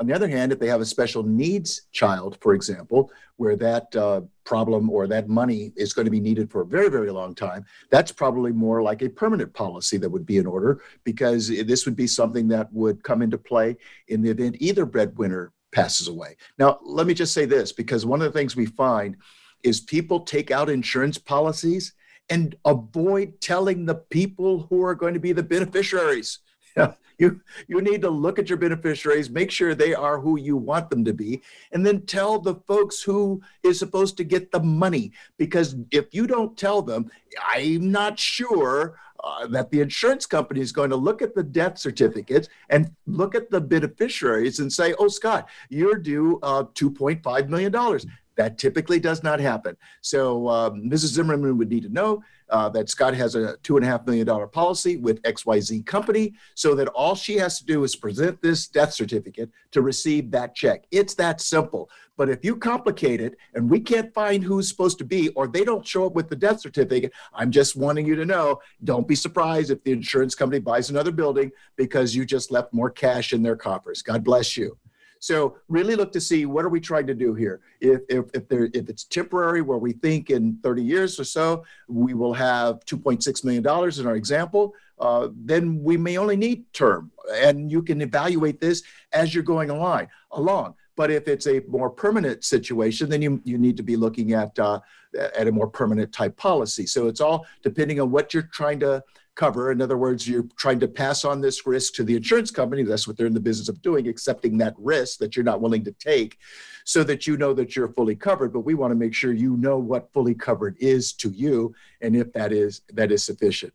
On 0.00 0.06
the 0.06 0.14
other 0.14 0.28
hand, 0.28 0.50
if 0.50 0.58
they 0.58 0.66
have 0.66 0.80
a 0.80 0.86
special 0.86 1.22
needs 1.22 1.82
child, 1.92 2.38
for 2.40 2.54
example, 2.54 3.12
where 3.36 3.54
that 3.56 3.94
uh, 3.94 4.22
problem 4.44 4.88
or 4.88 5.06
that 5.06 5.28
money 5.28 5.74
is 5.76 5.92
going 5.92 6.06
to 6.06 6.10
be 6.10 6.20
needed 6.20 6.50
for 6.50 6.62
a 6.62 6.66
very, 6.66 6.88
very 6.88 7.10
long 7.10 7.34
time, 7.34 7.66
that's 7.90 8.10
probably 8.10 8.50
more 8.50 8.80
like 8.80 9.02
a 9.02 9.10
permanent 9.10 9.52
policy 9.52 9.98
that 9.98 10.08
would 10.08 10.24
be 10.24 10.38
in 10.38 10.46
order 10.46 10.80
because 11.04 11.48
this 11.48 11.84
would 11.84 11.96
be 11.96 12.06
something 12.06 12.48
that 12.48 12.72
would 12.72 13.04
come 13.04 13.20
into 13.20 13.36
play 13.36 13.76
in 14.08 14.22
the 14.22 14.30
event 14.30 14.56
either 14.58 14.86
breadwinner 14.86 15.52
passes 15.70 16.08
away. 16.08 16.34
Now, 16.58 16.78
let 16.82 17.06
me 17.06 17.12
just 17.12 17.34
say 17.34 17.44
this 17.44 17.70
because 17.70 18.06
one 18.06 18.22
of 18.22 18.32
the 18.32 18.38
things 18.38 18.56
we 18.56 18.66
find 18.66 19.18
is 19.62 19.80
people 19.80 20.20
take 20.20 20.50
out 20.50 20.70
insurance 20.70 21.18
policies 21.18 21.92
and 22.30 22.54
avoid 22.64 23.38
telling 23.42 23.84
the 23.84 23.96
people 23.96 24.66
who 24.70 24.82
are 24.82 24.94
going 24.94 25.12
to 25.12 25.20
be 25.20 25.32
the 25.32 25.42
beneficiaries. 25.42 26.38
you 27.18 27.40
you 27.68 27.80
need 27.80 28.00
to 28.00 28.10
look 28.10 28.38
at 28.38 28.48
your 28.48 28.58
beneficiaries 28.58 29.30
make 29.30 29.50
sure 29.50 29.74
they 29.74 29.94
are 29.94 30.18
who 30.18 30.38
you 30.38 30.56
want 30.56 30.90
them 30.90 31.04
to 31.04 31.12
be 31.12 31.42
and 31.72 31.84
then 31.84 32.00
tell 32.02 32.38
the 32.38 32.54
folks 32.66 33.02
who 33.02 33.40
is 33.62 33.78
supposed 33.78 34.16
to 34.16 34.24
get 34.24 34.50
the 34.50 34.60
money 34.60 35.12
because 35.36 35.76
if 35.90 36.06
you 36.12 36.26
don't 36.26 36.56
tell 36.56 36.82
them 36.82 37.10
i'm 37.48 37.90
not 37.90 38.18
sure 38.18 38.96
uh, 39.22 39.46
that 39.46 39.70
the 39.70 39.80
insurance 39.80 40.26
company 40.26 40.60
is 40.60 40.72
going 40.72 40.90
to 40.90 40.96
look 40.96 41.20
at 41.20 41.34
the 41.34 41.42
death 41.42 41.78
certificates 41.78 42.48
and 42.70 42.90
look 43.06 43.34
at 43.34 43.50
the 43.50 43.60
beneficiaries 43.60 44.60
and 44.60 44.72
say, 44.72 44.94
"Oh, 44.98 45.08
Scott, 45.08 45.48
you're 45.68 45.96
due 45.96 46.38
uh, 46.42 46.64
2.5 46.74 47.48
million 47.48 47.70
dollars." 47.70 48.06
That 48.36 48.58
typically 48.58 49.00
does 49.00 49.22
not 49.22 49.40
happen. 49.40 49.76
So 50.00 50.48
um, 50.48 50.88
Mrs. 50.88 51.14
Zimmerman 51.14 51.58
would 51.58 51.68
need 51.68 51.82
to 51.82 51.88
know 51.88 52.22
uh, 52.50 52.68
that 52.70 52.88
Scott 52.88 53.14
has 53.14 53.34
a 53.34 53.56
two 53.58 53.76
and 53.76 53.84
a 53.84 53.88
half 53.88 54.04
million 54.06 54.26
dollar 54.26 54.46
policy 54.46 54.96
with 54.96 55.22
XYZ 55.22 55.86
company, 55.86 56.34
so 56.54 56.74
that 56.74 56.88
all 56.88 57.14
she 57.14 57.36
has 57.36 57.58
to 57.58 57.64
do 57.64 57.84
is 57.84 57.96
present 57.96 58.40
this 58.42 58.66
death 58.66 58.92
certificate 58.92 59.50
to 59.70 59.82
receive 59.82 60.30
that 60.30 60.54
check. 60.54 60.84
It's 60.90 61.14
that 61.14 61.40
simple. 61.40 61.90
But 62.16 62.28
if 62.28 62.44
you 62.44 62.56
complicate 62.56 63.20
it 63.20 63.36
and 63.54 63.70
we 63.70 63.80
can't 63.80 64.12
find 64.12 64.44
who's 64.44 64.68
supposed 64.68 64.98
to 64.98 65.04
be, 65.04 65.30
or 65.30 65.46
they 65.46 65.64
don't 65.64 65.86
show 65.86 66.04
up 66.04 66.14
with 66.14 66.28
the 66.28 66.36
death 66.36 66.60
certificate, 66.60 67.12
I'm 67.32 67.50
just 67.50 67.76
wanting 67.76 68.04
you 68.04 68.14
to 68.16 68.26
know 68.26 68.60
don't 68.84 69.08
be 69.08 69.14
surprised 69.14 69.70
if 69.70 69.82
the 69.84 69.92
insurance 69.92 70.34
company 70.34 70.60
buys 70.60 70.90
another 70.90 71.12
building 71.12 71.50
because 71.76 72.14
you 72.14 72.26
just 72.26 72.50
left 72.50 72.74
more 72.74 72.90
cash 72.90 73.32
in 73.32 73.42
their 73.42 73.56
coffers. 73.56 74.02
God 74.02 74.22
bless 74.22 74.56
you. 74.56 74.76
So 75.20 75.58
really 75.68 75.96
look 75.96 76.12
to 76.12 76.20
see 76.20 76.46
what 76.46 76.64
are 76.64 76.70
we 76.70 76.80
trying 76.80 77.06
to 77.06 77.14
do 77.14 77.34
here. 77.34 77.60
If 77.80 78.00
if 78.08 78.24
if, 78.34 78.48
there, 78.48 78.68
if 78.72 78.88
it's 78.88 79.04
temporary, 79.04 79.60
where 79.60 79.78
we 79.78 79.92
think 79.92 80.30
in 80.30 80.58
30 80.62 80.82
years 80.82 81.20
or 81.20 81.24
so 81.24 81.64
we 81.88 82.14
will 82.14 82.34
have 82.34 82.80
2.6 82.86 83.44
million 83.44 83.62
dollars 83.62 83.98
in 83.98 84.06
our 84.06 84.16
example, 84.16 84.74
uh, 84.98 85.28
then 85.34 85.82
we 85.82 85.96
may 85.96 86.16
only 86.16 86.36
need 86.36 86.64
term, 86.72 87.12
and 87.32 87.70
you 87.70 87.82
can 87.82 88.00
evaluate 88.00 88.60
this 88.60 88.82
as 89.12 89.34
you're 89.34 89.44
going 89.44 89.70
along. 89.70 90.08
Along. 90.32 90.74
But 90.96 91.10
if 91.10 91.28
it's 91.28 91.46
a 91.46 91.60
more 91.68 91.88
permanent 91.88 92.44
situation, 92.44 93.08
then 93.08 93.22
you, 93.22 93.40
you 93.44 93.56
need 93.56 93.76
to 93.76 93.82
be 93.82 93.96
looking 93.96 94.32
at 94.32 94.58
uh, 94.58 94.80
at 95.18 95.48
a 95.48 95.52
more 95.52 95.68
permanent 95.68 96.12
type 96.12 96.36
policy. 96.36 96.86
So 96.86 97.08
it's 97.08 97.20
all 97.20 97.46
depending 97.62 98.00
on 98.00 98.10
what 98.10 98.32
you're 98.32 98.50
trying 98.52 98.80
to 98.80 99.02
cover. 99.40 99.72
In 99.72 99.80
other 99.80 99.96
words, 99.96 100.28
you're 100.28 100.46
trying 100.58 100.78
to 100.80 100.86
pass 100.86 101.24
on 101.24 101.40
this 101.40 101.66
risk 101.66 101.94
to 101.94 102.04
the 102.04 102.14
insurance 102.14 102.50
company. 102.50 102.82
That's 102.82 103.08
what 103.08 103.16
they're 103.16 103.26
in 103.26 103.32
the 103.32 103.40
business 103.40 103.70
of 103.70 103.80
doing, 103.80 104.06
accepting 104.06 104.58
that 104.58 104.74
risk 104.76 105.18
that 105.20 105.34
you're 105.34 105.50
not 105.50 105.62
willing 105.62 105.82
to 105.84 105.92
take 105.92 106.36
so 106.84 107.02
that 107.04 107.26
you 107.26 107.38
know 107.38 107.54
that 107.54 107.74
you're 107.74 107.88
fully 107.94 108.14
covered. 108.14 108.52
But 108.52 108.66
we 108.66 108.74
want 108.74 108.90
to 108.90 108.96
make 108.96 109.14
sure 109.14 109.32
you 109.32 109.56
know 109.56 109.78
what 109.78 110.12
fully 110.12 110.34
covered 110.34 110.76
is 110.78 111.14
to 111.14 111.30
you 111.30 111.74
and 112.02 112.14
if 112.14 112.30
that 112.34 112.52
is 112.52 112.82
that 112.92 113.10
is 113.10 113.24
sufficient. 113.24 113.72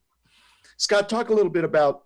Scott, 0.78 1.10
talk 1.10 1.30
a 1.30 1.34
little 1.34 1.52
bit 1.52 1.64
about 1.64 2.04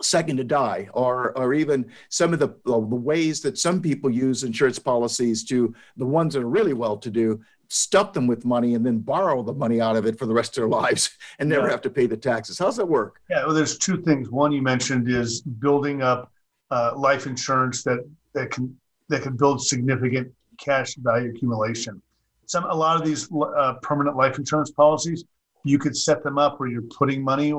second 0.00 0.36
to 0.36 0.44
die 0.44 0.88
or 0.92 1.36
or 1.38 1.52
even 1.54 1.90
some 2.10 2.32
of 2.32 2.38
the, 2.38 2.48
uh, 2.48 2.78
the 2.94 3.02
ways 3.10 3.40
that 3.40 3.58
some 3.58 3.80
people 3.80 4.10
use 4.10 4.44
insurance 4.44 4.78
policies 4.78 5.42
to 5.44 5.74
the 5.96 6.06
ones 6.06 6.34
that 6.34 6.42
are 6.42 6.48
really 6.48 6.74
well 6.74 6.96
to 6.96 7.10
do 7.10 7.40
stuff 7.74 8.12
them 8.12 8.28
with 8.28 8.44
money 8.44 8.74
and 8.74 8.86
then 8.86 8.98
borrow 8.98 9.42
the 9.42 9.52
money 9.52 9.80
out 9.80 9.96
of 9.96 10.06
it 10.06 10.16
for 10.16 10.26
the 10.26 10.32
rest 10.32 10.56
of 10.56 10.62
their 10.62 10.68
lives 10.68 11.10
and 11.38 11.48
never 11.48 11.66
yeah. 11.66 11.72
have 11.72 11.80
to 11.82 11.90
pay 11.90 12.06
the 12.06 12.16
taxes. 12.16 12.58
How's 12.58 12.76
that 12.76 12.86
work? 12.86 13.20
Yeah, 13.28 13.44
well, 13.44 13.54
there's 13.54 13.78
two 13.78 14.00
things. 14.02 14.30
One 14.30 14.52
you 14.52 14.62
mentioned 14.62 15.08
is 15.08 15.42
building 15.42 16.00
up 16.00 16.30
uh, 16.70 16.92
life 16.96 17.26
insurance 17.26 17.82
that 17.82 18.08
that 18.32 18.50
can 18.50 18.76
that 19.08 19.22
can 19.22 19.36
build 19.36 19.64
significant 19.64 20.32
cash 20.58 20.94
value 20.96 21.30
accumulation. 21.30 22.00
Some 22.46 22.64
a 22.64 22.74
lot 22.74 22.96
of 22.96 23.04
these 23.04 23.28
uh, 23.32 23.74
permanent 23.82 24.16
life 24.16 24.38
insurance 24.38 24.70
policies, 24.70 25.24
you 25.64 25.78
could 25.78 25.96
set 25.96 26.22
them 26.22 26.38
up 26.38 26.60
where 26.60 26.68
you're 26.68 26.82
putting 26.82 27.22
money 27.22 27.52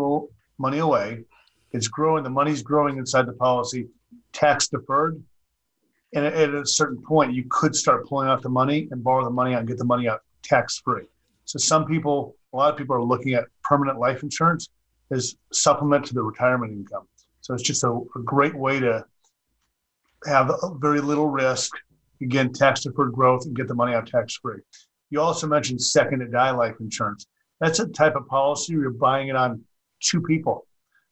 money 0.58 0.80
away. 0.80 1.26
It's 1.72 1.90
growing. 1.90 2.24
The 2.24 2.30
money's 2.30 2.64
growing 2.64 2.98
inside 2.98 3.26
the 3.26 3.34
policy, 3.34 3.88
tax 4.32 4.70
deferred, 4.70 5.22
and 6.16 6.26
at 6.26 6.54
a 6.54 6.66
certain 6.66 7.02
point, 7.02 7.34
you 7.34 7.44
could 7.50 7.76
start 7.76 8.08
pulling 8.08 8.30
out 8.30 8.42
the 8.42 8.50
money 8.50 8.88
and 8.92 9.04
borrow 9.04 9.24
the 9.24 9.30
money 9.30 9.54
out 9.54 9.60
and 9.60 9.68
get 9.68 9.78
the 9.78 9.86
money 9.86 10.08
out 10.08 10.22
tax 10.44 10.80
free. 10.80 11.04
So 11.44 11.60
some 11.60 11.86
people, 11.86 12.36
a 12.54 12.58
lot 12.58 12.72
of 12.72 12.78
people 12.78 12.96
are 12.96 13.04
looking 13.04 13.34
at 13.34 13.46
permanent 13.64 14.00
life 14.00 14.24
insurance 14.24 14.70
as 15.12 15.36
supplement 15.52 16.06
to 16.06 16.14
the 16.14 16.24
retirement 16.24 16.72
income. 16.72 17.08
So 17.42 17.54
it's 17.54 17.64
just 17.64 17.84
a, 17.84 17.92
a 17.92 18.20
great 18.24 18.56
way 18.56 18.80
to 18.80 19.06
have 20.26 20.52
very 20.80 21.02
little 21.02 21.28
risk, 21.28 21.74
again, 22.22 22.54
tax 22.54 22.82
deferred 22.82 23.12
growth 23.12 23.46
and 23.46 23.56
get 23.56 23.68
the 23.68 23.76
money 23.76 23.94
out 23.94 24.08
tax 24.08 24.38
free. 24.38 24.62
You 25.10 25.20
also 25.20 25.48
mentioned 25.48 25.82
second 25.82 26.20
to 26.20 26.28
die 26.28 26.52
life 26.52 26.76
insurance. 26.80 27.28
That's 27.60 27.80
a 27.80 27.88
type 27.88 28.16
of 28.16 28.26
policy 28.28 28.74
where 28.74 28.84
you're 28.84 28.92
buying 28.92 29.28
it 29.28 29.36
on 29.36 29.62
two 30.00 30.22
people. 30.22 30.66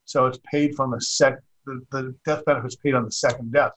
So 0.05 0.27
it's 0.27 0.39
paid 0.49 0.75
from 0.75 0.91
the 0.91 1.01
sec 1.01 1.39
the, 1.65 1.81
the 1.91 2.15
death 2.25 2.43
benefits 2.45 2.75
paid 2.75 2.93
on 2.93 3.05
the 3.05 3.11
second 3.11 3.53
death. 3.53 3.71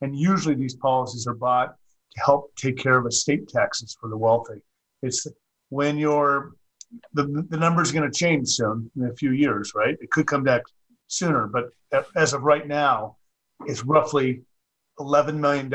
And 0.00 0.16
usually 0.16 0.54
these 0.54 0.76
policies 0.76 1.26
are 1.26 1.34
bought 1.34 1.74
to 2.14 2.20
help 2.20 2.54
take 2.56 2.78
care 2.78 2.98
of 2.98 3.06
estate 3.06 3.48
taxes 3.48 3.96
for 4.00 4.08
the 4.08 4.16
wealthy. 4.16 4.62
It's 5.02 5.26
when 5.70 5.98
you're 5.98 6.52
the, 7.12 7.44
the 7.48 7.56
number 7.56 7.82
is 7.82 7.92
going 7.92 8.10
to 8.10 8.18
change 8.18 8.48
soon 8.48 8.90
in 8.96 9.04
a 9.04 9.14
few 9.14 9.32
years, 9.32 9.72
right? 9.74 9.96
It 10.00 10.10
could 10.10 10.26
come 10.26 10.42
back 10.42 10.62
sooner, 11.08 11.46
but 11.46 11.70
as 12.16 12.32
of 12.32 12.42
right 12.42 12.66
now, 12.66 13.16
it's 13.66 13.84
roughly 13.84 14.42
$11 14.98 15.38
million 15.38 15.70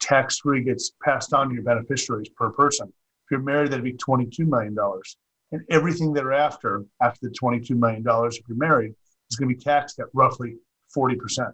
tax 0.00 0.38
free 0.38 0.62
gets 0.62 0.92
passed 1.02 1.32
on 1.32 1.48
to 1.48 1.54
your 1.54 1.62
beneficiaries 1.64 2.28
per 2.30 2.50
person. 2.50 2.86
If 2.88 3.30
you're 3.30 3.40
married, 3.40 3.70
that'd 3.70 3.84
be 3.84 3.94
$22 3.94 4.40
million. 4.40 4.76
And 5.52 5.62
everything 5.70 6.12
thereafter, 6.12 6.84
after 7.00 7.28
the 7.28 7.34
$22 7.40 7.70
million, 7.70 8.04
if 8.06 8.48
you're 8.48 8.58
married, 8.58 8.94
is 9.30 9.36
going 9.36 9.48
to 9.48 9.56
be 9.56 9.62
taxed 9.62 9.98
at 9.98 10.06
roughly 10.12 10.56
40%. 10.96 11.52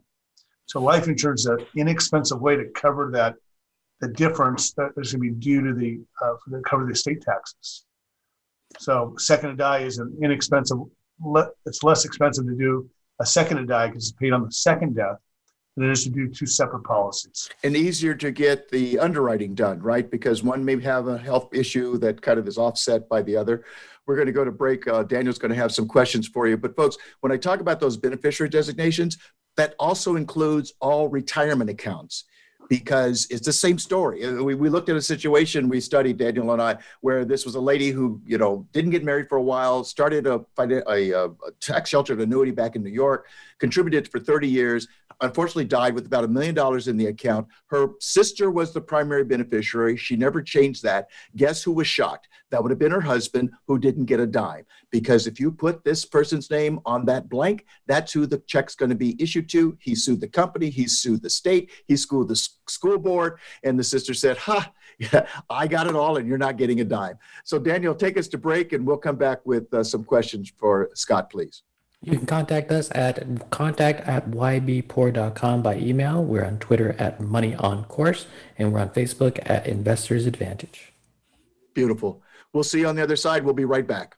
So 0.71 0.81
life 0.81 1.09
insurance 1.09 1.41
is 1.41 1.47
an 1.47 1.67
inexpensive 1.77 2.41
way 2.41 2.55
to 2.55 2.65
cover 2.77 3.11
that 3.13 3.35
the 4.01 4.07
difference 4.07 4.73
that 4.75 4.93
is 4.99 5.13
going 5.13 5.29
to 5.29 5.35
be 5.35 5.41
due 5.41 5.63
to 5.63 5.75
the 5.75 6.01
uh, 6.23 6.35
the 6.47 6.61
cover 6.61 6.85
the 6.85 6.93
estate 6.93 7.21
taxes. 7.23 7.87
So 8.79 9.15
second 9.19 9.51
to 9.51 9.57
die 9.57 9.79
is 9.79 9.99
an 9.99 10.17
inexpensive. 10.23 10.79
Le- 11.25 11.51
it's 11.67 11.83
less 11.83 12.05
expensive 12.05 12.47
to 12.47 12.55
do 12.55 12.89
a 13.19 13.27
second 13.27 13.57
to 13.57 13.67
die 13.67 13.89
because 13.89 14.11
it's 14.11 14.17
paid 14.17 14.33
on 14.33 14.45
the 14.45 14.53
second 14.53 14.95
death 14.95 15.17
than 15.77 15.89
it 15.89 15.93
is 15.93 16.05
to 16.05 16.11
do 16.11 16.29
two 16.29 16.47
separate 16.47 16.85
policies. 16.85 17.51
And 17.65 17.77
easier 17.77 18.15
to 18.15 18.31
get 18.31 18.71
the 18.71 18.97
underwriting 19.01 19.57
done, 19.57 19.81
right? 19.81 20.09
Because 20.09 20.45
one 20.45 20.65
may 20.65 20.81
have 20.83 21.09
a 21.09 21.19
health 21.19 21.53
issue 21.53 21.99
that 21.99 22.23
kind 22.23 22.39
of 22.39 22.47
is 22.47 22.59
offset 22.59 23.09
by 23.09 23.23
the 23.23 23.37
other. 23.37 23.65
We're 24.07 24.15
going 24.15 24.27
to 24.27 24.33
go 24.33 24.45
to 24.45 24.53
break. 24.53 24.87
Uh, 24.87 25.03
Daniel's 25.03 25.39
going 25.39 25.51
to 25.51 25.57
have 25.57 25.73
some 25.73 25.89
questions 25.89 26.29
for 26.29 26.47
you. 26.47 26.57
But, 26.57 26.77
folks, 26.77 26.97
when 27.23 27.33
I 27.33 27.37
talk 27.37 27.59
about 27.59 27.81
those 27.81 27.97
beneficiary 27.97 28.51
designations, 28.51 29.19
that 29.57 29.75
also 29.79 30.17
includes 30.17 30.75
all 30.81 31.09
retirement 31.09 31.71
accounts 31.71 32.25
because 32.71 33.27
it's 33.31 33.45
the 33.45 33.53
same 33.53 33.79
story. 33.79 34.41
We, 34.41 34.55
we 34.55 34.69
looked 34.69 34.89
at 34.89 34.97
a 34.97 35.03
situation 35.03 35.69
we 35.69 35.81
studied, 35.81 36.19
Daniel 36.19 36.53
and 36.53 36.63
I, 36.63 36.77
where 37.01 37.25
this 37.25 37.45
was 37.45 37.57
a 37.57 37.61
lady 37.61 37.91
who, 37.91 38.21
you 38.25 38.39
know, 38.39 38.65
didn't 38.73 38.93
get 38.93 39.03
married 39.05 39.29
for 39.29 39.39
a 39.39 39.43
while, 39.43 39.83
started 39.83 40.29
a, 40.29 40.41
a, 40.57 41.11
a 41.13 41.31
tax 41.59 41.91
sheltered 41.91 42.21
annuity 42.21 42.53
back 42.53 42.77
in 42.77 42.85
New 42.85 42.91
York, 42.91 43.27
contributed 43.61 44.09
for 44.09 44.19
30 44.19 44.49
years, 44.49 44.89
unfortunately 45.21 45.67
died 45.67 45.95
with 45.95 46.07
about 46.07 46.25
a 46.25 46.29
million 46.29 46.55
dollars 46.55 46.89
in 46.89 46.97
the 46.97 47.07
account. 47.07 47.47
Her 47.67 47.91
sister 48.01 48.51
was 48.51 48.73
the 48.73 48.81
primary 48.81 49.25
beneficiary. 49.25 49.97
She 49.97 50.17
never 50.17 50.43
changed 50.43 50.83
that. 50.83 51.09
Guess 51.37 51.63
who 51.63 51.73
was 51.73 51.87
shocked? 51.87 52.29
That 52.51 52.63
would 52.63 52.71
have 52.71 52.79
been 52.79 52.91
her 52.91 53.01
husband 53.01 53.51
who 53.67 53.79
didn't 53.79 54.07
get 54.07 54.19
a 54.19 54.27
dime. 54.27 54.65
Because 54.91 55.27
if 55.27 55.39
you 55.39 55.53
put 55.53 55.85
this 55.85 56.05
person's 56.05 56.51
name 56.51 56.81
on 56.85 57.05
that 57.05 57.29
blank, 57.29 57.67
that's 57.87 58.13
who 58.13 58.27
the 58.27 58.39
check's 58.39 58.75
going 58.75 58.91
to 58.91 58.97
be 58.97 59.21
issued 59.23 59.49
to. 59.51 59.77
He 59.81 59.95
sued 59.95 60.21
the 60.21 60.29
company, 60.29 60.71
he 60.71 60.89
sued 60.89 61.23
the 61.23 61.31
state, 61.31 61.71
he 61.87 61.97
sued 61.97 62.29
the 62.29 62.49
school 62.67 62.99
board. 62.99 63.39
And 63.63 63.79
the 63.79 63.85
sister 63.85 64.15
said, 64.15 64.37
Ha, 64.39 64.73
yeah, 64.99 65.27
I 65.51 65.67
got 65.67 65.87
it 65.87 65.95
all, 65.95 66.17
and 66.17 66.27
you're 66.27 66.39
not 66.39 66.57
getting 66.57 66.81
a 66.81 66.85
dime. 66.85 67.19
So, 67.45 67.59
Daniel, 67.59 67.95
take 67.95 68.17
us 68.17 68.29
to 68.29 68.39
break, 68.39 68.73
and 68.73 68.87
we'll 68.87 68.99
come 68.99 69.17
back 69.17 69.45
with 69.45 69.73
uh, 69.73 69.85
some 69.85 70.05
questions 70.05 70.53
for 70.57 70.91
Scott, 70.95 71.31
please. 71.31 71.63
You 72.03 72.17
can 72.17 72.27
contact 72.27 72.71
us 72.73 72.91
at 72.95 73.51
contact 73.51 74.09
at 74.09 74.31
ybpoor.com 74.31 75.63
by 75.63 75.77
email. 75.77 76.25
We're 76.25 76.47
on 76.47 76.59
Twitter 76.59 76.97
at 76.99 77.21
Money 77.21 77.55
on 77.57 77.85
Course, 77.85 78.27
and 78.57 78.73
we're 78.73 78.81
on 78.81 78.89
Facebook 78.89 79.39
at 79.45 79.67
Investors 79.67 80.25
Advantage. 80.25 80.95
Beautiful. 81.75 82.23
We'll 82.55 82.65
see 82.65 82.81
you 82.81 82.89
on 82.89 82.97
the 82.97 83.03
other 83.03 83.17
side. 83.17 83.45
We'll 83.45 83.55
be 83.55 83.67
right 83.67 83.87
back. 83.87 84.17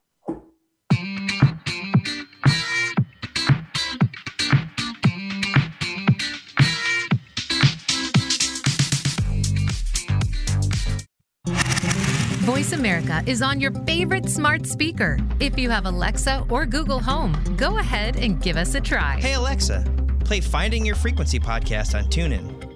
Voice 12.63 12.75
America 12.75 13.25
is 13.27 13.43
on 13.43 13.61
your 13.61 13.73
favorite 13.87 14.29
smart 14.29 14.67
speaker. 14.67 15.19
If 15.41 15.59
you 15.59 15.69
have 15.71 15.85
Alexa 15.85 16.47
or 16.49 16.65
Google 16.65 17.01
Home, 17.01 17.33
go 17.57 17.79
ahead 17.79 18.15
and 18.15 18.41
give 18.41 18.57
us 18.57 18.77
a 18.77 18.81
try. 18.81 19.19
Hey, 19.19 19.33
Alexa, 19.33 19.85
play 20.25 20.39
Finding 20.39 20.87
Your 20.87 20.95
Frequency 20.95 21.41
podcast 21.41 21.99
on 21.99 22.05
TuneIn. 22.05 22.71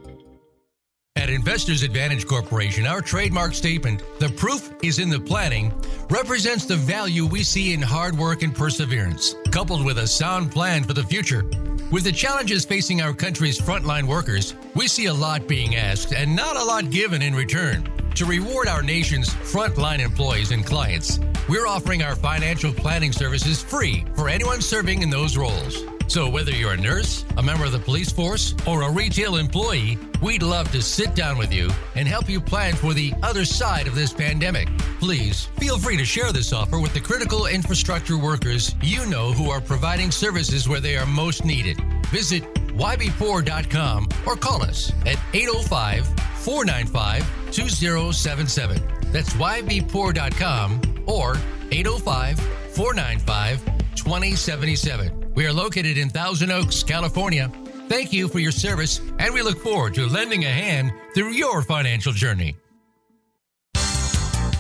At 1.15 1.31
Investors 1.31 1.85
Advantage 1.85 2.27
Corporation, 2.27 2.85
our 2.85 3.01
trademark 3.01 3.55
statement, 3.55 4.03
the 4.19 4.29
proof 4.31 4.75
is 4.83 4.99
in 4.99 5.09
the 5.09 5.21
planning, 5.21 5.73
represents 6.11 6.67
the 6.67 6.75
value 6.75 7.25
we 7.25 7.45
see 7.45 7.73
in 7.73 7.81
hard 7.81 8.19
work 8.19 8.43
and 8.43 8.53
perseverance, 8.53 9.37
coupled 9.53 9.85
with 9.85 9.99
a 9.99 10.07
sound 10.09 10.51
plan 10.51 10.83
for 10.83 10.95
the 10.95 11.05
future. 11.05 11.45
With 11.93 12.03
the 12.03 12.11
challenges 12.11 12.65
facing 12.65 13.03
our 13.03 13.15
country's 13.15 13.61
frontline 13.61 14.09
workers, 14.09 14.57
we 14.75 14.89
see 14.89 15.07
a 15.07 15.15
lot 15.15 15.47
being 15.47 15.77
asked 15.77 16.13
and 16.13 16.35
not 16.35 16.57
a 16.57 16.65
lot 16.65 16.91
given 16.91 17.23
in 17.23 17.37
return. 17.37 17.89
To 18.17 18.25
reward 18.25 18.67
our 18.67 18.83
nation's 18.83 19.29
frontline 19.29 19.99
employees 19.99 20.51
and 20.51 20.65
clients, 20.65 21.21
we're 21.51 21.67
offering 21.67 22.03
our 22.03 22.17
financial 22.17 22.73
planning 22.73 23.13
services 23.13 23.63
free 23.63 24.07
for 24.15 24.31
anyone 24.31 24.63
serving 24.63 25.03
in 25.03 25.11
those 25.11 25.37
roles. 25.37 25.85
So, 26.07 26.27
whether 26.27 26.51
you're 26.51 26.73
a 26.73 26.79
nurse, 26.79 27.27
a 27.37 27.43
member 27.43 27.67
of 27.67 27.73
the 27.73 27.79
police 27.79 28.11
force, 28.11 28.55
or 28.67 28.85
a 28.85 28.91
retail 28.91 29.37
employee, 29.37 29.99
we'd 30.23 30.43
love 30.43 30.73
to 30.73 30.81
sit 30.81 31.15
down 31.15 31.37
with 31.37 31.53
you 31.53 31.69
and 31.95 32.09
help 32.09 32.31
you 32.31 32.41
plan 32.41 32.75
for 32.75 32.95
the 32.95 33.13
other 33.23 33.45
side 33.45 33.87
of 33.87 33.95
this 33.95 34.15
pandemic. 34.15 34.69
Please 34.99 35.45
feel 35.59 35.77
free 35.77 35.99
to 35.99 36.05
share 36.07 36.33
this 36.33 36.55
offer 36.55 36.81
with 36.81 36.95
the 36.95 37.01
critical 37.01 37.45
infrastructure 37.45 38.17
workers 38.17 38.75
you 38.83 39.05
know 39.05 39.31
who 39.31 39.51
are 39.51 39.61
providing 39.61 40.11
services 40.11 40.67
where 40.67 40.81
they 40.81 40.97
are 40.97 41.05
most 41.05 41.45
needed. 41.45 41.79
Visit 42.07 42.45
ybpoor.com 42.55 44.09
or 44.27 44.37
call 44.37 44.63
us 44.63 44.91
at 45.05 45.19
805 45.35 46.26
495 46.47 47.51
2077. 47.51 48.81
That's 49.11 49.31
ybpoor.com 49.31 50.81
or 51.07 51.37
805 51.73 52.39
495 52.39 53.65
2077. 53.97 55.33
We 55.35 55.45
are 55.45 55.53
located 55.53 55.99
in 55.99 56.09
Thousand 56.09 56.53
Oaks, 56.53 56.85
California. 56.85 57.51
Thank 57.89 58.13
you 58.13 58.29
for 58.29 58.39
your 58.39 58.53
service, 58.53 59.01
and 59.19 59.35
we 59.35 59.43
look 59.43 59.59
forward 59.59 59.95
to 59.95 60.07
lending 60.07 60.45
a 60.45 60.49
hand 60.49 60.93
through 61.15 61.33
your 61.33 61.63
financial 61.63 62.13
journey. 62.13 62.57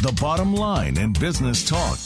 the 0.00 0.16
bottom 0.20 0.54
line 0.54 0.96
in 0.96 1.12
business 1.12 1.64
talk. 1.68 1.98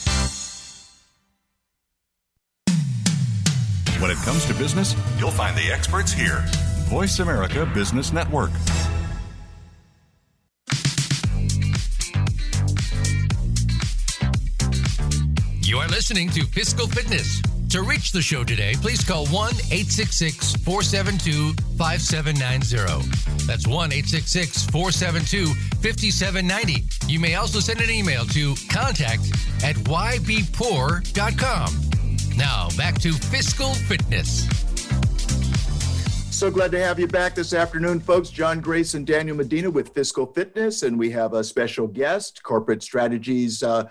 When 4.00 4.10
it 4.10 4.16
comes 4.24 4.46
to 4.46 4.54
business, 4.54 4.96
you'll 5.18 5.30
find 5.30 5.56
the 5.56 5.70
experts 5.72 6.12
here. 6.12 6.44
Voice 6.88 7.18
America 7.20 7.70
Business 7.74 8.12
Network. 8.12 8.50
You 15.60 15.78
are 15.78 15.88
listening 15.88 16.30
to 16.30 16.44
Fiscal 16.46 16.86
Fitness. 16.86 17.42
To 17.72 17.82
reach 17.82 18.12
the 18.12 18.20
show 18.20 18.44
today, 18.44 18.74
please 18.74 19.02
call 19.02 19.24
1 19.28 19.54
866 19.72 20.56
472 20.56 21.54
5790. 21.78 23.08
That's 23.46 23.66
1 23.66 23.92
866 23.92 24.66
472 24.66 25.46
5790. 25.80 26.84
You 27.10 27.18
may 27.18 27.36
also 27.36 27.60
send 27.60 27.80
an 27.80 27.88
email 27.88 28.26
to 28.26 28.54
contact 28.68 29.22
at 29.64 29.76
ybpoor.com. 29.88 30.20
Now, 32.36 32.68
back 32.76 33.00
to 33.00 33.14
Fiscal 33.14 33.72
Fitness. 33.72 34.46
So 36.30 36.50
glad 36.50 36.72
to 36.72 36.84
have 36.84 37.00
you 37.00 37.06
back 37.06 37.34
this 37.34 37.54
afternoon, 37.54 38.00
folks. 38.00 38.28
John 38.28 38.60
Grace 38.60 38.92
and 38.92 39.06
Daniel 39.06 39.38
Medina 39.38 39.70
with 39.70 39.94
Fiscal 39.94 40.26
Fitness, 40.26 40.82
and 40.82 40.98
we 40.98 41.10
have 41.12 41.32
a 41.32 41.42
special 41.42 41.86
guest, 41.86 42.42
corporate 42.42 42.82
strategies 42.82 43.62
uh, 43.62 43.88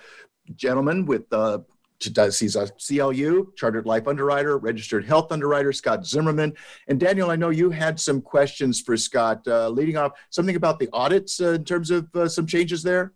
gentleman 0.56 1.06
with 1.06 1.32
uh, 1.34 1.60
he's 2.04 2.56
a 2.56 2.68
CLU, 2.68 3.52
chartered 3.56 3.86
life 3.86 4.08
underwriter, 4.08 4.58
registered 4.58 5.06
health 5.06 5.32
underwriter, 5.32 5.72
Scott 5.74 6.06
Zimmerman. 6.06 6.54
And 6.88 7.00
Daniel, 7.00 7.32
I 7.32 7.36
know 7.36 7.50
you 7.50 7.70
had 7.70 8.00
some 8.00 8.22
questions 8.22 8.82
for 8.82 8.98
Scott, 8.98 9.48
uh, 9.48 9.70
leading 9.70 9.98
off 9.98 10.14
something 10.30 10.56
about 10.56 10.80
the 10.80 10.90
audits 10.94 11.42
uh, 11.42 11.52
in 11.52 11.66
terms 11.66 11.92
of 11.92 12.14
uh, 12.16 12.28
some 12.28 12.46
changes 12.46 12.84
there. 12.84 13.14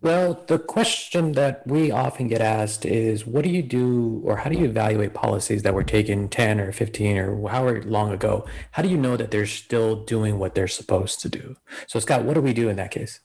Well, 0.00 0.44
the 0.46 0.60
question 0.60 1.32
that 1.32 1.66
we 1.66 1.90
often 1.90 2.28
get 2.28 2.40
asked 2.40 2.86
is 2.86 3.26
what 3.26 3.42
do 3.42 3.50
you 3.50 3.64
do 3.64 4.22
or 4.24 4.36
how 4.36 4.48
do 4.48 4.56
you 4.56 4.66
evaluate 4.66 5.12
policies 5.12 5.64
that 5.64 5.74
were 5.74 5.82
taken 5.82 6.28
10 6.28 6.60
or 6.60 6.70
15 6.70 7.16
or 7.16 7.48
however 7.48 7.82
long 7.82 8.12
ago? 8.12 8.46
How 8.70 8.84
do 8.84 8.88
you 8.88 8.96
know 8.96 9.16
that 9.16 9.32
they're 9.32 9.44
still 9.44 10.04
doing 10.04 10.38
what 10.38 10.54
they're 10.54 10.68
supposed 10.68 11.20
to 11.22 11.28
do? 11.28 11.56
So, 11.88 11.98
Scott, 11.98 12.22
what 12.24 12.34
do 12.34 12.40
we 12.40 12.52
do 12.52 12.68
in 12.68 12.76
that 12.76 12.92
case? 12.92 13.18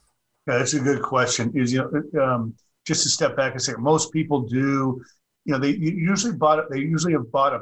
Yeah, 0.48 0.58
that's 0.58 0.74
a 0.74 0.80
good 0.80 1.04
question. 1.04 1.52
Is 1.54 1.72
you 1.72 2.10
know, 2.14 2.24
um, 2.24 2.56
just 2.86 3.04
to 3.04 3.10
step 3.10 3.36
back 3.36 3.54
and 3.54 3.62
say, 3.62 3.74
most 3.78 4.12
people 4.12 4.42
do, 4.42 5.02
you 5.46 5.54
know, 5.54 5.60
they 5.60 5.72
usually 5.72 6.34
bought. 6.34 6.70
They 6.70 6.80
usually 6.80 7.14
have 7.14 7.32
bought 7.32 7.54
a, 7.54 7.62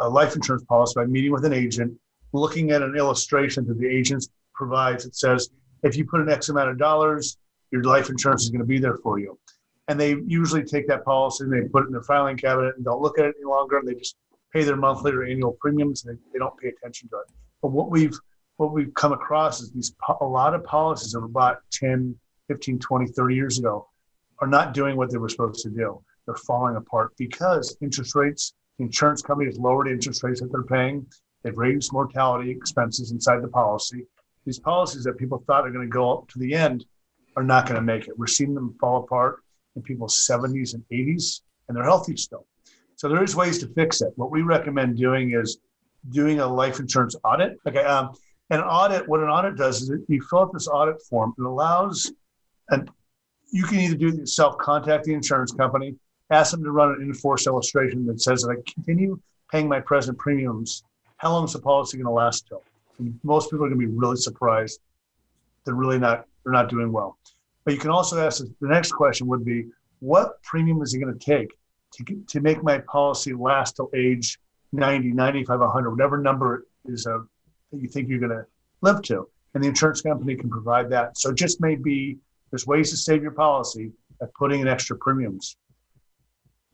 a 0.00 0.08
life 0.08 0.34
insurance 0.34 0.64
policy 0.64 0.94
by 0.96 1.06
meeting 1.06 1.32
with 1.32 1.44
an 1.44 1.52
agent, 1.52 1.92
looking 2.32 2.70
at 2.70 2.82
an 2.82 2.96
illustration 2.96 3.66
that 3.66 3.78
the 3.78 3.88
agent 3.88 4.26
provides. 4.54 5.04
It 5.04 5.16
says, 5.16 5.50
if 5.82 5.96
you 5.96 6.04
put 6.04 6.20
an 6.20 6.30
X 6.30 6.48
amount 6.48 6.70
of 6.70 6.78
dollars 6.78 7.36
your 7.72 7.82
life 7.82 8.10
insurance 8.10 8.44
is 8.44 8.50
going 8.50 8.60
to 8.60 8.66
be 8.66 8.78
there 8.78 8.98
for 8.98 9.18
you. 9.18 9.36
And 9.88 9.98
they 9.98 10.16
usually 10.26 10.62
take 10.62 10.86
that 10.88 11.04
policy 11.04 11.44
and 11.44 11.52
they 11.52 11.66
put 11.68 11.84
it 11.84 11.86
in 11.86 11.92
their 11.92 12.02
filing 12.02 12.36
cabinet 12.36 12.76
and 12.76 12.84
don't 12.84 13.02
look 13.02 13.18
at 13.18 13.24
it 13.24 13.34
any 13.40 13.50
longer. 13.50 13.78
And 13.78 13.88
they 13.88 13.94
just 13.94 14.16
pay 14.52 14.62
their 14.62 14.76
monthly 14.76 15.12
or 15.12 15.24
annual 15.24 15.56
premiums 15.60 16.04
and 16.04 16.16
they, 16.16 16.20
they 16.32 16.38
don't 16.38 16.56
pay 16.58 16.68
attention 16.68 17.08
to 17.08 17.16
it. 17.16 17.34
But 17.62 17.72
what 17.72 17.90
we've 17.90 18.16
what 18.58 18.72
we've 18.72 18.92
come 18.94 19.12
across 19.12 19.60
is 19.60 19.72
these 19.72 19.94
a 20.20 20.24
lot 20.24 20.54
of 20.54 20.62
policies 20.62 21.12
that 21.12 21.20
were 21.20 21.26
bought 21.26 21.58
10, 21.72 22.14
15, 22.48 22.78
20, 22.78 23.06
30 23.06 23.34
years 23.34 23.58
ago 23.58 23.88
are 24.42 24.48
not 24.48 24.74
doing 24.74 24.96
what 24.96 25.08
they 25.10 25.18
were 25.18 25.28
supposed 25.28 25.62
to 25.62 25.70
do. 25.70 26.02
They're 26.26 26.34
falling 26.34 26.74
apart 26.74 27.12
because 27.16 27.76
interest 27.80 28.16
rates, 28.16 28.54
insurance 28.80 29.22
companies 29.22 29.56
lowered 29.56 29.86
interest 29.86 30.24
rates 30.24 30.40
that 30.40 30.50
they're 30.50 30.64
paying. 30.64 31.06
They've 31.44 31.56
raised 31.56 31.92
mortality 31.92 32.50
expenses 32.50 33.12
inside 33.12 33.40
the 33.40 33.48
policy. 33.48 34.04
These 34.44 34.58
policies 34.58 35.04
that 35.04 35.16
people 35.16 35.44
thought 35.46 35.64
are 35.64 35.70
going 35.70 35.86
to 35.86 35.92
go 35.92 36.18
up 36.18 36.28
to 36.30 36.40
the 36.40 36.54
end 36.54 36.84
are 37.36 37.44
not 37.44 37.66
going 37.66 37.76
to 37.76 37.82
make 37.82 38.08
it. 38.08 38.18
We're 38.18 38.26
seeing 38.26 38.52
them 38.52 38.74
fall 38.80 39.04
apart 39.04 39.36
in 39.76 39.82
people's 39.82 40.16
70s 40.28 40.74
and 40.74 40.82
80s, 40.92 41.42
and 41.68 41.76
they're 41.76 41.84
healthy 41.84 42.16
still. 42.16 42.46
So 42.96 43.08
there 43.08 43.22
is 43.22 43.36
ways 43.36 43.58
to 43.60 43.68
fix 43.68 44.02
it. 44.02 44.12
What 44.16 44.32
we 44.32 44.42
recommend 44.42 44.96
doing 44.96 45.34
is 45.34 45.58
doing 46.10 46.40
a 46.40 46.46
life 46.46 46.80
insurance 46.80 47.14
audit. 47.24 47.58
Okay, 47.66 47.84
um, 47.84 48.10
an 48.50 48.60
audit. 48.60 49.08
What 49.08 49.20
an 49.20 49.28
audit 49.28 49.56
does 49.56 49.82
is 49.82 49.92
you 50.08 50.20
fill 50.28 50.40
out 50.40 50.52
this 50.52 50.66
audit 50.66 51.00
form. 51.02 51.32
It 51.38 51.44
allows, 51.44 52.12
and 52.70 52.90
you 53.52 53.64
can 53.64 53.78
either 53.78 53.94
do 53.94 54.08
it 54.08 54.14
yourself, 54.16 54.58
contact 54.58 55.04
the 55.04 55.12
insurance 55.12 55.52
company, 55.52 55.94
ask 56.30 56.50
them 56.50 56.64
to 56.64 56.72
run 56.72 56.90
an 56.92 57.02
in-force 57.02 57.46
illustration 57.46 58.06
that 58.06 58.20
says 58.20 58.42
that 58.42 58.50
I 58.50 58.72
continue 58.72 59.20
paying 59.50 59.68
my 59.68 59.78
present 59.78 60.18
premiums. 60.18 60.82
How 61.18 61.30
long 61.30 61.44
is 61.44 61.52
the 61.52 61.60
policy 61.60 61.98
going 61.98 62.06
to 62.06 62.12
last 62.12 62.48
till? 62.48 62.64
And 62.98 63.18
most 63.22 63.50
people 63.50 63.66
are 63.66 63.68
going 63.68 63.78
to 63.78 63.86
be 63.86 63.92
really 63.92 64.16
surprised. 64.16 64.80
They're 65.64 65.74
really 65.74 65.98
not 65.98 66.26
they're 66.42 66.52
not 66.52 66.70
doing 66.70 66.90
well. 66.90 67.18
But 67.64 67.74
you 67.74 67.80
can 67.80 67.90
also 67.90 68.18
ask 68.18 68.42
the 68.42 68.68
next 68.68 68.92
question 68.92 69.28
would 69.28 69.44
be, 69.44 69.66
what 70.00 70.42
premium 70.42 70.82
is 70.82 70.94
it 70.94 70.98
going 70.98 71.16
to 71.16 71.24
take 71.24 71.52
to, 71.92 72.24
to 72.26 72.40
make 72.40 72.64
my 72.64 72.78
policy 72.78 73.32
last 73.32 73.76
till 73.76 73.90
age 73.94 74.40
90, 74.72 75.12
95, 75.12 75.60
100, 75.60 75.90
whatever 75.90 76.18
number 76.18 76.66
is 76.86 77.06
uh, 77.06 77.18
that 77.70 77.80
you 77.80 77.86
think 77.86 78.08
you're 78.08 78.18
going 78.18 78.30
to 78.30 78.44
live 78.80 79.02
to? 79.02 79.28
And 79.54 79.62
the 79.62 79.68
insurance 79.68 80.00
company 80.00 80.34
can 80.34 80.50
provide 80.50 80.90
that. 80.90 81.16
So 81.18 81.30
it 81.30 81.36
just 81.36 81.60
may 81.60 81.76
be 81.76 82.18
there's 82.52 82.66
ways 82.66 82.90
to 82.90 82.96
save 82.96 83.22
your 83.22 83.32
policy 83.32 83.90
by 84.20 84.26
putting 84.38 84.60
in 84.60 84.68
extra 84.68 84.96
premiums. 84.98 85.56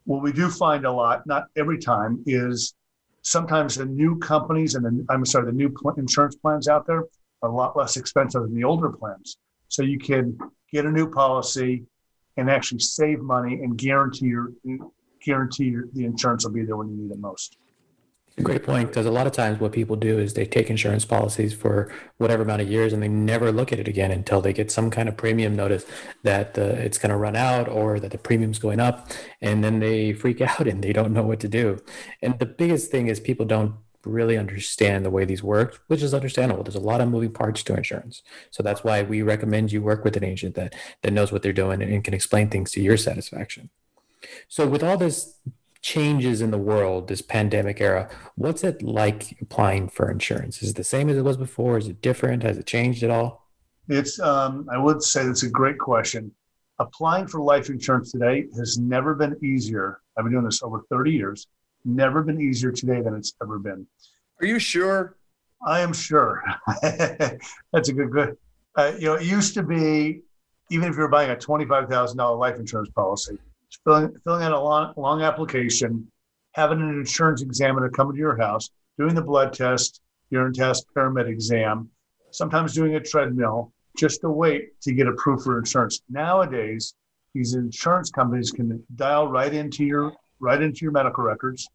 What 0.05 0.23
we 0.23 0.33
do 0.33 0.51
find 0.51 0.85
a 0.85 0.93
lot, 0.93 1.27
not 1.27 1.45
every 1.57 1.79
time, 1.79 2.23
is 2.27 2.75
sometimes 3.23 3.77
the 3.77 3.85
new 3.85 4.19
companies 4.19 4.75
and 4.75 4.85
the, 4.85 5.07
I'm 5.09 5.25
sorry, 5.25 5.47
the 5.47 5.53
new 5.53 5.71
pl- 5.71 5.95
insurance 5.97 6.35
plans 6.35 6.67
out 6.67 6.87
there 6.87 7.05
are 7.43 7.49
a 7.49 7.55
lot 7.55 7.77
less 7.77 7.97
expensive 7.97 8.43
than 8.43 8.55
the 8.55 8.65
older 8.65 8.91
plans. 8.91 9.39
So 9.69 9.83
you 9.83 9.99
can 9.99 10.37
get 10.73 10.85
a 10.85 10.91
new 10.91 11.11
policy 11.11 11.85
and 12.37 12.51
actually 12.51 12.81
save 12.81 13.21
money 13.21 13.55
and 13.63 13.77
guarantee 13.77 14.27
your 14.27 14.53
guarantee 15.25 15.65
your, 15.65 15.85
the 15.93 16.05
insurance 16.05 16.45
will 16.45 16.53
be 16.53 16.65
there 16.65 16.77
when 16.77 16.89
you 16.89 16.97
need 16.97 17.11
it 17.11 17.19
most. 17.19 17.57
Great 18.43 18.63
point. 18.63 18.89
Because 18.89 19.07
a 19.07 19.11
lot 19.11 19.27
of 19.27 19.33
times, 19.33 19.59
what 19.59 19.73
people 19.73 19.97
do 19.97 20.19
is 20.19 20.35
they 20.35 20.47
take 20.47 20.71
insurance 20.71 21.05
policies 21.05 21.53
for 21.53 21.93
whatever 22.19 22.43
amount 22.43 22.63
of 22.63 22.71
years, 22.71 22.93
and 22.93 23.03
they 23.03 23.09
never 23.09 23.51
look 23.51 23.73
at 23.73 23.79
it 23.79 23.89
again 23.89 24.11
until 24.11 24.41
they 24.41 24.53
get 24.53 24.71
some 24.71 24.91
kind 24.91 25.09
of 25.09 25.17
premium 25.17 25.57
notice 25.57 25.85
that 26.23 26.57
uh, 26.59 26.63
it's 26.63 26.99
going 26.99 27.11
to 27.11 27.17
run 27.17 27.37
out 27.37 27.69
or 27.69 27.99
that 27.99 28.13
the 28.13 28.19
premium's 28.19 28.59
going 28.59 28.81
up, 28.81 29.11
and 29.41 29.65
then 29.65 29.81
they 29.81 30.13
freak 30.13 30.41
out 30.41 30.67
and 30.67 30.83
they 30.83 30.93
don't 30.93 31.13
know 31.13 31.23
what 31.23 31.41
to 31.41 31.49
do. 31.49 31.79
And 32.23 32.39
the 32.39 32.47
biggest 32.47 32.91
thing 32.91 33.09
is 33.09 33.19
people 33.21 33.47
don't 33.47 33.75
really 34.05 34.39
understand 34.39 35.05
the 35.05 35.11
way 35.11 35.25
these 35.25 35.43
work, 35.43 35.83
which 35.89 36.03
is 36.03 36.15
understandable. 36.15 36.63
There's 36.63 36.77
a 36.77 36.81
lot 36.81 37.01
of 37.01 37.09
moving 37.09 37.33
parts 37.33 37.63
to 37.65 37.75
insurance. 37.75 38.23
So 38.51 38.63
that's 38.63 38.85
why 38.85 39.03
we 39.03 39.23
recommend 39.23 39.73
you 39.73 39.83
work 39.83 40.05
with 40.05 40.17
an 40.17 40.25
agent 40.25 40.55
that 40.55 40.75
that 41.03 41.13
knows 41.13 41.33
what 41.33 41.43
they're 41.43 41.53
doing 41.53 41.83
and, 41.83 41.93
and 41.93 42.05
can 42.05 42.15
explain 42.15 42.49
things 42.49 42.71
to 42.73 42.81
your 42.81 42.97
satisfaction. 42.97 43.71
So 44.49 44.67
with 44.67 44.83
all 44.83 44.97
this 44.97 45.39
changes 45.81 46.41
in 46.41 46.51
the 46.51 46.59
world, 46.59 47.09
this 47.09 47.23
pandemic 47.23 47.81
era, 47.81 48.09
what's 48.35 48.65
it 48.65 48.83
like 48.83 49.37
applying 49.41 49.89
for 49.89 50.11
insurance? 50.11 50.63
Is 50.63 50.71
it 50.71 50.77
the 50.77 50.85
same 50.85 51.09
as 51.09 51.17
it 51.17 51.23
was 51.23 51.37
before? 51.37 51.79
Is 51.79 51.89
it 51.89 52.03
different? 52.03 52.43
Has 52.43 52.59
it 52.59 52.67
changed 52.67 53.03
at 53.03 53.11
all? 53.11 53.49
It's 53.89 54.21
um, 54.21 54.69
I 54.71 54.79
would 54.79 55.03
say 55.03 55.25
that's 55.25 55.45
a 55.45 55.51
great 55.51 55.79
question. 55.79 56.33
Applying 56.79 57.27
for 57.27 57.41
life 57.41 57.71
insurance 57.71 58.13
today 58.13 58.47
has 58.57 58.79
never 58.79 59.15
been 59.15 59.37
easier. 59.43 60.01
I've 60.17 60.25
been 60.25 60.33
doing 60.33 60.45
this 60.45 60.63
over 60.63 60.83
30 60.91 61.13
years 61.13 61.47
never 61.85 62.23
been 62.23 62.41
easier 62.41 62.71
today 62.73 63.01
than 63.01 63.15
it's 63.15 63.35
ever 63.43 63.59
been. 63.59 63.87
Are 64.41 64.47
you 64.47 64.59
sure? 64.59 65.17
I 65.67 65.81
am 65.81 65.93
sure. 65.93 66.43
That's 66.83 67.89
a 67.89 67.93
good 67.93 68.11
good. 68.11 68.37
Uh, 68.77 68.93
you 68.99 69.07
know, 69.07 69.15
it 69.15 69.25
used 69.25 69.55
to 69.55 69.63
be 69.63 70.23
even 70.71 70.89
if 70.89 70.95
you 70.95 71.03
were 71.03 71.09
buying 71.09 71.31
a 71.31 71.37
twenty-five 71.37 71.89
thousand 71.89 72.19
dollar 72.19 72.37
life 72.37 72.57
insurance 72.57 72.91
policy, 72.91 73.39
filling 73.85 74.15
filling 74.25 74.43
out 74.43 74.53
a 74.53 74.61
long, 74.61 74.95
long 74.97 75.23
application, 75.23 76.11
having 76.53 76.81
an 76.81 76.91
insurance 76.91 77.43
examiner 77.43 77.89
come 77.89 78.13
to 78.13 78.19
your 78.19 78.37
house, 78.37 78.71
doing 78.99 79.15
the 79.15 79.23
blood 79.23 79.53
test, 79.53 80.01
urine 80.31 80.53
test, 80.53 80.87
paramed 80.95 81.29
exam, 81.29 81.89
sometimes 82.31 82.75
doing 82.75 82.95
a 82.97 83.01
treadmill, 83.01 83.73
just 83.97 84.21
to 84.21 84.31
wait 84.31 84.81
to 84.83 84.93
get 84.93 85.07
approved 85.07 85.45
for 85.45 85.59
insurance. 85.59 86.03
Nowadays, 86.09 86.95
these 87.35 87.55
insurance 87.55 88.11
companies 88.11 88.51
can 88.51 88.83
dial 88.97 89.29
right 89.29 89.53
into 89.53 89.85
your 89.85 90.13
right 90.41 90.63
into 90.63 90.81
your 90.83 90.93
medical 90.93 91.25
records. 91.25 91.69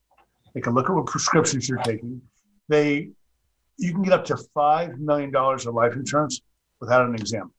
They 0.54 0.62
can 0.62 0.74
look 0.74 0.90
at 0.90 0.96
what 0.96 1.06
prescriptions 1.06 1.68
you're 1.68 1.80
taking. 1.80 2.22
They, 2.70 3.10
you 3.78 3.92
can 3.92 4.04
get 4.04 4.14
up 4.14 4.26
to 4.26 4.38
five 4.54 5.00
million 5.00 5.32
dollars 5.32 5.66
of 5.66 5.74
life 5.74 5.94
insurance 5.94 6.42
without 6.80 7.06
an 7.08 7.16
exam, 7.16 7.52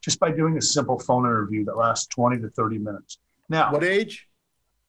just 0.00 0.20
by 0.20 0.30
doing 0.30 0.56
a 0.56 0.62
simple 0.62 0.98
phone 0.98 1.24
interview 1.24 1.64
that 1.64 1.76
lasts 1.76 2.06
20 2.08 2.40
to 2.42 2.50
30 2.50 2.78
minutes. 2.78 3.18
Now, 3.52 3.72
what 3.72 3.84
age? 3.84 4.26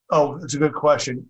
Oh, 0.10 0.38
it's 0.44 0.56
a 0.56 0.58
good 0.58 0.74
question. 0.74 1.30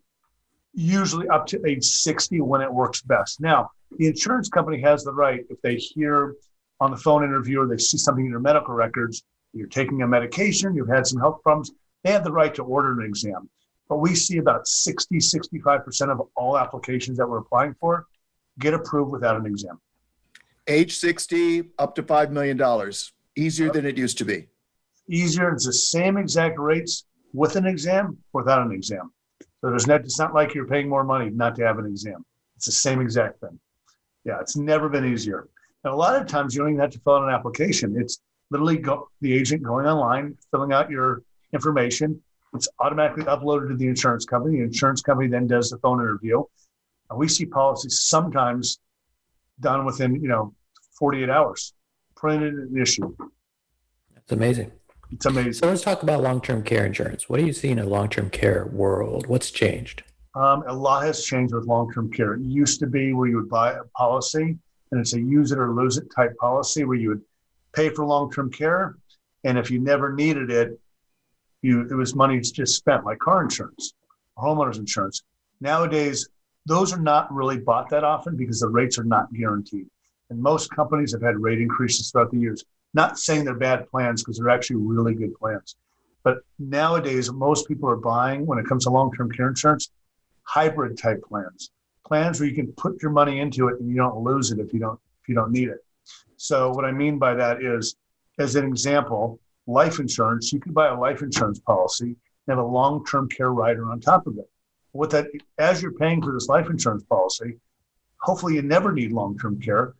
Usually 0.73 1.27
up 1.27 1.45
to 1.47 1.65
age 1.65 1.83
60 1.83 2.41
when 2.41 2.61
it 2.61 2.71
works 2.71 3.01
best. 3.01 3.41
Now, 3.41 3.69
the 3.97 4.07
insurance 4.07 4.49
company 4.49 4.81
has 4.81 5.03
the 5.03 5.13
right 5.13 5.41
if 5.49 5.61
they 5.61 5.75
hear 5.75 6.35
on 6.79 6.91
the 6.91 6.97
phone 6.97 7.23
interview 7.23 7.61
or 7.61 7.67
they 7.67 7.77
see 7.77 7.97
something 7.97 8.25
in 8.25 8.31
your 8.31 8.39
medical 8.39 8.73
records, 8.73 9.23
you're 9.53 9.67
taking 9.67 10.01
a 10.01 10.07
medication, 10.07 10.75
you've 10.75 10.89
had 10.89 11.05
some 11.05 11.19
health 11.19 11.41
problems, 11.43 11.71
they 12.03 12.11
have 12.11 12.23
the 12.23 12.31
right 12.31 12.55
to 12.55 12.63
order 12.63 12.99
an 12.99 13.05
exam 13.05 13.49
but 13.93 13.99
we 13.99 14.15
see 14.15 14.37
about 14.37 14.67
60, 14.67 15.17
65% 15.17 16.09
of 16.09 16.21
all 16.35 16.57
applications 16.57 17.15
that 17.17 17.29
we're 17.29 17.37
applying 17.37 17.75
for 17.79 18.07
get 18.59 18.73
approved 18.73 19.11
without 19.11 19.35
an 19.35 19.45
exam. 19.45 19.79
Age 20.67 20.95
60, 20.97 21.65
up 21.77 21.93
to 21.95 22.01
$5 22.01 22.31
million. 22.31 22.59
Easier 23.35 23.71
than 23.71 23.85
it 23.85 23.97
used 23.97 24.17
to 24.19 24.25
be. 24.25 24.47
Easier. 25.07 25.51
It's 25.51 25.65
the 25.65 25.73
same 25.73 26.17
exact 26.17 26.57
rates 26.57 27.05
with 27.33 27.55
an 27.55 27.65
exam, 27.65 28.17
without 28.31 28.65
an 28.65 28.71
exam. 28.71 29.11
So 29.41 29.69
there's 29.69 29.87
not, 29.87 30.01
it's 30.01 30.19
not 30.19 30.33
like 30.33 30.53
you're 30.53 30.67
paying 30.67 30.87
more 30.87 31.03
money 31.03 31.29
not 31.29 31.55
to 31.55 31.65
have 31.65 31.79
an 31.79 31.85
exam. 31.85 32.25
It's 32.55 32.65
the 32.65 32.71
same 32.71 33.01
exact 33.01 33.39
thing. 33.39 33.59
Yeah, 34.23 34.39
it's 34.39 34.55
never 34.55 34.89
been 34.89 35.05
easier. 35.05 35.47
And 35.83 35.93
a 35.93 35.95
lot 35.95 36.15
of 36.15 36.27
times 36.27 36.55
you 36.55 36.61
don't 36.61 36.69
even 36.69 36.81
have 36.81 36.91
to 36.91 36.99
fill 36.99 37.15
out 37.15 37.23
an 37.23 37.29
application. 37.33 37.95
It's 37.99 38.19
literally 38.51 38.77
go, 38.77 39.09
the 39.21 39.33
agent 39.33 39.63
going 39.63 39.85
online, 39.85 40.37
filling 40.51 40.71
out 40.71 40.89
your 40.89 41.23
information, 41.53 42.21
it's 42.53 42.67
automatically 42.79 43.23
uploaded 43.23 43.69
to 43.69 43.75
the 43.75 43.87
insurance 43.87 44.25
company. 44.25 44.57
The 44.57 44.63
insurance 44.63 45.01
company 45.01 45.27
then 45.27 45.47
does 45.47 45.69
the 45.69 45.77
phone 45.79 45.99
interview. 45.99 46.43
And 47.09 47.19
we 47.19 47.27
see 47.27 47.45
policies 47.45 47.99
sometimes 47.99 48.79
done 49.59 49.85
within, 49.85 50.15
you 50.15 50.27
know, 50.27 50.53
48 50.99 51.29
hours, 51.29 51.73
printed 52.15 52.53
and 52.53 52.77
issued. 52.77 53.15
That's 54.13 54.31
amazing. 54.31 54.71
It's 55.13 55.25
amazing. 55.25 55.53
So 55.53 55.67
let's 55.67 55.83
talk 55.83 56.01
about 56.01 56.23
long-term 56.23 56.63
care 56.63 56.85
insurance. 56.85 57.29
What 57.29 57.39
are 57.39 57.43
you 57.43 57.53
seeing 57.53 57.77
in 57.77 57.85
a 57.85 57.87
long-term 57.87 58.31
care 58.31 58.65
world? 58.65 59.27
What's 59.27 59.51
changed? 59.51 60.03
Um, 60.35 60.63
a 60.65 60.73
lot 60.73 61.03
has 61.03 61.23
changed 61.23 61.53
with 61.53 61.65
long-term 61.65 62.11
care. 62.11 62.33
It 62.33 62.41
used 62.41 62.79
to 62.79 62.87
be 62.87 63.13
where 63.13 63.27
you 63.27 63.35
would 63.35 63.49
buy 63.49 63.73
a 63.73 63.83
policy, 63.95 64.57
and 64.91 64.99
it's 64.99 65.13
a 65.13 65.19
use 65.19 65.51
it 65.51 65.59
or 65.59 65.71
lose 65.71 65.97
it 65.97 66.05
type 66.15 66.35
policy 66.37 66.83
where 66.83 66.97
you 66.97 67.09
would 67.09 67.21
pay 67.73 67.89
for 67.89 68.05
long-term 68.05 68.51
care, 68.51 68.95
and 69.43 69.57
if 69.57 69.69
you 69.69 69.79
never 69.79 70.13
needed 70.13 70.49
it, 70.49 70.79
you 71.61 71.81
it 71.81 71.93
was 71.93 72.15
money 72.15 72.39
just 72.39 72.75
spent, 72.75 73.05
like 73.05 73.19
car 73.19 73.43
insurance, 73.43 73.93
homeowners 74.37 74.77
insurance. 74.77 75.21
Nowadays, 75.61 76.27
those 76.65 76.91
are 76.91 76.99
not 76.99 77.31
really 77.31 77.57
bought 77.57 77.89
that 77.89 78.03
often 78.03 78.35
because 78.35 78.59
the 78.59 78.67
rates 78.67 78.97
are 78.97 79.03
not 79.03 79.31
guaranteed, 79.33 79.87
and 80.29 80.41
most 80.41 80.71
companies 80.71 81.11
have 81.13 81.21
had 81.21 81.39
rate 81.39 81.61
increases 81.61 82.09
throughout 82.09 82.31
the 82.31 82.39
years. 82.39 82.65
Not 82.93 83.17
saying 83.17 83.45
they're 83.45 83.55
bad 83.55 83.89
plans 83.89 84.21
because 84.21 84.37
they're 84.37 84.49
actually 84.49 84.77
really 84.77 85.15
good 85.15 85.33
plans. 85.35 85.75
But 86.23 86.37
nowadays, 86.59 87.31
most 87.31 87.67
people 87.67 87.89
are 87.89 87.97
buying, 87.97 88.45
when 88.45 88.59
it 88.59 88.65
comes 88.65 88.85
to 88.85 88.89
long 88.89 89.11
term 89.11 89.31
care 89.31 89.47
insurance, 89.47 89.91
hybrid 90.43 90.97
type 90.97 91.21
plans, 91.23 91.71
plans 92.05 92.39
where 92.39 92.47
you 92.47 92.55
can 92.55 92.71
put 92.73 93.01
your 93.01 93.11
money 93.11 93.39
into 93.39 93.67
it 93.67 93.79
and 93.79 93.89
you 93.89 93.95
don't 93.95 94.23
lose 94.23 94.51
it 94.51 94.59
if 94.59 94.73
you 94.73 94.79
don't 94.79 94.99
if 95.21 95.29
you 95.29 95.35
don't 95.35 95.51
need 95.51 95.69
it. 95.69 95.83
So 96.37 96.71
what 96.71 96.85
I 96.85 96.91
mean 96.91 97.17
by 97.17 97.33
that 97.35 97.63
is, 97.63 97.95
as 98.39 98.55
an 98.55 98.65
example, 98.65 99.39
life 99.67 99.99
insurance, 99.99 100.51
you 100.51 100.59
can 100.59 100.73
buy 100.73 100.87
a 100.87 100.99
life 100.99 101.21
insurance 101.21 101.59
policy 101.59 102.05
and 102.05 102.17
have 102.49 102.57
a 102.57 102.63
long-term 102.63 103.29
care 103.29 103.51
rider 103.51 103.89
on 103.89 104.01
top 104.01 104.27
of 104.27 104.37
it. 104.37 104.49
What 104.91 105.09
that 105.11 105.27
as 105.57 105.81
you're 105.81 105.93
paying 105.93 106.21
for 106.21 106.33
this 106.33 106.47
life 106.47 106.69
insurance 106.69 107.03
policy, 107.03 107.57
hopefully 108.17 108.55
you 108.55 108.61
never 108.61 108.91
need 108.91 109.11
long-term 109.11 109.59
care. 109.61 109.95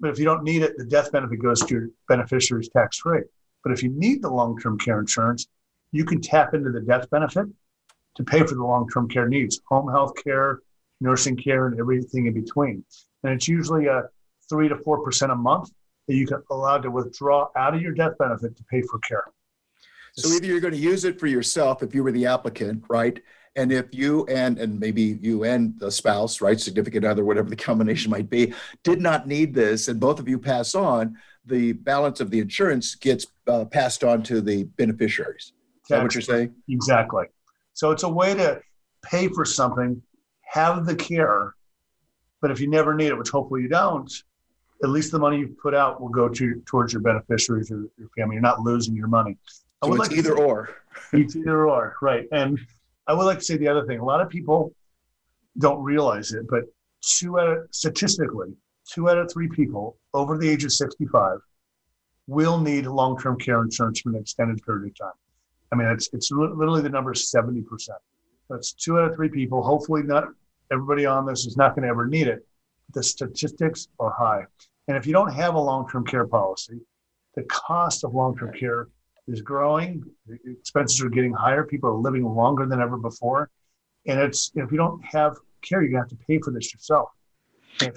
But 0.00 0.10
if 0.10 0.18
you 0.18 0.24
don't 0.24 0.42
need 0.42 0.62
it, 0.62 0.76
the 0.76 0.84
death 0.84 1.12
benefit 1.12 1.40
goes 1.40 1.60
to 1.60 1.74
your 1.74 1.88
beneficiaries 2.08 2.68
tax 2.68 2.98
free. 2.98 3.22
But 3.62 3.72
if 3.72 3.82
you 3.82 3.90
need 3.90 4.22
the 4.22 4.30
long-term 4.30 4.78
care 4.78 5.00
insurance, 5.00 5.46
you 5.92 6.04
can 6.04 6.20
tap 6.20 6.54
into 6.54 6.70
the 6.70 6.80
death 6.80 7.08
benefit 7.10 7.46
to 8.16 8.24
pay 8.24 8.40
for 8.40 8.54
the 8.54 8.64
long-term 8.64 9.08
care 9.08 9.28
needs, 9.28 9.60
home 9.68 9.90
health 9.90 10.12
care, 10.22 10.60
nursing 11.00 11.36
care, 11.36 11.66
and 11.66 11.78
everything 11.78 12.26
in 12.26 12.34
between. 12.34 12.84
And 13.22 13.32
it's 13.32 13.48
usually 13.48 13.86
a 13.86 14.02
three 14.48 14.68
to 14.68 14.76
four 14.76 15.02
percent 15.02 15.32
a 15.32 15.36
month 15.36 15.70
that 16.08 16.14
you 16.14 16.26
can 16.26 16.42
allow 16.50 16.78
to 16.78 16.90
withdraw 16.90 17.48
out 17.56 17.74
of 17.74 17.80
your 17.80 17.92
death 17.92 18.18
benefit 18.18 18.56
to 18.56 18.64
pay 18.64 18.82
for 18.82 18.98
care. 18.98 19.24
So 20.16 20.28
either 20.28 20.46
you're 20.46 20.60
going 20.60 20.74
to 20.74 20.78
use 20.80 21.04
it 21.04 21.18
for 21.18 21.26
yourself 21.26 21.82
if 21.82 21.94
you 21.94 22.04
were 22.04 22.12
the 22.12 22.26
applicant, 22.26 22.84
right? 22.88 23.20
And 23.56 23.70
if 23.72 23.94
you 23.94 24.26
and 24.26 24.58
and 24.58 24.80
maybe 24.80 25.18
you 25.22 25.44
and 25.44 25.78
the 25.78 25.90
spouse, 25.90 26.40
right, 26.40 26.58
significant 26.58 27.04
other, 27.04 27.24
whatever 27.24 27.48
the 27.48 27.56
combination 27.56 28.10
might 28.10 28.28
be, 28.28 28.52
did 28.82 29.00
not 29.00 29.28
need 29.28 29.54
this, 29.54 29.88
and 29.88 30.00
both 30.00 30.18
of 30.18 30.28
you 30.28 30.38
pass 30.38 30.74
on, 30.74 31.16
the 31.46 31.72
balance 31.72 32.20
of 32.20 32.30
the 32.30 32.40
insurance 32.40 32.94
gets 32.96 33.26
uh, 33.46 33.64
passed 33.64 34.02
on 34.02 34.22
to 34.24 34.40
the 34.40 34.64
beneficiaries. 34.64 35.52
Is 35.82 35.88
that 35.88 36.02
what 36.02 36.14
you're 36.14 36.22
saying? 36.22 36.54
Exactly. 36.68 37.26
So 37.74 37.90
it's 37.90 38.02
a 38.02 38.08
way 38.08 38.34
to 38.34 38.60
pay 39.02 39.28
for 39.28 39.44
something, 39.44 40.00
have 40.42 40.86
the 40.86 40.96
care, 40.96 41.54
but 42.40 42.50
if 42.50 42.60
you 42.60 42.68
never 42.68 42.94
need 42.94 43.08
it, 43.08 43.18
which 43.18 43.28
hopefully 43.28 43.62
you 43.62 43.68
don't, 43.68 44.10
at 44.82 44.90
least 44.90 45.12
the 45.12 45.18
money 45.18 45.38
you 45.38 45.56
put 45.62 45.74
out 45.74 46.00
will 46.00 46.08
go 46.08 46.28
to 46.28 46.62
towards 46.66 46.92
your 46.92 47.02
beneficiaries 47.02 47.70
or 47.70 47.86
your 47.98 48.08
family. 48.16 48.34
You're 48.34 48.42
not 48.42 48.60
losing 48.60 48.96
your 48.96 49.08
money. 49.08 49.36
So 49.82 49.92
it's 49.94 49.98
like 49.98 50.12
either 50.12 50.36
or. 50.36 50.70
It's 51.12 51.36
either 51.36 51.66
or, 51.66 51.96
right? 52.00 52.26
And 52.32 52.58
I 53.06 53.14
would 53.14 53.24
like 53.24 53.38
to 53.38 53.44
say 53.44 53.56
the 53.56 53.68
other 53.68 53.84
thing. 53.86 53.98
A 53.98 54.04
lot 54.04 54.20
of 54.20 54.28
people 54.28 54.72
don't 55.58 55.82
realize 55.82 56.32
it, 56.32 56.46
but 56.48 56.64
two 57.02 57.38
out 57.38 57.48
of, 57.48 57.58
statistically, 57.70 58.54
two 58.90 59.08
out 59.08 59.18
of 59.18 59.30
three 59.32 59.48
people 59.48 59.96
over 60.14 60.38
the 60.38 60.48
age 60.48 60.64
of 60.64 60.72
65 60.72 61.38
will 62.26 62.58
need 62.58 62.86
long-term 62.86 63.38
care 63.38 63.62
insurance 63.62 64.00
for 64.00 64.10
an 64.10 64.16
extended 64.16 64.62
period 64.64 64.90
of 64.90 64.98
time. 64.98 65.18
I 65.72 65.76
mean, 65.76 65.88
it's 65.88 66.08
it's 66.12 66.30
literally 66.30 66.82
the 66.82 66.88
number 66.88 67.12
is 67.12 67.30
70%. 67.34 67.64
That's 68.48 68.72
two 68.72 68.98
out 68.98 69.08
of 69.08 69.14
three 69.14 69.28
people. 69.28 69.62
Hopefully, 69.62 70.02
not 70.02 70.28
everybody 70.70 71.04
on 71.06 71.26
this 71.26 71.46
is 71.46 71.56
not 71.56 71.74
going 71.74 71.82
to 71.82 71.88
ever 71.88 72.06
need 72.06 72.28
it. 72.28 72.46
The 72.92 73.02
statistics 73.02 73.88
are 73.98 74.10
high. 74.10 74.44
And 74.88 74.96
if 74.96 75.06
you 75.06 75.12
don't 75.12 75.32
have 75.32 75.54
a 75.54 75.60
long-term 75.60 76.06
care 76.06 76.26
policy, 76.26 76.80
the 77.34 77.42
cost 77.44 78.04
of 78.04 78.14
long-term 78.14 78.52
care 78.52 78.88
is 79.28 79.42
growing. 79.42 80.04
Expenses 80.46 81.00
are 81.02 81.08
getting 81.08 81.32
higher. 81.32 81.64
People 81.64 81.90
are 81.90 81.94
living 81.94 82.24
longer 82.24 82.66
than 82.66 82.80
ever 82.80 82.96
before. 82.96 83.50
And 84.06 84.20
it's 84.20 84.52
if 84.54 84.70
you 84.70 84.78
don't 84.78 85.02
have 85.04 85.36
care, 85.62 85.82
you're 85.82 85.90
gonna 85.90 86.02
have 86.02 86.10
to 86.10 86.26
pay 86.26 86.38
for 86.38 86.50
this 86.50 86.72
yourself. 86.72 87.08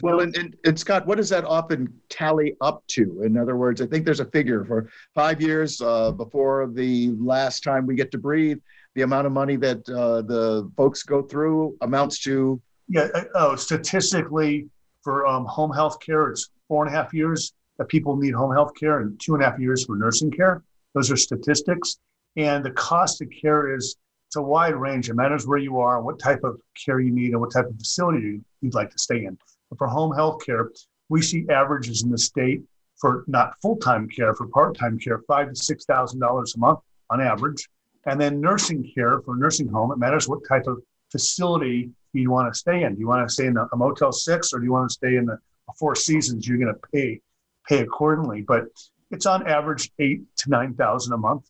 Well, 0.01 0.21
and, 0.21 0.35
and, 0.35 0.55
and, 0.65 0.79
Scott, 0.79 1.05
what 1.05 1.17
does 1.17 1.29
that 1.29 1.45
often 1.45 1.93
tally 2.09 2.55
up 2.61 2.83
to? 2.87 3.21
In 3.23 3.37
other 3.37 3.55
words, 3.55 3.79
I 3.79 3.85
think 3.85 4.05
there's 4.05 4.19
a 4.19 4.25
figure 4.25 4.65
for 4.65 4.89
five 5.13 5.39
years 5.39 5.79
uh, 5.81 6.11
before 6.11 6.67
the 6.73 7.11
last 7.19 7.63
time 7.63 7.85
we 7.85 7.93
get 7.93 8.09
to 8.11 8.17
breathe, 8.17 8.57
the 8.95 9.03
amount 9.03 9.27
of 9.27 9.33
money 9.33 9.55
that 9.57 9.87
uh, 9.89 10.23
the 10.23 10.71
folks 10.75 11.03
go 11.03 11.21
through 11.21 11.77
amounts 11.81 12.19
to. 12.23 12.59
Yeah, 12.89 13.07
uh, 13.13 13.23
oh, 13.35 13.55
statistically, 13.55 14.67
for 15.03 15.27
um, 15.27 15.45
home 15.45 15.71
health 15.71 15.99
care, 15.99 16.29
it's 16.29 16.49
four 16.67 16.83
and 16.83 16.93
a 16.93 16.97
half 16.97 17.13
years 17.13 17.53
that 17.77 17.87
people 17.87 18.15
need 18.15 18.33
home 18.33 18.51
health 18.51 18.71
care 18.79 19.01
and 19.01 19.19
two 19.19 19.35
and 19.35 19.43
a 19.43 19.49
half 19.49 19.59
years 19.59 19.85
for 19.85 19.95
nursing 19.95 20.31
care. 20.31 20.63
Those 20.93 21.11
are 21.11 21.17
statistics. 21.17 21.97
And 22.35 22.63
the 22.63 22.71
cost 22.71 23.21
of 23.21 23.29
care 23.41 23.75
is 23.75 23.95
it's 24.27 24.35
a 24.35 24.41
wide 24.41 24.75
range. 24.75 25.09
It 25.09 25.15
matters 25.15 25.47
where 25.47 25.57
you 25.57 25.79
are, 25.79 26.01
what 26.01 26.19
type 26.19 26.43
of 26.43 26.59
care 26.85 26.99
you 26.99 27.11
need, 27.11 27.31
and 27.31 27.39
what 27.39 27.51
type 27.51 27.65
of 27.65 27.77
facility 27.77 28.41
you'd 28.61 28.73
like 28.73 28.91
to 28.91 28.99
stay 28.99 29.25
in. 29.25 29.37
But 29.69 29.77
for 29.77 29.87
home 29.87 30.13
health 30.13 30.45
care, 30.45 30.71
we 31.09 31.21
see 31.21 31.45
averages 31.49 32.03
in 32.03 32.11
the 32.11 32.17
state 32.17 32.61
for 32.99 33.23
not 33.27 33.53
full-time 33.61 34.09
care, 34.09 34.33
for 34.33 34.47
part-time 34.47 34.99
care, 34.99 35.21
five 35.27 35.49
to 35.49 35.55
six 35.55 35.85
thousand 35.85 36.19
dollars 36.19 36.55
a 36.55 36.59
month 36.59 36.79
on 37.09 37.21
average. 37.21 37.69
And 38.05 38.19
then 38.19 38.41
nursing 38.41 38.89
care 38.93 39.21
for 39.21 39.35
a 39.35 39.37
nursing 39.37 39.67
home, 39.67 39.91
it 39.91 39.97
matters 39.97 40.27
what 40.27 40.39
type 40.47 40.67
of 40.67 40.81
facility 41.11 41.91
you 42.13 42.31
want 42.31 42.51
to 42.51 42.57
stay 42.57 42.83
in. 42.83 42.95
Do 42.95 42.99
you 42.99 43.07
want 43.07 43.27
to 43.27 43.33
stay 43.33 43.45
in 43.45 43.55
a, 43.57 43.67
a 43.71 43.77
Motel 43.77 44.11
Six, 44.11 44.51
or 44.53 44.59
do 44.59 44.65
you 44.65 44.71
want 44.71 44.89
to 44.89 44.93
stay 44.93 45.15
in 45.15 45.25
the 45.25 45.37
Four 45.77 45.95
Seasons? 45.95 46.47
You're 46.47 46.57
going 46.57 46.73
to 46.73 46.79
pay 46.93 47.21
pay 47.67 47.79
accordingly. 47.79 48.41
But 48.41 48.63
it's 49.11 49.25
on 49.25 49.47
average 49.47 49.91
eight 49.99 50.21
to 50.37 50.49
nine 50.49 50.73
thousand 50.73 51.13
a 51.13 51.17
month, 51.17 51.49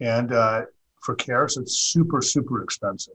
and 0.00 0.32
uh, 0.32 0.62
for 1.02 1.14
care, 1.14 1.48
so 1.48 1.62
it's 1.62 1.78
super 1.78 2.22
super 2.22 2.62
expensive. 2.62 3.14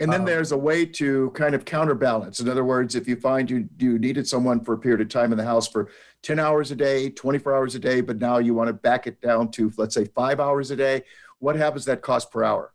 And 0.00 0.12
then 0.12 0.20
um, 0.20 0.26
there's 0.26 0.52
a 0.52 0.56
way 0.56 0.86
to 0.86 1.30
kind 1.30 1.56
of 1.56 1.64
counterbalance. 1.64 2.38
In 2.38 2.48
other 2.48 2.64
words, 2.64 2.94
if 2.94 3.08
you 3.08 3.16
find 3.16 3.50
you 3.50 3.68
you 3.78 3.98
needed 3.98 4.26
someone 4.28 4.62
for 4.64 4.74
a 4.74 4.78
period 4.78 5.00
of 5.00 5.08
time 5.08 5.32
in 5.32 5.38
the 5.38 5.44
house 5.44 5.66
for 5.66 5.90
10 6.22 6.38
hours 6.38 6.70
a 6.70 6.76
day, 6.76 7.10
24 7.10 7.54
hours 7.54 7.74
a 7.74 7.78
day, 7.78 8.00
but 8.00 8.18
now 8.18 8.38
you 8.38 8.54
want 8.54 8.68
to 8.68 8.72
back 8.72 9.06
it 9.06 9.20
down 9.20 9.50
to 9.52 9.72
let's 9.76 9.94
say 9.94 10.04
five 10.04 10.40
hours 10.40 10.70
a 10.70 10.76
day, 10.76 11.02
what 11.40 11.56
happens 11.56 11.84
that 11.86 12.00
cost 12.00 12.30
per 12.30 12.44
hour? 12.44 12.72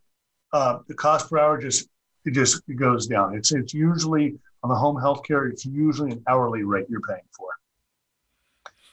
Uh, 0.51 0.79
the 0.87 0.93
cost 0.93 1.29
per 1.29 1.39
hour 1.39 1.57
just 1.57 1.87
it 2.25 2.31
just 2.31 2.61
it 2.67 2.75
goes 2.75 3.07
down. 3.07 3.35
It's 3.35 3.53
it's 3.53 3.73
usually 3.73 4.37
on 4.63 4.69
the 4.69 4.75
home 4.75 4.99
health 4.99 5.23
care, 5.23 5.47
it's 5.47 5.65
usually 5.65 6.11
an 6.11 6.23
hourly 6.27 6.63
rate 6.63 6.87
you're 6.89 7.01
paying 7.01 7.21
for. 7.37 7.49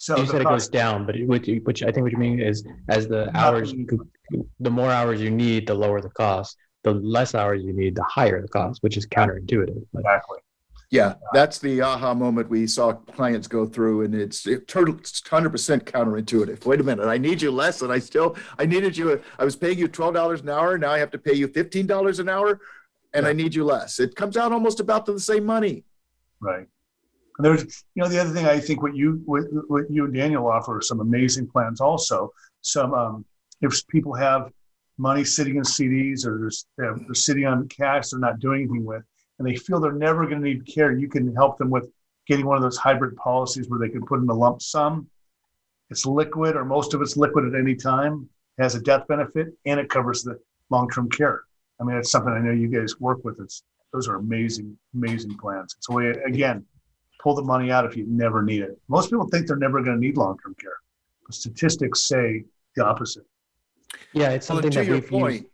So 0.01 0.17
you 0.17 0.25
said 0.25 0.43
cost, 0.43 0.43
it 0.43 0.49
goes 0.49 0.69
down, 0.69 1.05
but 1.05 1.15
which, 1.27 1.47
which 1.65 1.83
I 1.83 1.93
think 1.93 2.05
what 2.05 2.13
you 2.13 2.17
mean 2.17 2.41
is 2.41 2.65
as 2.89 3.07
the 3.07 3.31
hours, 3.37 3.75
the 4.59 4.71
more 4.71 4.91
hours 4.91 5.21
you 5.21 5.31
need, 5.31 5.67
the 5.67 5.75
lower 5.75 6.01
the 6.01 6.09
cost. 6.09 6.57
The 6.85 6.95
less 6.95 7.35
hours 7.35 7.63
you 7.63 7.75
need, 7.75 7.95
the 7.95 8.05
higher 8.05 8.41
the 8.41 8.49
cost, 8.49 8.83
which 8.83 8.97
is 8.97 9.07
counterintuitive. 9.07 9.85
But. 9.93 9.99
Exactly. 9.99 10.39
Yeah, 10.91 11.17
that's 11.35 11.59
the 11.59 11.83
aha 11.83 12.15
moment 12.15 12.49
we 12.49 12.67
saw 12.67 12.95
clients 12.95 13.47
go 13.47 13.67
through, 13.67 14.05
and 14.05 14.15
it's 14.15 14.47
it, 14.47 14.71
hundred 14.73 15.51
percent 15.51 15.85
counterintuitive. 15.85 16.65
Wait 16.65 16.81
a 16.81 16.83
minute, 16.83 17.07
I 17.07 17.19
need 17.19 17.43
you 17.43 17.51
less, 17.51 17.83
and 17.83 17.93
I 17.93 17.99
still 17.99 18.35
I 18.59 18.65
needed 18.65 18.97
you. 18.97 19.21
I 19.39 19.45
was 19.45 19.55
paying 19.55 19.79
you 19.79 19.89
twelve 19.89 20.15
dollars 20.15 20.41
an 20.41 20.49
hour. 20.49 20.79
Now 20.79 20.93
I 20.93 20.99
have 20.99 21.11
to 21.11 21.19
pay 21.19 21.35
you 21.35 21.49
fifteen 21.49 21.87
dollars 21.87 22.19
an 22.19 22.31
hour, 22.31 22.61
and 23.13 23.25
yeah. 23.25 23.31
I 23.31 23.35
need 23.35 23.55
you 23.55 23.65
less. 23.65 24.01
It 24.01 24.17
comes 24.17 24.39
out 24.39 24.51
almost 24.51 24.81
about 24.81 25.05
to 25.05 25.13
the 25.13 25.21
same 25.21 25.45
money. 25.45 25.85
Right. 26.41 26.67
And 27.39 27.45
there's, 27.45 27.85
you 27.95 28.03
know, 28.03 28.09
the 28.09 28.19
other 28.19 28.31
thing 28.31 28.47
I 28.47 28.61
think 28.61 28.83
what 28.83 28.95
you 28.95 29.23
what, 29.25 29.45
what 29.69 29.91
you 29.91 30.05
and 30.05 30.15
Daniel 30.15 30.47
offer 30.47 30.79
are 30.79 30.83
some 30.83 31.01
amazing 31.01 31.47
plans. 31.47 31.81
Also, 31.81 32.33
some 32.61 32.95
um, 32.95 33.25
if 33.61 33.87
people 33.89 34.15
have 34.15 34.51
money 34.99 35.25
sitting 35.25 35.57
in 35.57 35.63
CDs 35.63 36.27
or 36.27 36.51
they're, 36.77 36.95
they're 36.95 37.15
sitting 37.15 37.47
on 37.47 37.67
cash 37.69 38.11
they're 38.11 38.21
not 38.21 38.41
doing 38.41 38.63
anything 38.63 38.85
with, 38.85 39.03
and 39.39 39.49
they 39.49 39.57
feel 39.57 39.81
they're 39.81 39.93
never 39.93 40.27
going 40.27 40.43
to 40.43 40.49
need 40.49 40.67
care, 40.67 40.93
you 40.93 41.09
can 41.09 41.35
help 41.35 41.57
them 41.59 41.71
with 41.71 41.89
getting 42.27 42.47
one 42.47 42.57
of 42.57 42.63
those 42.63 42.77
hybrid 42.77 43.17
policies 43.17 43.69
where 43.69 43.81
they 43.81 43.89
can 43.89 44.05
put 44.05 44.21
in 44.21 44.29
a 44.29 44.35
lump 44.35 44.61
sum. 44.61 45.09
It's 45.89 46.07
liquid, 46.07 46.57
or 46.57 46.65
most 46.65 46.95
of 46.95 47.03
it's 47.03 47.17
liquid 47.17 47.47
at 47.47 47.59
any 47.59 47.75
time. 47.75 48.29
It 48.59 48.63
has 48.63 48.75
a 48.75 48.81
death 48.81 49.09
benefit, 49.09 49.49
and 49.65 49.81
it 49.81 49.89
covers 49.89 50.23
the 50.23 50.39
long-term 50.69 51.11
care. 51.11 51.43
I 51.81 51.85
mean, 51.85 51.97
it's 51.97 52.11
something 52.11 52.33
I 52.33 52.39
know 52.39 52.53
you 52.53 52.69
guys 52.69 53.01
work 53.01 53.25
with. 53.25 53.41
It's 53.41 53.63
those 53.93 54.07
are 54.07 54.17
amazing, 54.17 54.77
amazing 54.95 55.37
plans. 55.39 55.75
It's 55.77 55.89
a 55.89 55.93
way 55.93 56.11
again 56.27 56.65
pull 57.23 57.35
the 57.35 57.43
money 57.43 57.71
out 57.71 57.85
if 57.85 57.97
you 57.97 58.07
never 58.09 58.43
need 58.43 58.63
it. 58.63 58.79
Most 58.89 59.11
people 59.11 59.29
think 59.29 59.47
they're 59.47 59.57
never 59.57 59.83
going 59.83 59.97
to 59.97 60.01
need 60.01 60.17
long 60.17 60.37
term 60.43 60.55
care. 60.61 60.77
But 61.27 61.35
statistics 61.35 62.05
say 62.05 62.45
the 62.77 62.85
opposite. 62.85 63.25
Yeah, 64.13 64.31
it's 64.31 64.47
something 64.47 64.71
well, 64.71 64.85
that 64.85 64.91
we've 64.91 65.09
point, 65.09 65.47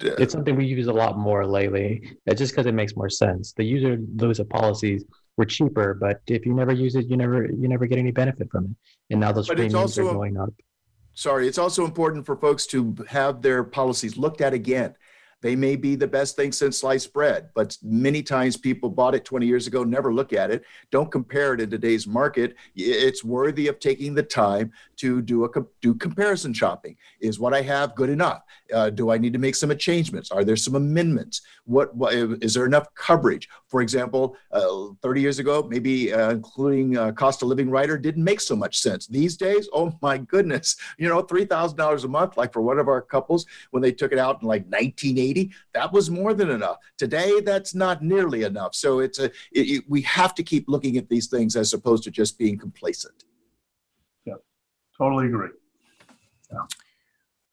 used. 0.00 0.20
It's 0.20 0.32
something 0.32 0.56
we 0.56 0.66
use 0.66 0.86
a 0.86 0.92
lot 0.92 1.18
more 1.18 1.44
lately, 1.44 2.16
just 2.34 2.52
because 2.52 2.66
it 2.66 2.74
makes 2.74 2.94
more 2.96 3.10
sense. 3.10 3.52
The 3.52 3.64
user 3.64 3.98
those 4.14 4.40
policies 4.48 5.04
were 5.36 5.44
cheaper, 5.44 5.94
but 5.94 6.20
if 6.28 6.46
you 6.46 6.54
never 6.54 6.72
use 6.72 6.94
it, 6.94 7.06
you 7.06 7.16
never 7.16 7.46
you 7.46 7.68
never 7.68 7.86
get 7.86 7.98
any 7.98 8.12
benefit 8.12 8.48
from 8.50 8.66
it. 8.66 8.70
And 9.10 9.20
now 9.20 9.32
those 9.32 9.48
but 9.48 9.56
premiums 9.56 9.98
are 9.98 10.04
going 10.04 10.38
up. 10.38 10.54
Sorry, 11.14 11.48
it's 11.48 11.58
also 11.58 11.84
important 11.84 12.24
for 12.24 12.36
folks 12.36 12.66
to 12.68 12.94
have 13.08 13.42
their 13.42 13.64
policies 13.64 14.16
looked 14.16 14.40
at 14.40 14.54
again 14.54 14.94
They 15.42 15.56
may 15.56 15.76
be 15.76 15.96
the 15.96 16.06
best 16.06 16.36
thing 16.36 16.52
since 16.52 16.80
sliced 16.80 17.12
bread, 17.12 17.50
but 17.54 17.76
many 17.82 18.22
times 18.22 18.56
people 18.56 18.90
bought 18.90 19.14
it 19.14 19.24
20 19.24 19.46
years 19.46 19.66
ago, 19.66 19.84
never 19.84 20.12
look 20.12 20.32
at 20.32 20.50
it, 20.50 20.64
don't 20.90 21.10
compare 21.10 21.54
it 21.54 21.60
in 21.60 21.70
today's 21.70 22.06
market. 22.06 22.56
It's 22.76 23.24
worthy 23.24 23.68
of 23.68 23.78
taking 23.78 24.14
the 24.14 24.22
time 24.22 24.72
to 24.96 25.22
do 25.22 25.44
a 25.44 25.48
do 25.80 25.94
comparison 25.94 26.52
shopping. 26.52 26.96
Is 27.20 27.40
what 27.40 27.54
I 27.54 27.62
have 27.62 27.94
good 27.94 28.10
enough? 28.10 28.42
Uh, 28.72 28.90
do 28.90 29.10
I 29.10 29.18
need 29.18 29.32
to 29.32 29.38
make 29.38 29.54
some 29.54 29.76
changements? 29.78 30.30
Are 30.30 30.44
there 30.44 30.56
some 30.56 30.74
amendments? 30.74 31.42
What, 31.64 31.94
what 31.94 32.12
is 32.14 32.54
there 32.54 32.66
enough 32.66 32.92
coverage? 32.94 33.48
For 33.68 33.80
example, 33.80 34.36
uh, 34.52 34.88
30 35.02 35.20
years 35.20 35.38
ago, 35.38 35.66
maybe 35.68 36.12
uh, 36.12 36.30
including 36.30 36.96
uh, 36.96 37.12
cost 37.12 37.42
of 37.42 37.48
living 37.48 37.70
rider 37.70 37.96
didn't 37.96 38.24
make 38.24 38.40
so 38.40 38.56
much 38.56 38.78
sense. 38.78 39.06
These 39.06 39.36
days, 39.36 39.68
oh 39.72 39.96
my 40.02 40.18
goodness, 40.18 40.76
you 40.98 41.08
know, 41.08 41.22
$3,000 41.22 42.04
a 42.04 42.08
month, 42.08 42.36
like 42.36 42.52
for 42.52 42.62
one 42.62 42.78
of 42.78 42.88
our 42.88 43.00
couples 43.00 43.46
when 43.70 43.82
they 43.82 43.92
took 43.92 44.12
it 44.12 44.18
out 44.18 44.42
in 44.42 44.48
like 44.48 44.62
1980, 44.62 45.29
that 45.74 45.92
was 45.92 46.10
more 46.10 46.34
than 46.34 46.50
enough. 46.50 46.78
Today, 46.98 47.40
that's 47.40 47.74
not 47.74 48.02
nearly 48.02 48.42
enough. 48.42 48.74
So 48.74 49.00
it's 49.00 49.18
a, 49.18 49.26
it, 49.52 49.70
it, 49.70 49.84
we 49.88 50.02
have 50.02 50.34
to 50.34 50.42
keep 50.42 50.68
looking 50.68 50.96
at 50.96 51.08
these 51.08 51.26
things 51.26 51.56
as 51.56 51.72
opposed 51.72 52.04
to 52.04 52.10
just 52.10 52.38
being 52.38 52.58
complacent. 52.58 53.24
Yeah, 54.24 54.34
totally 54.96 55.26
agree. 55.26 55.50
Yeah. 56.50 56.58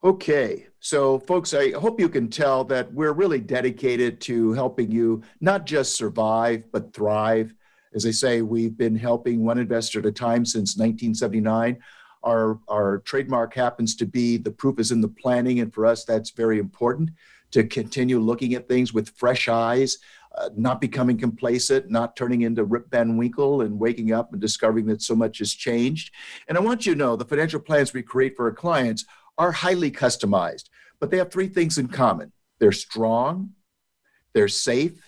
Okay, 0.03 0.67
so 0.79 1.19
folks, 1.19 1.53
I 1.53 1.71
hope 1.71 1.99
you 1.99 2.07
can 2.07 2.29
tell 2.29 2.63
that 2.65 2.93
we're 2.93 3.13
really 3.13 3.39
dedicated 3.39 4.21
to 4.21 4.53
helping 4.53 4.91
you 4.91 5.23
not 5.41 5.65
just 5.65 5.95
survive, 5.95 6.63
but 6.71 6.93
thrive. 6.93 7.53
As 7.95 8.05
I 8.05 8.11
say, 8.11 8.43
we've 8.43 8.77
been 8.77 8.95
helping 8.95 9.43
one 9.43 9.57
investor 9.57 9.99
at 9.99 10.05
a 10.05 10.11
time 10.11 10.45
since 10.45 10.77
1979. 10.77 11.79
Our, 12.23 12.59
our 12.67 12.99
trademark 12.99 13.55
happens 13.55 13.95
to 13.95 14.05
be 14.05 14.37
the 14.37 14.51
proof 14.51 14.79
is 14.79 14.91
in 14.91 15.01
the 15.01 15.07
planning, 15.07 15.61
and 15.61 15.73
for 15.73 15.85
us, 15.85 16.05
that's 16.05 16.29
very 16.29 16.59
important 16.59 17.09
to 17.51 17.63
continue 17.63 18.19
looking 18.19 18.53
at 18.53 18.67
things 18.67 18.93
with 18.93 19.09
fresh 19.09 19.47
eyes, 19.47 19.97
uh, 20.37 20.49
not 20.55 20.81
becoming 20.81 21.17
complacent, 21.17 21.89
not 21.89 22.15
turning 22.15 22.41
into 22.41 22.63
Rip 22.63 22.89
Van 22.91 23.17
Winkle 23.17 23.61
and 23.61 23.79
waking 23.79 24.11
up 24.11 24.31
and 24.31 24.41
discovering 24.41 24.85
that 24.87 25.01
so 25.01 25.15
much 25.15 25.39
has 25.39 25.53
changed. 25.53 26.13
And 26.47 26.57
I 26.57 26.61
want 26.61 26.85
you 26.85 26.93
to 26.93 26.99
know 26.99 27.15
the 27.15 27.25
financial 27.25 27.59
plans 27.59 27.93
we 27.93 28.03
create 28.03 28.35
for 28.35 28.45
our 28.45 28.53
clients 28.53 29.05
are 29.37 29.51
highly 29.51 29.91
customized, 29.91 30.65
but 30.99 31.11
they 31.11 31.17
have 31.17 31.31
three 31.31 31.47
things 31.47 31.77
in 31.77 31.87
common 31.87 32.31
they're 32.59 32.71
strong, 32.71 33.51
they're 34.33 34.47
safe, 34.47 34.99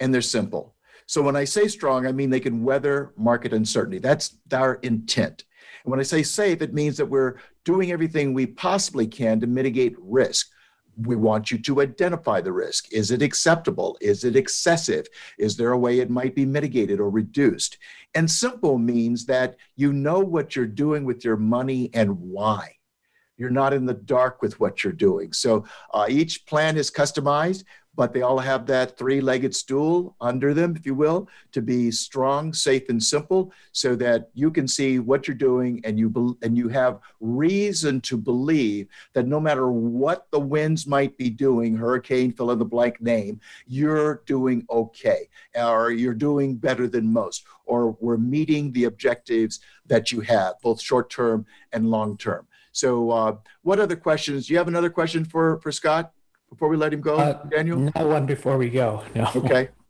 and 0.00 0.12
they're 0.12 0.20
simple. 0.20 0.74
So 1.06 1.22
when 1.22 1.36
I 1.36 1.44
say 1.44 1.68
strong, 1.68 2.06
I 2.06 2.12
mean 2.12 2.30
they 2.30 2.40
can 2.40 2.64
weather 2.64 3.12
market 3.16 3.52
uncertainty. 3.52 3.98
That's 3.98 4.36
our 4.52 4.76
intent. 4.76 5.44
And 5.84 5.90
when 5.90 6.00
I 6.00 6.04
say 6.04 6.22
safe, 6.22 6.62
it 6.62 6.74
means 6.74 6.96
that 6.96 7.06
we're 7.06 7.36
doing 7.64 7.92
everything 7.92 8.32
we 8.32 8.46
possibly 8.46 9.06
can 9.06 9.40
to 9.40 9.46
mitigate 9.46 9.96
risk. 9.98 10.48
We 10.96 11.16
want 11.16 11.50
you 11.50 11.58
to 11.58 11.80
identify 11.80 12.40
the 12.40 12.52
risk. 12.52 12.92
Is 12.92 13.10
it 13.10 13.22
acceptable? 13.22 13.98
Is 14.00 14.24
it 14.24 14.36
excessive? 14.36 15.06
Is 15.38 15.56
there 15.56 15.72
a 15.72 15.78
way 15.78 15.98
it 15.98 16.10
might 16.10 16.34
be 16.34 16.44
mitigated 16.44 17.00
or 17.00 17.10
reduced? 17.10 17.78
And 18.14 18.30
simple 18.30 18.78
means 18.78 19.26
that 19.26 19.56
you 19.76 19.92
know 19.92 20.20
what 20.20 20.54
you're 20.54 20.66
doing 20.66 21.04
with 21.04 21.24
your 21.24 21.36
money 21.36 21.90
and 21.94 22.18
why 22.20 22.76
you're 23.36 23.50
not 23.50 23.72
in 23.72 23.84
the 23.84 23.94
dark 23.94 24.42
with 24.42 24.58
what 24.60 24.84
you're 24.84 24.92
doing. 24.92 25.32
So 25.32 25.64
uh, 25.92 26.06
each 26.08 26.46
plan 26.46 26.76
is 26.76 26.90
customized, 26.90 27.64
but 27.96 28.12
they 28.12 28.22
all 28.22 28.38
have 28.38 28.66
that 28.66 28.96
three 28.96 29.20
legged 29.20 29.54
stool 29.54 30.16
under 30.20 30.52
them, 30.52 30.74
if 30.76 30.84
you 30.84 30.94
will, 30.94 31.28
to 31.52 31.62
be 31.62 31.90
strong, 31.90 32.52
safe, 32.52 32.88
and 32.88 33.02
simple 33.02 33.52
so 33.72 33.94
that 33.96 34.30
you 34.34 34.50
can 34.50 34.66
see 34.66 34.98
what 34.98 35.28
you're 35.28 35.36
doing 35.36 35.80
and 35.84 35.98
you, 35.98 36.08
be- 36.08 36.34
and 36.42 36.56
you 36.56 36.68
have 36.68 36.98
reason 37.20 38.00
to 38.00 38.16
believe 38.16 38.88
that 39.12 39.26
no 39.26 39.38
matter 39.38 39.70
what 39.70 40.26
the 40.30 40.40
winds 40.40 40.86
might 40.86 41.16
be 41.16 41.30
doing, 41.30 41.76
hurricane, 41.76 42.32
fill 42.32 42.50
in 42.50 42.58
the 42.58 42.64
blank 42.64 43.00
name, 43.00 43.40
you're 43.66 44.22
doing 44.26 44.66
okay 44.70 45.28
or 45.54 45.90
you're 45.90 46.14
doing 46.14 46.56
better 46.56 46.86
than 46.88 47.12
most 47.12 47.44
or 47.66 47.96
we're 48.00 48.16
meeting 48.16 48.72
the 48.72 48.84
objectives 48.84 49.60
that 49.86 50.12
you 50.12 50.20
have, 50.20 50.54
both 50.62 50.80
short 50.80 51.10
term 51.10 51.46
and 51.72 51.90
long 51.90 52.16
term. 52.16 52.46
So, 52.72 53.10
uh, 53.10 53.36
what 53.62 53.78
other 53.78 53.96
questions? 53.96 54.46
Do 54.46 54.52
you 54.52 54.58
have 54.58 54.68
another 54.68 54.90
question 54.90 55.24
for 55.24 55.60
for 55.60 55.70
Scott 55.70 56.12
before 56.54 56.68
we 56.68 56.76
let 56.76 56.92
him 56.92 57.00
go, 57.00 57.16
uh, 57.16 57.42
Daniel? 57.44 57.78
Not 57.78 58.06
one 58.06 58.26
before 58.26 58.56
we 58.56 58.70
go. 58.70 59.02
No. 59.14 59.28
Okay. 59.36 59.68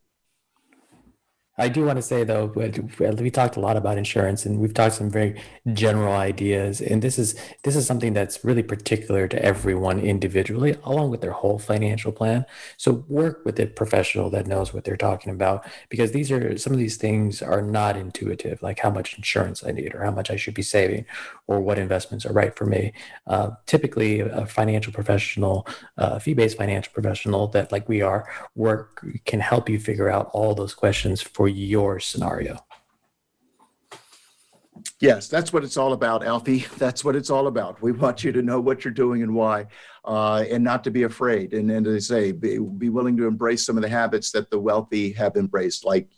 I 1.57 1.68
do 1.68 1.84
want 1.84 1.98
to 1.98 2.02
say 2.02 2.24
though, 2.24 2.46
we 2.46 3.30
talked 3.30 3.57
a 3.57 3.61
lot 3.61 3.76
about 3.76 3.96
insurance, 3.96 4.44
and 4.44 4.59
we've 4.59 4.74
talked 4.74 4.96
some 4.96 5.09
very 5.09 5.40
general 5.72 6.12
ideas, 6.12 6.80
and 6.80 7.00
this 7.00 7.16
is 7.16 7.36
this 7.62 7.76
is 7.76 7.86
something 7.86 8.12
that's 8.12 8.44
really 8.44 8.64
particular 8.64 9.28
to 9.28 9.40
everyone 9.40 10.00
individually, 10.00 10.76
along 10.82 11.11
with 11.11 11.20
their 11.20 11.30
whole 11.30 11.61
financial 11.61 12.11
plan. 12.11 12.44
So 12.76 13.05
work 13.07 13.44
with 13.44 13.61
a 13.61 13.66
professional 13.66 14.30
that 14.30 14.48
knows 14.48 14.74
what 14.74 14.82
they're 14.82 14.96
talking 14.96 15.32
about, 15.32 15.64
because 15.90 16.11
these 16.11 16.32
are 16.32 16.59
some 16.59 16.72
of 16.72 16.80
these 16.80 16.96
things 16.96 17.40
are 17.40 17.62
not 17.62 17.96
intuitive, 17.96 18.61
like 18.61 18.80
how 18.80 18.90
much 18.90 19.16
insurance 19.16 19.62
I 19.64 19.70
need, 19.70 19.94
or 19.94 20.02
how 20.02 20.11
much 20.11 20.32
I 20.32 20.36
should 20.36 20.55
be 20.55 20.62
saving, 20.62 21.07
or 21.46 21.61
what 21.61 21.78
investments 21.78 22.26
are 22.26 22.32
right 22.32 22.57
for 22.57 22.66
me. 22.66 22.92
Uh, 23.28 23.50
typically, 23.66 24.18
a 24.18 24.44
financial 24.46 24.92
professional, 24.92 25.68
a 25.98 26.18
fee-based 26.18 26.57
financial 26.57 26.92
professional 26.92 27.46
that 27.48 27.70
like 27.70 27.88
we 27.88 28.02
are, 28.02 28.28
work 28.57 29.07
can 29.24 29.38
help 29.38 29.68
you 29.68 29.78
figure 29.78 30.11
out 30.11 30.30
all 30.32 30.57
those 30.57 30.74
questions 30.74 31.22
for 31.22 31.43
for 31.45 31.49
your 31.49 32.01
scenario. 32.01 32.57
Yes, 34.99 35.28
that's 35.28 35.53
what 35.53 35.62
it's 35.62 35.76
all 35.76 35.92
about, 35.92 36.24
Alfie. 36.24 36.64
That's 36.78 37.05
what 37.05 37.14
it's 37.16 37.28
all 37.28 37.49
about. 37.49 37.82
We 37.82 37.92
want 37.92 38.24
you 38.24 38.32
to 38.32 38.40
know 38.40 38.62
what 38.62 38.82
you're 38.82 38.95
doing 38.95 39.22
and 39.22 39.34
why, 39.34 39.66
uh, 40.07 40.45
and 40.51 40.64
not 40.64 40.82
to 40.84 40.90
be 40.90 41.03
afraid. 41.03 41.53
And, 41.53 41.70
and 41.70 41.86
as 41.86 42.11
I 42.11 42.14
say, 42.14 42.32
be, 42.32 42.59
be 42.59 42.88
willing 42.88 43.14
to 43.18 43.26
embrace 43.26 43.66
some 43.66 43.76
of 43.76 43.82
the 43.82 43.90
habits 43.90 44.30
that 44.30 44.49
the 44.49 44.59
wealthy 44.59 45.12
have 45.12 45.36
embraced, 45.36 45.84
like 45.84 46.09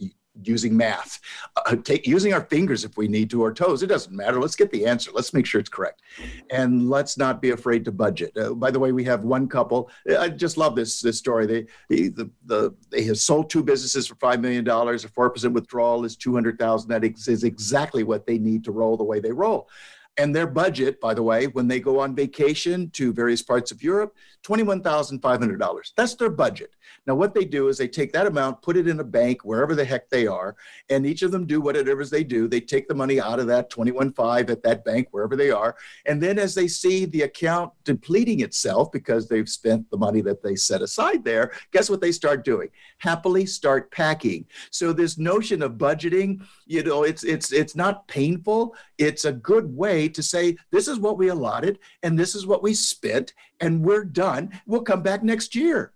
using 0.42 0.76
math, 0.76 1.20
uh, 1.56 1.76
take, 1.76 2.06
using 2.06 2.32
our 2.32 2.42
fingers 2.42 2.84
if 2.84 2.96
we 2.96 3.08
need 3.08 3.30
to, 3.30 3.42
or 3.42 3.52
toes. 3.52 3.82
It 3.82 3.88
doesn't 3.88 4.14
matter. 4.14 4.40
Let's 4.40 4.56
get 4.56 4.70
the 4.70 4.86
answer. 4.86 5.10
Let's 5.14 5.32
make 5.32 5.46
sure 5.46 5.60
it's 5.60 5.70
correct, 5.70 6.02
and 6.50 6.88
let's 6.88 7.16
not 7.16 7.40
be 7.40 7.50
afraid 7.50 7.84
to 7.86 7.92
budget. 7.92 8.36
Uh, 8.36 8.54
by 8.54 8.70
the 8.70 8.78
way, 8.78 8.92
we 8.92 9.04
have 9.04 9.24
one 9.24 9.48
couple. 9.48 9.90
I 10.18 10.28
just 10.28 10.56
love 10.56 10.76
this 10.76 11.00
this 11.00 11.18
story. 11.18 11.46
They 11.46 12.08
the, 12.08 12.30
the 12.44 12.74
they 12.90 13.04
have 13.04 13.18
sold 13.18 13.50
two 13.50 13.62
businesses 13.62 14.06
for 14.06 14.14
five 14.16 14.40
million 14.40 14.64
dollars. 14.64 15.04
A 15.04 15.08
four 15.08 15.30
percent 15.30 15.54
withdrawal 15.54 16.04
is 16.04 16.16
two 16.16 16.34
hundred 16.34 16.58
thousand. 16.58 16.88
That 16.90 17.04
is 17.04 17.44
exactly 17.44 18.02
what 18.02 18.26
they 18.26 18.38
need 18.38 18.64
to 18.64 18.72
roll 18.72 18.96
the 18.96 19.04
way 19.04 19.20
they 19.20 19.32
roll. 19.32 19.68
And 20.18 20.34
their 20.34 20.46
budget, 20.46 21.00
by 21.00 21.12
the 21.14 21.22
way, 21.22 21.46
when 21.48 21.68
they 21.68 21.80
go 21.80 22.00
on 22.00 22.14
vacation 22.14 22.90
to 22.90 23.12
various 23.12 23.42
parts 23.42 23.70
of 23.70 23.82
Europe, 23.82 24.14
$21,500. 24.46 25.92
That's 25.96 26.14
their 26.14 26.30
budget. 26.30 26.74
Now, 27.06 27.14
what 27.14 27.34
they 27.34 27.44
do 27.44 27.68
is 27.68 27.78
they 27.78 27.88
take 27.88 28.12
that 28.12 28.26
amount, 28.26 28.62
put 28.62 28.76
it 28.76 28.86
in 28.86 29.00
a 29.00 29.04
bank 29.04 29.44
wherever 29.44 29.74
the 29.74 29.84
heck 29.84 30.08
they 30.08 30.26
are, 30.26 30.56
and 30.88 31.04
each 31.04 31.22
of 31.22 31.32
them 31.32 31.46
do 31.46 31.60
whatever 31.60 32.04
they 32.04 32.22
do. 32.22 32.46
They 32.46 32.60
take 32.60 32.86
the 32.88 32.94
money 32.94 33.20
out 33.20 33.40
of 33.40 33.46
that 33.48 33.70
21.5 33.70 34.50
at 34.50 34.62
that 34.62 34.84
bank 34.84 35.08
wherever 35.10 35.36
they 35.36 35.50
are. 35.50 35.76
And 36.06 36.22
then 36.22 36.38
as 36.38 36.54
they 36.54 36.68
see 36.68 37.04
the 37.06 37.22
account 37.22 37.72
depleting 37.84 38.40
itself 38.40 38.92
because 38.92 39.28
they've 39.28 39.48
spent 39.48 39.90
the 39.90 39.96
money 39.96 40.20
that 40.22 40.42
they 40.42 40.54
set 40.54 40.82
aside 40.82 41.24
there, 41.24 41.52
guess 41.72 41.90
what 41.90 42.00
they 42.00 42.12
start 42.12 42.44
doing? 42.44 42.68
Happily 42.98 43.46
start 43.46 43.90
packing. 43.90 44.46
So 44.70 44.92
this 44.92 45.18
notion 45.18 45.62
of 45.62 45.72
budgeting, 45.72 46.44
you 46.66 46.82
know, 46.82 47.02
it's 47.02 47.24
it's 47.24 47.52
it's 47.52 47.74
not 47.76 48.06
painful. 48.08 48.74
It's 48.98 49.24
a 49.24 49.32
good 49.32 49.76
way 49.76 50.05
to 50.14 50.22
say, 50.22 50.56
this 50.70 50.88
is 50.88 50.98
what 50.98 51.18
we 51.18 51.28
allotted 51.28 51.78
and 52.02 52.18
this 52.18 52.34
is 52.34 52.46
what 52.46 52.62
we 52.62 52.74
spent, 52.74 53.34
and 53.60 53.84
we're 53.84 54.04
done. 54.04 54.50
We'll 54.66 54.82
come 54.82 55.02
back 55.02 55.22
next 55.22 55.54
year. 55.54 55.92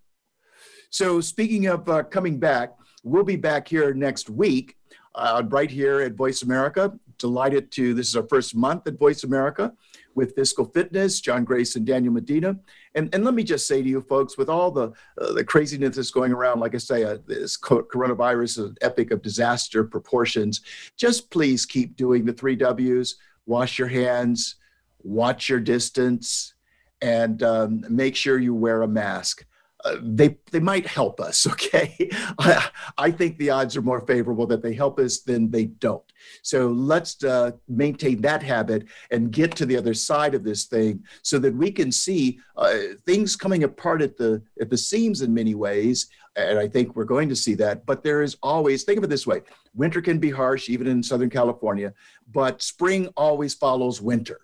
So, 0.91 1.21
speaking 1.21 1.67
of 1.67 1.89
uh, 1.89 2.03
coming 2.05 2.39
back, 2.39 2.77
we'll 3.05 3.25
be 3.25 3.37
back 3.37 3.69
here 3.69 3.95
next 3.95 4.29
week, 4.29 4.77
uh, 5.15 5.43
right 5.49 5.71
here 5.71 6.01
at 6.01 6.15
Voice 6.15 6.43
America. 6.43 6.93
Delighted 7.19 7.71
to, 7.73 7.95
this 7.95 8.09
is 8.09 8.17
our 8.17 8.27
first 8.27 8.57
month 8.57 8.87
at 8.87 8.99
Voice 8.99 9.25
America 9.25 9.73
with 10.15 10.35
Fiscal 10.35 10.65
Fitness, 10.65 11.21
John 11.21 11.45
Grace 11.45 11.77
and 11.77 11.87
Daniel 11.87 12.13
Medina. 12.13 12.57
And, 12.95 13.15
and 13.15 13.25
let 13.25 13.35
me 13.35 13.45
just 13.45 13.67
say 13.67 13.83
to 13.83 13.89
you 13.89 14.01
folks, 14.01 14.37
with 14.37 14.49
all 14.49 14.71
the, 14.71 14.93
uh, 15.21 15.33
the 15.33 15.45
craziness 15.45 15.97
that's 15.97 16.11
going 16.11 16.33
around, 16.33 16.61
like 16.61 16.75
I 16.75 16.79
say, 16.79 17.05
uh, 17.05 17.19
this 17.27 17.57
coronavirus 17.59 18.45
is 18.45 18.59
an 18.59 18.77
epic 18.81 19.11
of 19.11 19.23
disaster 19.23 19.85
proportions, 19.85 20.63
just 20.97 21.31
please 21.31 21.65
keep 21.67 21.97
doing 21.97 22.25
the 22.25 22.33
three 22.33 22.57
W's 22.57 23.17
wash 23.47 23.79
your 23.79 23.89
hands, 23.89 24.57
watch 25.03 25.49
your 25.49 25.61
distance, 25.61 26.55
and 27.01 27.43
um, 27.43 27.85
make 27.89 28.17
sure 28.17 28.39
you 28.39 28.55
wear 28.55 28.83
a 28.83 28.89
mask. 28.89 29.45
Uh, 29.85 29.97
they 30.03 30.37
they 30.51 30.61
might 30.61 30.87
help 30.87 31.21
us. 31.21 31.47
Okay, 31.61 32.09
I, 32.39 32.71
I, 32.97 33.11
think 33.11 33.37
the 33.37 33.51
odds 33.51 33.77
are 33.77 33.83
more 33.83 34.01
favorable 34.01 34.47
that 34.47 34.63
they 34.63 34.73
help 34.73 34.99
us 34.99 35.21
than 35.21 35.51
they 35.51 35.67
don't. 35.67 36.03
So 36.43 36.69
let's 36.69 37.23
uh, 37.23 37.53
maintain 37.69 38.21
that 38.23 38.43
habit 38.43 38.87
and 39.11 39.31
get 39.31 39.55
to 39.57 39.67
the 39.67 39.77
other 39.77 39.95
side 39.95 40.35
of 40.35 40.45
this 40.45 40.65
thing, 40.65 41.05
so 41.23 41.39
that 41.41 41.55
we 41.55 41.71
can 41.71 41.93
see 41.93 42.39
uh, 42.57 42.79
things 43.05 43.37
coming 43.37 43.65
apart 43.65 44.01
at 44.01 44.17
the 44.17 44.43
at 44.61 44.71
the 44.71 44.79
seams 44.79 45.23
in 45.23 45.35
many 45.35 45.55
ways. 45.55 46.09
And 46.37 46.59
I 46.59 46.69
think 46.69 46.95
we're 46.95 47.05
going 47.05 47.29
to 47.29 47.37
see 47.37 47.55
that. 47.57 47.85
But 47.85 48.03
there 48.03 48.23
is 48.23 48.37
always 48.43 48.85
think 48.85 48.99
of 48.99 49.05
it 49.05 49.11
this 49.11 49.27
way: 49.27 49.43
winter 49.75 50.01
can 50.01 50.19
be 50.19 50.31
harsh, 50.31 50.69
even 50.69 50.87
in 50.87 51.03
Southern 51.03 51.31
California, 51.31 51.93
but 52.33 52.63
spring 52.63 53.09
always 53.17 53.55
follows 53.55 54.01
winter, 54.01 54.41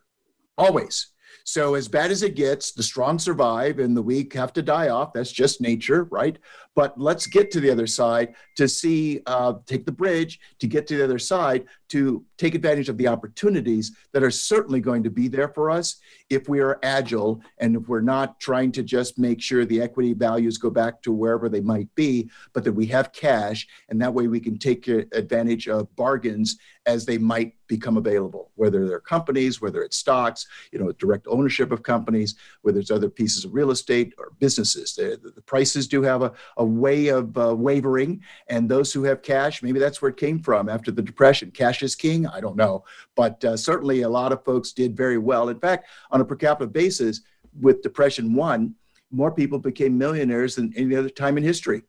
always. 0.58 1.08
So, 1.48 1.76
as 1.76 1.86
bad 1.86 2.10
as 2.10 2.24
it 2.24 2.34
gets, 2.34 2.72
the 2.72 2.82
strong 2.82 3.20
survive 3.20 3.78
and 3.78 3.96
the 3.96 4.02
weak 4.02 4.32
have 4.32 4.52
to 4.54 4.62
die 4.62 4.88
off. 4.88 5.12
That's 5.12 5.30
just 5.30 5.60
nature, 5.60 6.08
right? 6.10 6.36
But 6.74 7.00
let's 7.00 7.28
get 7.28 7.52
to 7.52 7.60
the 7.60 7.70
other 7.70 7.86
side 7.86 8.34
to 8.56 8.66
see, 8.66 9.20
uh, 9.26 9.54
take 9.64 9.86
the 9.86 9.92
bridge 9.92 10.40
to 10.58 10.66
get 10.66 10.88
to 10.88 10.96
the 10.96 11.04
other 11.04 11.20
side 11.20 11.66
to 11.90 12.24
take 12.36 12.56
advantage 12.56 12.88
of 12.88 12.98
the 12.98 13.06
opportunities 13.06 13.92
that 14.12 14.24
are 14.24 14.30
certainly 14.30 14.80
going 14.80 15.04
to 15.04 15.08
be 15.08 15.28
there 15.28 15.48
for 15.48 15.70
us 15.70 16.00
if 16.30 16.48
we 16.48 16.58
are 16.58 16.80
agile 16.82 17.40
and 17.58 17.76
if 17.76 17.88
we're 17.88 18.00
not 18.00 18.40
trying 18.40 18.72
to 18.72 18.82
just 18.82 19.16
make 19.16 19.40
sure 19.40 19.64
the 19.64 19.80
equity 19.80 20.14
values 20.14 20.58
go 20.58 20.68
back 20.68 21.00
to 21.00 21.12
wherever 21.12 21.48
they 21.48 21.60
might 21.60 21.88
be, 21.94 22.28
but 22.54 22.64
that 22.64 22.72
we 22.72 22.86
have 22.86 23.12
cash 23.12 23.68
and 23.88 24.02
that 24.02 24.12
way 24.12 24.26
we 24.26 24.40
can 24.40 24.58
take 24.58 24.88
advantage 24.88 25.68
of 25.68 25.94
bargains 25.94 26.58
as 26.86 27.04
they 27.04 27.18
might 27.18 27.54
become 27.66 27.96
available, 27.96 28.52
whether 28.54 28.86
they're 28.86 29.00
companies, 29.00 29.60
whether 29.60 29.82
it's 29.82 29.96
stocks, 29.96 30.46
you 30.72 30.78
know, 30.78 30.92
direct 30.92 31.26
ownership 31.28 31.72
of 31.72 31.82
companies, 31.82 32.36
whether 32.62 32.78
it's 32.78 32.90
other 32.90 33.10
pieces 33.10 33.44
of 33.44 33.52
real 33.52 33.70
estate 33.72 34.14
or 34.18 34.32
businesses. 34.38 34.94
The, 34.94 35.20
the 35.34 35.42
prices 35.42 35.88
do 35.88 36.02
have 36.02 36.22
a, 36.22 36.32
a 36.56 36.64
way 36.64 37.08
of 37.08 37.36
uh, 37.36 37.54
wavering, 37.56 38.22
and 38.48 38.68
those 38.68 38.92
who 38.92 39.02
have 39.04 39.22
cash, 39.22 39.62
maybe 39.62 39.80
that's 39.80 40.00
where 40.00 40.10
it 40.10 40.16
came 40.16 40.38
from 40.38 40.68
after 40.68 40.90
the 40.90 41.02
Depression. 41.02 41.50
Cash 41.50 41.82
is 41.82 41.94
king? 41.94 42.26
I 42.26 42.40
don't 42.40 42.56
know. 42.56 42.84
But 43.16 43.44
uh, 43.44 43.56
certainly 43.56 44.02
a 44.02 44.08
lot 44.08 44.32
of 44.32 44.44
folks 44.44 44.72
did 44.72 44.96
very 44.96 45.18
well. 45.18 45.48
In 45.48 45.58
fact, 45.58 45.88
on 46.10 46.20
a 46.20 46.24
per 46.24 46.36
capita 46.36 46.68
basis, 46.68 47.22
with 47.60 47.82
Depression 47.82 48.34
1, 48.34 48.74
more 49.10 49.32
people 49.32 49.58
became 49.58 49.96
millionaires 49.96 50.56
than 50.56 50.72
any 50.76 50.94
other 50.94 51.08
time 51.08 51.38
in 51.38 51.44
history. 51.44 51.82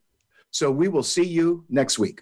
So 0.52 0.72
we 0.72 0.88
will 0.88 1.04
see 1.04 1.26
you 1.26 1.66
next 1.70 2.00
week. 2.00 2.22